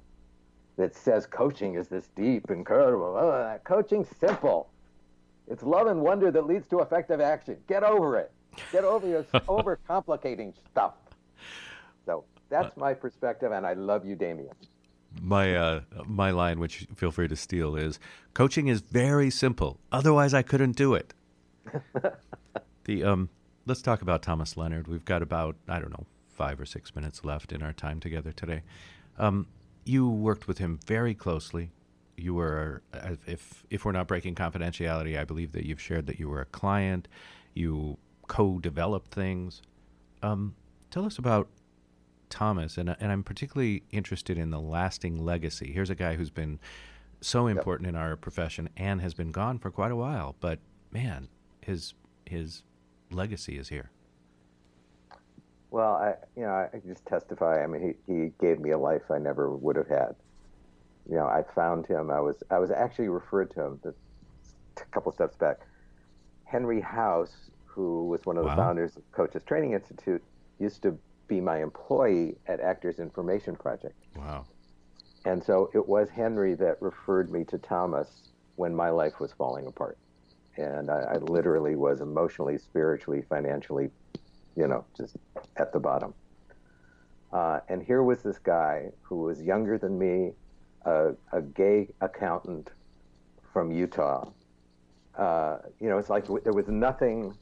that 0.80 0.96
says 0.96 1.26
coaching 1.26 1.76
is 1.76 1.90
this 1.90 2.08
deep, 2.16 2.50
incredible. 2.50 3.18
Oh, 3.18 3.60
coaching's 3.66 4.08
simple. 4.18 4.70
It's 5.50 5.62
love 5.62 5.88
and 5.88 6.00
wonder 6.00 6.32
that 6.32 6.48
leads 6.48 6.66
to 6.68 6.80
effective 6.80 7.20
action. 7.20 7.58
Get 7.68 7.84
over 7.84 8.18
it. 8.18 8.32
Get 8.72 8.86
over 8.86 9.06
your 9.06 9.24
overcomplicating 9.34 10.54
stuff. 10.72 10.94
So 12.06 12.24
that's 12.50 12.78
my 12.78 12.94
perspective, 12.94 13.52
and 13.52 13.68
I 13.68 13.74
love 13.74 14.06
you, 14.06 14.16
Damian. 14.16 14.54
My 15.22 15.54
uh, 15.54 15.82
my 16.06 16.32
line, 16.32 16.60
which 16.60 16.88
feel 16.96 17.12
free 17.12 17.28
to 17.28 17.36
steal, 17.36 17.76
is 17.76 18.00
coaching 18.34 18.68
is 18.68 18.80
very 18.80 19.30
simple. 19.30 19.80
Otherwise, 19.92 20.34
I 20.34 20.44
couldn't 20.44 20.78
do 20.78 20.94
it. 20.94 21.14
the 22.86 23.04
um, 23.04 23.30
let's 23.66 23.82
talk 23.82 24.02
about 24.02 24.22
Thomas 24.22 24.56
Leonard. 24.56 24.88
We've 24.88 25.04
got 25.04 25.22
about 25.22 25.58
I 25.68 25.80
don't 25.80 25.92
know 25.92 26.06
five 26.30 26.58
or 26.58 26.66
six 26.66 26.96
minutes 26.96 27.26
left 27.26 27.52
in 27.52 27.62
our 27.62 27.74
time 27.74 28.00
together 28.00 28.32
today. 28.32 28.62
Um, 29.18 29.48
you 29.86 30.10
worked 30.10 30.48
with 30.48 30.58
him 30.58 30.80
very 30.86 31.14
closely. 31.14 31.72
You 32.18 32.34
were, 32.34 32.82
uh, 32.94 33.16
if 33.26 33.64
if 33.70 33.86
we're 33.86 33.94
not 33.94 34.08
breaking 34.08 34.36
confidentiality, 34.36 35.18
I 35.18 35.24
believe 35.24 35.54
that 35.54 35.66
you've 35.66 35.82
shared 35.82 36.06
that 36.08 36.20
you 36.20 36.30
were 36.30 36.42
a 36.42 36.46
client. 36.46 37.08
You 37.54 37.98
co-developed 38.28 39.14
things. 39.14 39.62
Um, 40.22 40.56
tell 40.92 41.06
us 41.06 41.18
about 41.18 41.48
Thomas, 42.30 42.78
and 42.78 42.96
and 43.00 43.12
I'm 43.12 43.24
particularly 43.24 43.84
interested 43.92 44.38
in 44.38 44.52
the 44.52 44.60
lasting 44.60 45.24
legacy. 45.24 45.72
Here's 45.72 45.90
a 45.90 45.96
guy 45.96 46.16
who's 46.16 46.30
been 46.30 46.60
so 47.22 47.48
important 47.48 47.88
yep. 47.88 47.96
in 47.96 48.00
our 48.00 48.16
profession 48.16 48.70
and 48.78 49.02
has 49.02 49.14
been 49.14 49.32
gone 49.32 49.60
for 49.60 49.72
quite 49.72 49.92
a 49.92 49.96
while. 49.96 50.36
But 50.40 50.60
man, 50.92 51.30
his 51.62 51.94
his 52.26 52.64
legacy 53.12 53.58
is 53.58 53.70
here. 53.70 53.92
Well, 55.72 55.94
I 55.94 56.14
you 56.36 56.46
know 56.46 56.52
I 56.52 56.70
just 56.88 57.06
testify. 57.06 57.64
I 57.64 57.68
mean, 57.68 57.96
he, 58.08 58.14
he 58.14 58.32
gave 58.40 58.60
me 58.60 58.72
a 58.72 58.78
life 58.78 59.12
I 59.12 59.20
never 59.20 59.56
would 59.56 59.76
have 59.76 59.88
had. 59.88 60.16
You 61.10 61.16
know, 61.16 61.26
I 61.26 61.44
found 61.56 61.86
him. 61.86 62.10
I 62.10 62.20
was 62.20 62.42
I 62.50 62.60
was 62.60 62.72
actually 62.72 63.10
referred 63.10 63.52
to 63.52 63.62
him 63.62 63.80
a 63.86 64.86
couple 64.92 65.12
steps 65.12 65.36
back. 65.36 65.58
Henry 66.46 66.82
House, 66.82 67.52
who 67.66 68.08
was 68.08 68.26
one 68.26 68.38
of 68.38 68.44
the 68.44 68.50
wow. 68.50 68.56
founders 68.56 68.98
of 68.98 69.12
Coaches 69.12 69.44
Training 69.44 69.74
Institute, 69.74 70.24
used 70.60 70.82
to 70.84 70.98
be 71.28 71.40
my 71.40 71.62
employee 71.62 72.36
at 72.48 72.60
Actors 72.60 73.00
Information 73.00 73.56
Project. 73.56 73.96
Wow. 74.16 74.46
And 75.26 75.44
so 75.44 75.70
it 75.74 75.88
was 75.88 76.10
Henry 76.10 76.56
that 76.56 76.82
referred 76.82 77.32
me 77.32 77.44
to 77.46 77.58
Thomas 77.58 78.32
when 78.56 78.76
my 78.76 78.90
life 78.90 79.20
was 79.20 79.32
falling 79.34 79.68
apart. 79.68 79.98
And 80.58 80.90
I, 80.90 81.14
I 81.14 81.18
literally 81.18 81.76
was 81.76 82.02
emotionally, 82.02 82.58
spiritually, 82.58 83.24
financially, 83.30 83.92
you 84.60 84.68
know, 84.68 84.84
just 84.96 85.16
at 85.56 85.72
the 85.72 85.80
bottom. 85.80 86.14
Uh, 87.32 87.62
and 87.70 87.82
here 87.82 88.04
was 88.04 88.22
this 88.22 88.38
guy 88.38 88.90
who 89.02 89.22
was 89.22 89.42
younger 89.42 89.78
than 89.78 89.98
me, 89.98 90.32
a, 90.86 91.12
a 91.32 91.42
gay 91.42 91.88
accountant 92.02 92.72
from 93.54 93.72
Utah. 93.72 94.30
Uh, 95.18 95.60
you 95.80 95.88
know, 95.88 95.98
it's 95.98 96.10
like 96.10 96.26
there 96.44 96.54
was 96.54 96.68
nothing, 96.68 97.34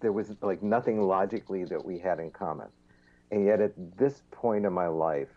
there 0.00 0.12
was 0.12 0.32
like 0.42 0.62
nothing 0.62 1.00
logically 1.00 1.64
that 1.64 1.82
we 1.82 1.98
had 1.98 2.18
in 2.20 2.30
common. 2.30 2.68
And 3.30 3.46
yet 3.46 3.60
at 3.60 3.72
this 3.96 4.22
point 4.30 4.66
in 4.66 4.72
my 4.72 4.88
life, 4.88 5.28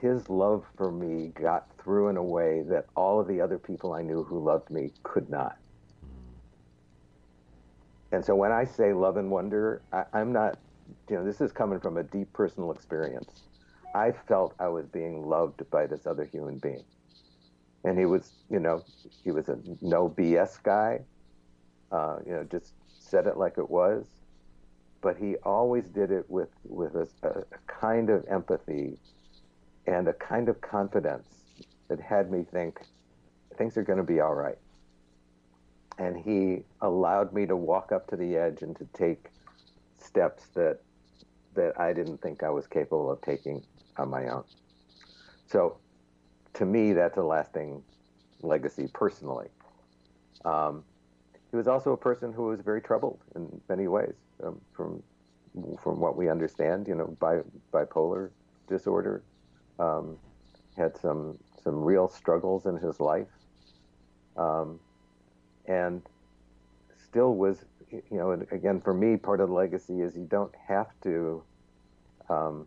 his 0.00 0.28
love 0.28 0.64
for 0.76 0.90
me 0.90 1.32
got 1.40 1.68
through 1.78 2.08
in 2.08 2.16
a 2.16 2.22
way 2.22 2.62
that 2.68 2.86
all 2.96 3.20
of 3.20 3.28
the 3.28 3.40
other 3.40 3.58
people 3.58 3.92
I 3.92 4.02
knew 4.02 4.24
who 4.24 4.42
loved 4.42 4.70
me 4.70 4.90
could 5.02 5.28
not. 5.28 5.56
And 8.12 8.24
so 8.24 8.34
when 8.34 8.52
I 8.52 8.64
say 8.64 8.92
love 8.92 9.16
and 9.16 9.30
wonder, 9.30 9.82
I, 9.92 10.04
am 10.14 10.32
not, 10.32 10.58
you 11.08 11.16
know, 11.16 11.24
this 11.24 11.40
is 11.40 11.52
coming 11.52 11.78
from 11.78 11.98
a 11.98 12.02
deep 12.02 12.32
personal 12.32 12.72
experience. 12.72 13.42
I 13.94 14.12
felt 14.12 14.54
I 14.58 14.68
was 14.68 14.86
being 14.86 15.26
loved 15.26 15.68
by 15.70 15.86
this 15.86 16.06
other 16.06 16.24
human 16.24 16.58
being. 16.58 16.84
And 17.84 17.98
he 17.98 18.06
was, 18.06 18.32
you 18.50 18.60
know, 18.60 18.82
he 19.24 19.30
was 19.30 19.48
a 19.48 19.58
no 19.80 20.08
BS 20.08 20.62
guy, 20.62 21.00
uh, 21.92 22.18
you 22.26 22.32
know, 22.32 22.44
just 22.50 22.72
said 22.98 23.26
it 23.26 23.36
like 23.36 23.58
it 23.58 23.68
was. 23.68 24.06
But 25.00 25.16
he 25.16 25.36
always 25.36 25.88
did 25.88 26.10
it 26.10 26.28
with, 26.28 26.48
with 26.64 26.94
a, 26.96 27.08
a 27.22 27.44
kind 27.66 28.10
of 28.10 28.24
empathy 28.28 28.98
and 29.86 30.08
a 30.08 30.12
kind 30.12 30.48
of 30.48 30.60
confidence 30.60 31.28
that 31.88 32.00
had 32.00 32.30
me 32.30 32.44
think 32.52 32.80
things 33.56 33.76
are 33.76 33.82
going 33.82 33.98
to 33.98 34.04
be 34.04 34.20
all 34.20 34.34
right. 34.34 34.58
And 35.98 36.16
he 36.16 36.62
allowed 36.80 37.32
me 37.32 37.46
to 37.46 37.56
walk 37.56 37.92
up 37.92 38.06
to 38.08 38.16
the 38.16 38.36
edge 38.36 38.62
and 38.62 38.76
to 38.76 38.86
take 38.94 39.30
steps 39.98 40.48
that 40.54 40.78
that 41.54 41.78
I 41.80 41.92
didn't 41.92 42.22
think 42.22 42.42
I 42.42 42.50
was 42.50 42.66
capable 42.68 43.10
of 43.10 43.20
taking 43.20 43.62
on 43.96 44.10
my 44.10 44.28
own. 44.28 44.44
So, 45.46 45.78
to 46.54 46.64
me, 46.64 46.92
that's 46.92 47.16
a 47.16 47.22
lasting 47.22 47.82
legacy 48.42 48.88
personally. 48.92 49.48
Um, 50.44 50.84
he 51.50 51.56
was 51.56 51.66
also 51.66 51.92
a 51.92 51.96
person 51.96 52.32
who 52.32 52.44
was 52.44 52.60
very 52.60 52.80
troubled 52.80 53.24
in 53.34 53.60
many 53.68 53.88
ways, 53.88 54.14
um, 54.44 54.60
from 54.72 55.02
from 55.82 55.98
what 55.98 56.16
we 56.16 56.28
understand, 56.28 56.86
you 56.86 56.94
know, 56.94 57.16
bi- 57.18 57.42
bipolar 57.72 58.30
disorder, 58.68 59.24
um, 59.78 60.18
had 60.76 60.96
some 60.96 61.38
some 61.64 61.82
real 61.82 62.08
struggles 62.08 62.66
in 62.66 62.76
his 62.76 63.00
life, 63.00 63.28
um, 64.36 64.78
and 65.68 66.02
still 67.08 67.34
was 67.34 67.64
you 67.90 68.02
know 68.10 68.32
again 68.50 68.80
for 68.80 68.92
me 68.92 69.16
part 69.16 69.40
of 69.40 69.48
the 69.48 69.54
legacy 69.54 70.00
is 70.00 70.16
you 70.16 70.26
don't 70.28 70.54
have 70.66 70.88
to 71.02 71.42
um, 72.28 72.66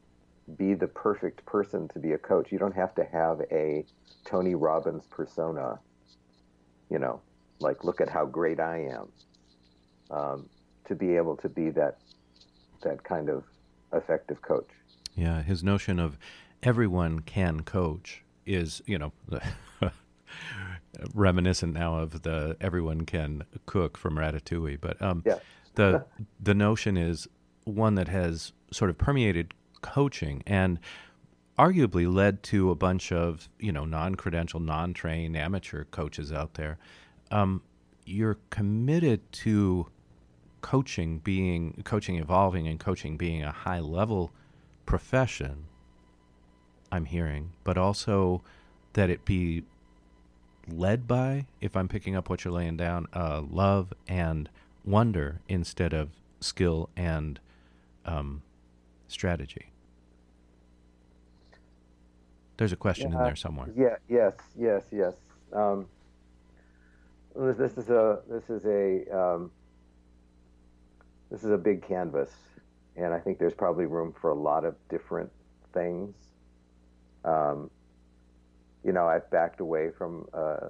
be 0.58 0.74
the 0.74 0.88
perfect 0.88 1.46
person 1.46 1.88
to 1.90 2.00
be 2.00 2.14
a 2.14 2.18
coach. 2.18 2.52
You 2.52 2.60
don't 2.60 2.76
have 2.76 2.96
to 2.96 3.04
have 3.04 3.42
a 3.52 3.86
Tony 4.26 4.56
Robbins 4.56 5.06
persona. 5.06 5.80
You 6.90 7.00
know, 7.00 7.22
like 7.60 7.84
look 7.84 8.02
at 8.02 8.10
how 8.10 8.26
great 8.26 8.60
I 8.60 8.90
am. 8.92 9.12
Um, 10.10 10.50
to 10.86 10.96
be 10.96 11.16
able 11.16 11.38
to 11.38 11.48
be 11.48 11.70
that 11.72 12.00
that 12.82 13.04
kind 13.04 13.30
of 13.30 13.44
effective 13.94 14.42
coach. 14.42 14.68
Yeah, 15.16 15.42
his 15.42 15.64
notion 15.64 16.00
of 16.00 16.18
everyone 16.64 17.20
can 17.22 17.62
coach 17.62 18.24
is, 18.46 18.82
you 18.86 18.98
know, 18.98 19.14
reminiscent 21.14 21.74
now 21.74 21.98
of 21.98 22.24
the 22.24 22.58
everyone 22.62 23.06
can 23.06 23.44
cook 23.66 23.98
from 23.98 24.16
Ratatouille. 24.16 24.80
But 24.80 25.02
um, 25.02 25.24
yeah. 25.26 25.40
the 25.76 26.06
the 26.40 26.54
notion 26.54 26.98
is 26.98 27.28
one 27.64 27.96
that 27.96 28.08
has 28.08 28.54
sort 28.72 28.90
of 28.90 28.98
permeated 28.98 29.54
coaching 29.82 30.44
and 30.46 30.80
arguably 31.58 32.12
led 32.12 32.44
to 32.44 32.72
a 32.72 32.76
bunch 32.76 33.12
of 33.12 33.50
you 33.60 33.72
know 33.72 33.86
non-credentialed, 33.86 34.64
non-trained 34.64 35.36
amateur 35.38 35.86
coaches 35.86 36.32
out 36.32 36.56
there. 36.56 36.78
Um, 37.30 37.62
you're 38.06 38.38
committed 38.50 39.32
to 39.32 39.88
coaching 40.62 41.20
being 41.20 41.82
coaching 41.86 42.18
evolving 42.18 42.68
and 42.68 42.80
coaching 42.80 43.18
being 43.18 43.44
a 43.44 43.52
high 43.52 43.80
level 43.80 44.32
profession 44.86 45.66
I'm 46.92 47.06
hearing, 47.06 47.54
but 47.64 47.78
also 47.78 48.44
that 48.94 49.10
it 49.10 49.24
be 49.24 49.64
led 50.72 51.08
by, 51.08 51.46
if 51.60 51.76
I'm 51.76 51.88
picking 51.88 52.16
up 52.16 52.30
what 52.30 52.44
you're 52.44 52.54
laying 52.54 52.78
down, 52.78 53.08
uh, 53.14 53.42
love 53.50 53.94
and 54.08 54.50
wonder 54.84 55.42
instead 55.48 55.94
of 55.94 56.10
skill 56.40 56.90
and 56.96 57.40
um, 58.06 58.42
strategy. 59.08 59.68
There's 62.58 62.72
a 62.72 62.78
question 62.78 63.12
yeah, 63.12 63.18
in 63.18 63.24
there 63.24 63.36
somewhere. 63.36 63.70
Yeah. 63.76 63.96
Yes. 64.08 64.34
Yes. 64.58 64.84
Yes. 64.92 65.16
Um, 65.54 65.88
this 67.36 67.78
is 67.78 67.90
a 67.90 68.20
this 68.30 68.50
is 68.50 68.66
a 68.66 69.18
um, 69.18 69.52
this 71.30 71.44
is 71.44 71.52
a 71.52 71.58
big 71.58 71.82
canvas, 71.82 72.32
and 72.96 73.14
I 73.14 73.20
think 73.20 73.40
there's 73.40 73.54
probably 73.54 73.86
room 73.86 74.14
for 74.20 74.30
a 74.30 74.36
lot 74.36 74.66
of 74.66 74.76
different 74.90 75.32
things. 75.74 76.14
Um, 77.24 77.70
you 78.84 78.92
know, 78.92 79.08
I've 79.08 79.30
backed 79.30 79.60
away 79.60 79.90
from 79.96 80.28
uh, 80.34 80.70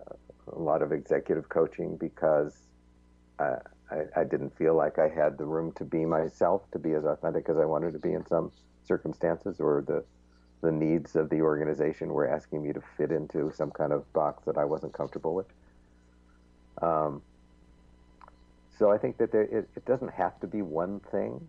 a 0.52 0.60
lot 0.60 0.82
of 0.82 0.92
executive 0.92 1.50
coaching 1.50 1.98
because 1.98 2.56
I, 3.40 3.56
I, 3.90 4.22
I, 4.22 4.24
didn't 4.24 4.58
feel 4.58 4.76
like 4.76 5.00
I 5.00 5.08
had 5.08 5.38
the 5.38 5.46
room 5.46 5.72
to 5.74 5.86
be 5.86 6.06
myself, 6.06 6.64
to 6.72 6.80
be 6.80 6.94
as 6.94 7.06
authentic 7.06 7.48
as 7.50 7.58
I 7.58 7.66
wanted 7.66 7.94
to 7.94 8.00
be 8.00 8.14
in 8.14 8.26
some 8.28 8.52
circumstances, 8.84 9.60
or 9.60 9.84
the 9.86 10.04
the 10.62 10.72
needs 10.72 11.16
of 11.16 11.30
the 11.30 11.42
organization 11.42 12.10
were 12.10 12.28
asking 12.28 12.64
me 12.64 12.72
to 12.72 12.82
fit 12.96 13.12
into 13.12 13.52
some 13.56 13.72
kind 13.72 13.92
of 13.92 14.12
box 14.14 14.44
that 14.46 14.58
I 14.58 14.66
wasn't 14.66 14.94
comfortable 14.94 15.34
with. 15.34 15.48
Um, 16.82 17.24
so 18.78 18.92
I 18.92 18.98
think 18.98 19.18
that 19.18 19.32
there, 19.32 19.44
it, 19.44 19.70
it 19.76 19.86
doesn't 19.86 20.14
have 20.14 20.40
to 20.42 20.48
be 20.48 20.62
one 20.62 21.00
thing. 21.12 21.48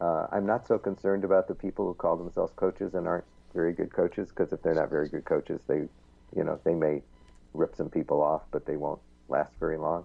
Uh, 0.00 0.26
I'm 0.30 0.46
not 0.46 0.66
so 0.66 0.78
concerned 0.78 1.24
about 1.24 1.48
the 1.48 1.54
people 1.54 1.86
who 1.86 1.94
call 1.94 2.16
themselves 2.16 2.52
coaches 2.54 2.94
and 2.94 3.06
aren't 3.06 3.24
very 3.54 3.72
good 3.72 3.92
coaches 3.92 4.28
because 4.28 4.52
if 4.52 4.62
they're 4.62 4.74
not 4.74 4.90
very 4.90 5.08
good 5.08 5.24
coaches, 5.24 5.60
they, 5.66 5.88
you 6.36 6.44
know, 6.44 6.58
they 6.64 6.74
may 6.74 7.02
rip 7.54 7.74
some 7.76 7.88
people 7.88 8.22
off, 8.22 8.42
but 8.50 8.66
they 8.66 8.76
won't 8.76 9.00
last 9.28 9.52
very 9.58 9.78
long. 9.78 10.04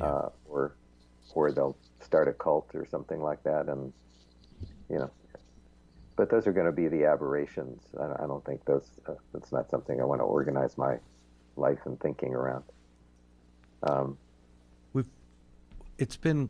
Yeah. 0.00 0.06
Uh, 0.06 0.28
or, 0.48 0.76
or 1.34 1.52
they'll 1.52 1.76
start 2.00 2.28
a 2.28 2.32
cult 2.32 2.70
or 2.74 2.86
something 2.86 3.20
like 3.20 3.42
that, 3.42 3.68
and 3.68 3.92
you 4.88 4.98
know. 4.98 5.10
But 6.16 6.30
those 6.30 6.46
are 6.46 6.52
going 6.52 6.66
to 6.66 6.72
be 6.72 6.88
the 6.88 7.04
aberrations. 7.04 7.82
I, 8.00 8.24
I 8.24 8.26
don't 8.26 8.44
think 8.44 8.64
those. 8.64 8.88
Uh, 9.06 9.14
that's 9.32 9.52
not 9.52 9.70
something 9.70 10.00
I 10.00 10.04
want 10.04 10.20
to 10.20 10.24
organize 10.24 10.78
my 10.78 10.98
life 11.56 11.80
and 11.84 12.00
thinking 12.00 12.34
around. 12.34 12.64
Um, 13.82 14.18
We've. 14.92 15.06
It's 15.98 16.16
been 16.16 16.48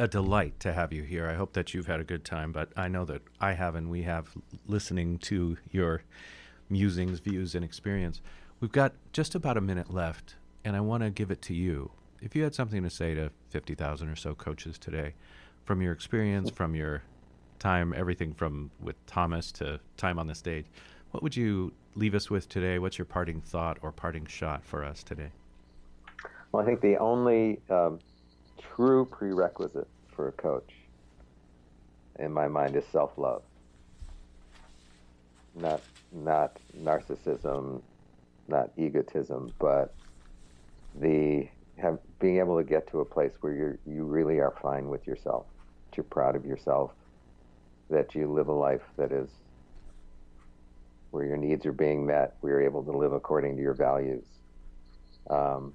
a 0.00 0.08
delight 0.08 0.58
to 0.58 0.72
have 0.72 0.94
you 0.94 1.02
here. 1.02 1.28
I 1.28 1.34
hope 1.34 1.52
that 1.52 1.74
you've 1.74 1.86
had 1.86 2.00
a 2.00 2.04
good 2.04 2.24
time, 2.24 2.52
but 2.52 2.70
I 2.74 2.88
know 2.88 3.04
that 3.04 3.20
I 3.38 3.52
have 3.52 3.74
and 3.74 3.90
we 3.90 4.04
have 4.04 4.30
listening 4.66 5.18
to 5.18 5.58
your 5.70 6.04
musings, 6.70 7.18
views, 7.18 7.54
and 7.54 7.62
experience. 7.62 8.22
We've 8.60 8.72
got 8.72 8.94
just 9.12 9.34
about 9.34 9.58
a 9.58 9.60
minute 9.60 9.92
left, 9.92 10.36
and 10.64 10.74
I 10.74 10.80
want 10.80 11.02
to 11.02 11.10
give 11.10 11.30
it 11.30 11.42
to 11.42 11.54
you. 11.54 11.90
If 12.22 12.34
you 12.34 12.42
had 12.44 12.54
something 12.54 12.82
to 12.82 12.88
say 12.88 13.14
to 13.14 13.30
50,000 13.50 14.08
or 14.08 14.16
so 14.16 14.34
coaches 14.34 14.78
today, 14.78 15.12
from 15.66 15.82
your 15.82 15.92
experience, 15.92 16.48
from 16.48 16.74
your 16.74 17.02
time, 17.58 17.92
everything 17.94 18.32
from 18.32 18.70
with 18.80 18.96
Thomas 19.04 19.52
to 19.52 19.80
time 19.98 20.18
on 20.18 20.26
the 20.26 20.34
stage, 20.34 20.64
what 21.10 21.22
would 21.22 21.36
you 21.36 21.74
leave 21.94 22.14
us 22.14 22.30
with 22.30 22.48
today? 22.48 22.78
What's 22.78 22.96
your 22.96 23.04
parting 23.04 23.42
thought 23.42 23.76
or 23.82 23.92
parting 23.92 24.24
shot 24.24 24.64
for 24.64 24.82
us 24.82 25.02
today? 25.02 25.32
Well, 26.52 26.62
I 26.62 26.66
think 26.66 26.80
the 26.80 26.96
only 26.96 27.60
um, 27.68 27.98
true 28.76 29.04
prerequisite 29.04 29.88
for 30.14 30.28
a 30.28 30.32
coach, 30.32 30.70
in 32.18 32.32
my 32.32 32.48
mind, 32.48 32.76
is 32.76 32.84
self 32.92 33.16
love. 33.16 33.42
Not 35.54 35.80
not 36.12 36.58
narcissism, 36.78 37.82
not 38.48 38.70
egotism, 38.76 39.52
but 39.58 39.94
the 40.94 41.48
have, 41.78 41.98
being 42.18 42.38
able 42.38 42.58
to 42.58 42.64
get 42.64 42.90
to 42.90 43.00
a 43.00 43.04
place 43.04 43.32
where 43.40 43.52
you 43.52 43.78
you 43.86 44.04
really 44.04 44.38
are 44.38 44.54
fine 44.62 44.88
with 44.88 45.06
yourself, 45.06 45.46
that 45.88 45.96
you're 45.96 46.04
proud 46.04 46.36
of 46.36 46.44
yourself, 46.44 46.92
that 47.88 48.14
you 48.14 48.32
live 48.32 48.48
a 48.48 48.52
life 48.52 48.82
that 48.96 49.12
is 49.12 49.28
where 51.10 51.24
your 51.24 51.36
needs 51.36 51.66
are 51.66 51.72
being 51.72 52.06
met, 52.06 52.36
where 52.40 52.52
you're 52.52 52.62
able 52.62 52.84
to 52.84 52.92
live 52.92 53.12
according 53.12 53.56
to 53.56 53.62
your 53.62 53.74
values, 53.74 54.24
um, 55.28 55.74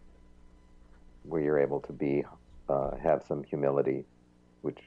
where 1.23 1.41
you're 1.41 1.59
able 1.59 1.81
to 1.81 1.91
be 1.91 2.23
uh, 2.69 2.95
have 2.97 3.23
some 3.27 3.43
humility, 3.43 4.05
which 4.61 4.79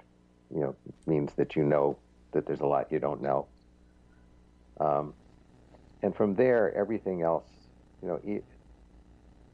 you 0.54 0.60
know 0.60 0.74
means 1.06 1.32
that 1.36 1.56
you 1.56 1.64
know 1.64 1.96
that 2.32 2.46
there's 2.46 2.60
a 2.60 2.66
lot 2.66 2.90
you 2.90 2.98
don't 2.98 3.22
know. 3.22 3.46
Um, 4.80 5.14
and 6.02 6.14
from 6.14 6.34
there, 6.34 6.74
everything 6.76 7.22
else, 7.22 7.46
you 8.02 8.08
know, 8.08 8.20
e- 8.24 8.44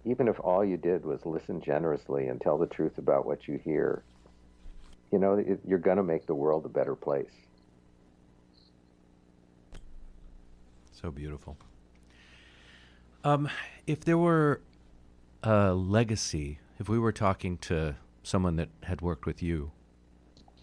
even 0.05 0.29
if 0.29 0.39
all 0.41 0.64
you 0.64 0.77
did 0.77 1.05
was 1.05 1.25
listen 1.25 1.61
generously 1.61 2.27
and 2.27 2.41
tell 2.41 2.59
the 2.59 2.66
truth 2.66 2.99
about 2.99 3.25
what 3.25 3.49
you 3.49 3.59
hear, 3.64 4.03
you 5.11 5.18
know, 5.18 5.35
it, 5.35 5.61
you're 5.66 5.79
going 5.79 5.97
to 5.97 6.03
make 6.03 6.27
the 6.27 6.35
world 6.35 6.66
a 6.66 6.68
better 6.68 6.95
place. 6.95 7.33
So 10.93 11.11
beautiful. 11.11 11.57
Um, 13.22 13.49
if 13.87 14.01
there 14.01 14.18
were 14.18 14.61
a 15.43 15.72
legacy, 15.72 16.59
if 16.79 16.89
we 16.89 16.99
were 16.99 17.12
talking 17.12 17.57
to 17.59 17.97
someone 18.25 18.57
that 18.57 18.70
had 18.83 19.01
worked 19.01 19.27
with 19.27 19.43
you 19.43 19.70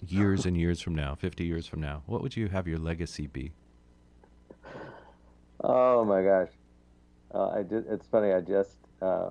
years 0.05 0.45
and 0.45 0.57
years 0.57 0.82
from 0.82 0.95
now, 0.95 1.16
50 1.16 1.45
years 1.45 1.68
from 1.68 1.80
now, 1.80 2.03
what 2.07 2.22
would 2.22 2.36
you 2.36 2.47
have 2.49 2.68
your 2.68 2.80
legacy 2.80 3.28
be? 3.28 3.53
Oh 5.64 6.03
my 6.03 6.24
gosh. 6.24 6.49
Uh, 7.34 7.49
I 7.49 7.64
did, 7.64 7.86
it's 7.88 8.07
funny. 8.07 8.34
I 8.34 8.41
just, 8.41 8.78
uh, 9.01 9.30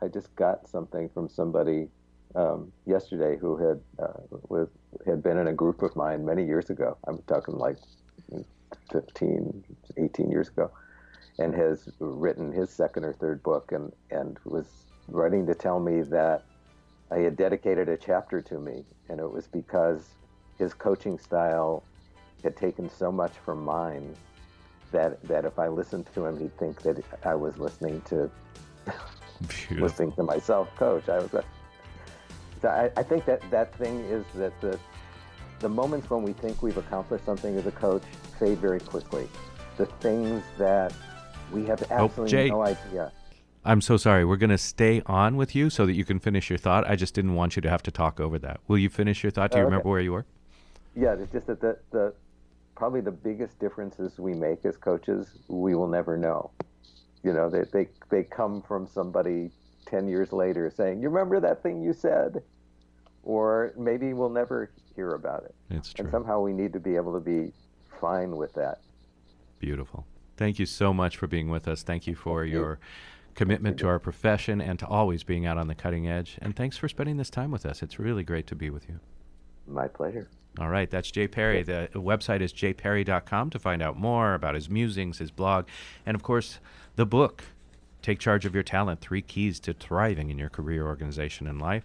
I 0.00 0.08
just 0.08 0.34
got 0.36 0.68
something 0.68 1.08
from 1.08 1.28
somebody 1.28 1.88
um, 2.34 2.72
yesterday 2.86 3.36
who 3.36 3.56
had 3.56 3.80
uh, 3.98 4.20
was 4.48 4.68
had 5.06 5.22
been 5.22 5.36
in 5.36 5.48
a 5.48 5.52
group 5.52 5.82
of 5.82 5.94
mine 5.96 6.24
many 6.24 6.46
years 6.46 6.70
ago. 6.70 6.96
I'm 7.06 7.18
talking 7.26 7.56
like 7.56 7.76
15, 8.90 9.64
18 9.98 10.30
years 10.30 10.48
ago, 10.48 10.70
and 11.38 11.54
has 11.54 11.88
written 11.98 12.52
his 12.52 12.70
second 12.70 13.04
or 13.04 13.12
third 13.12 13.42
book, 13.42 13.72
and 13.72 13.92
and 14.10 14.38
was 14.44 14.66
writing 15.08 15.46
to 15.46 15.54
tell 15.54 15.78
me 15.78 16.02
that 16.02 16.44
Uh, 17.12 17.16
he 17.16 17.24
had 17.24 17.36
dedicated 17.36 17.88
a 17.88 17.96
chapter 17.96 18.40
to 18.40 18.58
me, 18.58 18.84
and 19.08 19.20
it 19.20 19.30
was 19.30 19.46
because 19.46 20.14
his 20.58 20.72
coaching 20.72 21.18
style 21.18 21.82
had 22.42 22.56
taken 22.56 22.88
so 22.88 23.12
much 23.12 23.32
from 23.44 23.62
mine 23.64 24.14
that 24.92 25.22
that 25.24 25.44
if 25.44 25.58
I 25.58 25.68
listened 25.68 26.06
to 26.14 26.24
him, 26.24 26.38
he'd 26.38 26.56
think 26.58 26.80
that 26.82 27.02
I 27.24 27.34
was 27.34 27.56
listening 27.58 28.00
to 28.02 28.30
listening 29.70 30.12
to 30.12 30.22
myself 30.22 30.74
coach. 30.76 31.08
I 31.08 31.18
was. 31.18 31.34
A, 31.34 31.44
so 32.60 32.68
I, 32.68 32.90
I 32.96 33.02
think 33.02 33.24
that 33.26 33.42
that 33.50 33.74
thing 33.76 34.00
is 34.04 34.24
that 34.36 34.58
the 34.60 34.78
the 35.58 35.68
moments 35.68 36.08
when 36.08 36.22
we 36.22 36.32
think 36.32 36.62
we've 36.62 36.78
accomplished 36.78 37.24
something 37.24 37.56
as 37.56 37.66
a 37.66 37.72
coach 37.72 38.04
fade 38.38 38.58
very 38.58 38.80
quickly. 38.80 39.28
The 39.76 39.86
things 39.86 40.42
that 40.58 40.94
we 41.52 41.64
have 41.66 41.82
oh, 41.90 42.04
absolutely 42.04 42.50
oh, 42.50 42.54
no 42.54 42.62
idea. 42.62 43.12
I'm 43.64 43.80
so 43.80 43.96
sorry. 43.96 44.24
We're 44.24 44.36
going 44.36 44.50
to 44.50 44.58
stay 44.58 45.02
on 45.06 45.36
with 45.36 45.54
you 45.54 45.70
so 45.70 45.86
that 45.86 45.92
you 45.92 46.04
can 46.04 46.18
finish 46.18 46.50
your 46.50 46.58
thought. 46.58 46.88
I 46.88 46.96
just 46.96 47.14
didn't 47.14 47.34
want 47.34 47.54
you 47.54 47.62
to 47.62 47.70
have 47.70 47.82
to 47.84 47.90
talk 47.90 48.18
over 48.18 48.38
that. 48.40 48.60
Will 48.66 48.78
you 48.78 48.88
finish 48.88 49.22
your 49.22 49.30
thought? 49.30 49.52
Do 49.52 49.58
you 49.58 49.62
Oh, 49.62 49.66
okay. 49.66 49.70
remember 49.72 49.88
where 49.90 50.00
you 50.00 50.12
were? 50.12 50.26
Yeah, 50.96 51.14
it's 51.14 51.30
just 51.32 51.46
that 51.46 51.60
the, 51.60 51.78
the 51.90 52.12
probably 52.74 53.00
the 53.00 53.12
biggest 53.12 53.58
differences 53.60 54.18
we 54.18 54.34
make 54.34 54.64
as 54.64 54.76
coaches 54.76 55.28
we 55.48 55.74
will 55.74 55.86
never 55.86 56.16
know. 56.16 56.50
You 57.22 57.32
know, 57.32 57.48
they 57.48 57.62
they 57.72 57.88
they 58.10 58.24
come 58.24 58.62
from 58.62 58.86
somebody 58.86 59.50
ten 59.86 60.08
years 60.08 60.32
later 60.32 60.70
saying, 60.76 61.00
"You 61.00 61.08
remember 61.08 61.38
that 61.40 61.62
thing 61.62 61.80
you 61.80 61.92
said," 61.92 62.42
or 63.22 63.72
maybe 63.78 64.12
we'll 64.12 64.28
never 64.28 64.70
hear 64.96 65.14
about 65.14 65.44
it. 65.44 65.54
It's 65.70 65.92
true. 65.92 66.04
And 66.04 66.12
somehow 66.12 66.40
we 66.40 66.52
need 66.52 66.72
to 66.72 66.80
be 66.80 66.96
able 66.96 67.14
to 67.14 67.20
be 67.20 67.52
fine 68.00 68.36
with 68.36 68.52
that. 68.54 68.80
Beautiful. 69.60 70.04
Thank 70.36 70.58
you 70.58 70.66
so 70.66 70.92
much 70.92 71.16
for 71.16 71.28
being 71.28 71.48
with 71.48 71.68
us. 71.68 71.82
Thank 71.84 72.06
you 72.08 72.16
for 72.16 72.42
Thank 72.42 72.52
you. 72.52 72.76
Commitment 73.34 73.78
to 73.78 73.88
our 73.88 73.98
profession 73.98 74.60
and 74.60 74.78
to 74.78 74.86
always 74.86 75.22
being 75.24 75.46
out 75.46 75.58
on 75.58 75.68
the 75.68 75.74
cutting 75.74 76.08
edge. 76.08 76.38
And 76.40 76.54
thanks 76.54 76.76
for 76.76 76.88
spending 76.88 77.16
this 77.16 77.30
time 77.30 77.50
with 77.50 77.64
us. 77.64 77.82
It's 77.82 77.98
really 77.98 78.22
great 78.22 78.46
to 78.48 78.54
be 78.54 78.70
with 78.70 78.88
you. 78.88 79.00
My 79.66 79.88
pleasure. 79.88 80.28
All 80.58 80.68
right, 80.68 80.90
that's 80.90 81.10
Jay 81.10 81.28
Perry. 81.28 81.62
The 81.62 81.88
website 81.94 82.42
is 82.42 82.52
jperry.com 82.52 83.50
to 83.50 83.58
find 83.58 83.80
out 83.80 83.96
more 83.96 84.34
about 84.34 84.54
his 84.54 84.68
musings, 84.68 85.18
his 85.18 85.30
blog, 85.30 85.66
and 86.04 86.14
of 86.14 86.22
course, 86.22 86.58
the 86.96 87.06
book, 87.06 87.44
Take 88.02 88.18
Charge 88.18 88.44
of 88.44 88.52
Your 88.52 88.62
Talent 88.62 89.00
Three 89.00 89.22
Keys 89.22 89.60
to 89.60 89.72
Thriving 89.72 90.28
in 90.28 90.38
Your 90.38 90.50
Career, 90.50 90.86
Organization, 90.86 91.46
and 91.46 91.60
Life. 91.60 91.84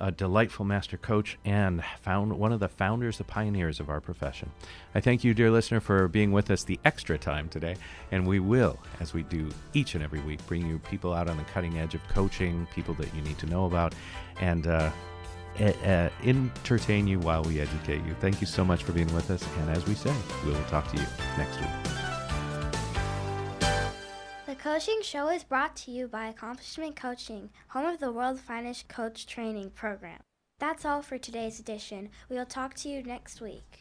A 0.00 0.10
delightful 0.10 0.64
master 0.64 0.96
coach 0.96 1.38
and 1.44 1.84
found 2.00 2.32
one 2.32 2.52
of 2.52 2.60
the 2.60 2.68
founders, 2.68 3.18
the 3.18 3.24
pioneers 3.24 3.80
of 3.80 3.90
our 3.90 4.00
profession. 4.00 4.50
I 4.94 5.00
thank 5.00 5.24
you, 5.24 5.34
dear 5.34 5.50
listener, 5.50 5.78
for 5.78 6.08
being 6.08 6.32
with 6.32 6.50
us 6.50 6.64
the 6.64 6.80
extra 6.86 7.18
time 7.18 7.50
today. 7.50 7.76
And 8.10 8.26
we 8.26 8.40
will, 8.40 8.78
as 8.98 9.12
we 9.12 9.24
do 9.24 9.50
each 9.74 9.94
and 9.94 10.02
every 10.02 10.20
week, 10.20 10.44
bring 10.46 10.66
you 10.66 10.78
people 10.78 11.12
out 11.12 11.28
on 11.28 11.36
the 11.36 11.44
cutting 11.44 11.78
edge 11.78 11.94
of 11.94 12.06
coaching, 12.08 12.66
people 12.74 12.94
that 12.94 13.14
you 13.14 13.20
need 13.20 13.38
to 13.38 13.46
know 13.46 13.66
about, 13.66 13.94
and 14.40 14.66
uh, 14.66 14.90
uh, 15.60 16.08
entertain 16.24 17.06
you 17.06 17.18
while 17.20 17.42
we 17.42 17.60
educate 17.60 18.02
you. 18.06 18.14
Thank 18.20 18.40
you 18.40 18.46
so 18.46 18.64
much 18.64 18.82
for 18.82 18.92
being 18.92 19.12
with 19.14 19.30
us. 19.30 19.44
And 19.60 19.70
as 19.70 19.86
we 19.86 19.94
say, 19.94 20.14
we 20.44 20.52
will 20.52 20.64
talk 20.64 20.90
to 20.92 20.96
you 20.96 21.06
next 21.36 21.60
week. 21.60 21.99
The 24.60 24.64
Coaching 24.64 25.00
Show 25.00 25.28
is 25.30 25.42
brought 25.42 25.74
to 25.76 25.90
you 25.90 26.06
by 26.06 26.26
Accomplishment 26.26 26.94
Coaching, 26.94 27.48
home 27.68 27.86
of 27.86 27.98
the 27.98 28.12
world's 28.12 28.42
finest 28.42 28.88
coach 28.88 29.26
training 29.26 29.70
program. 29.70 30.20
That's 30.58 30.84
all 30.84 31.00
for 31.00 31.16
today's 31.16 31.58
edition. 31.58 32.10
We'll 32.28 32.44
talk 32.44 32.74
to 32.74 32.90
you 32.90 33.02
next 33.02 33.40
week. 33.40 33.79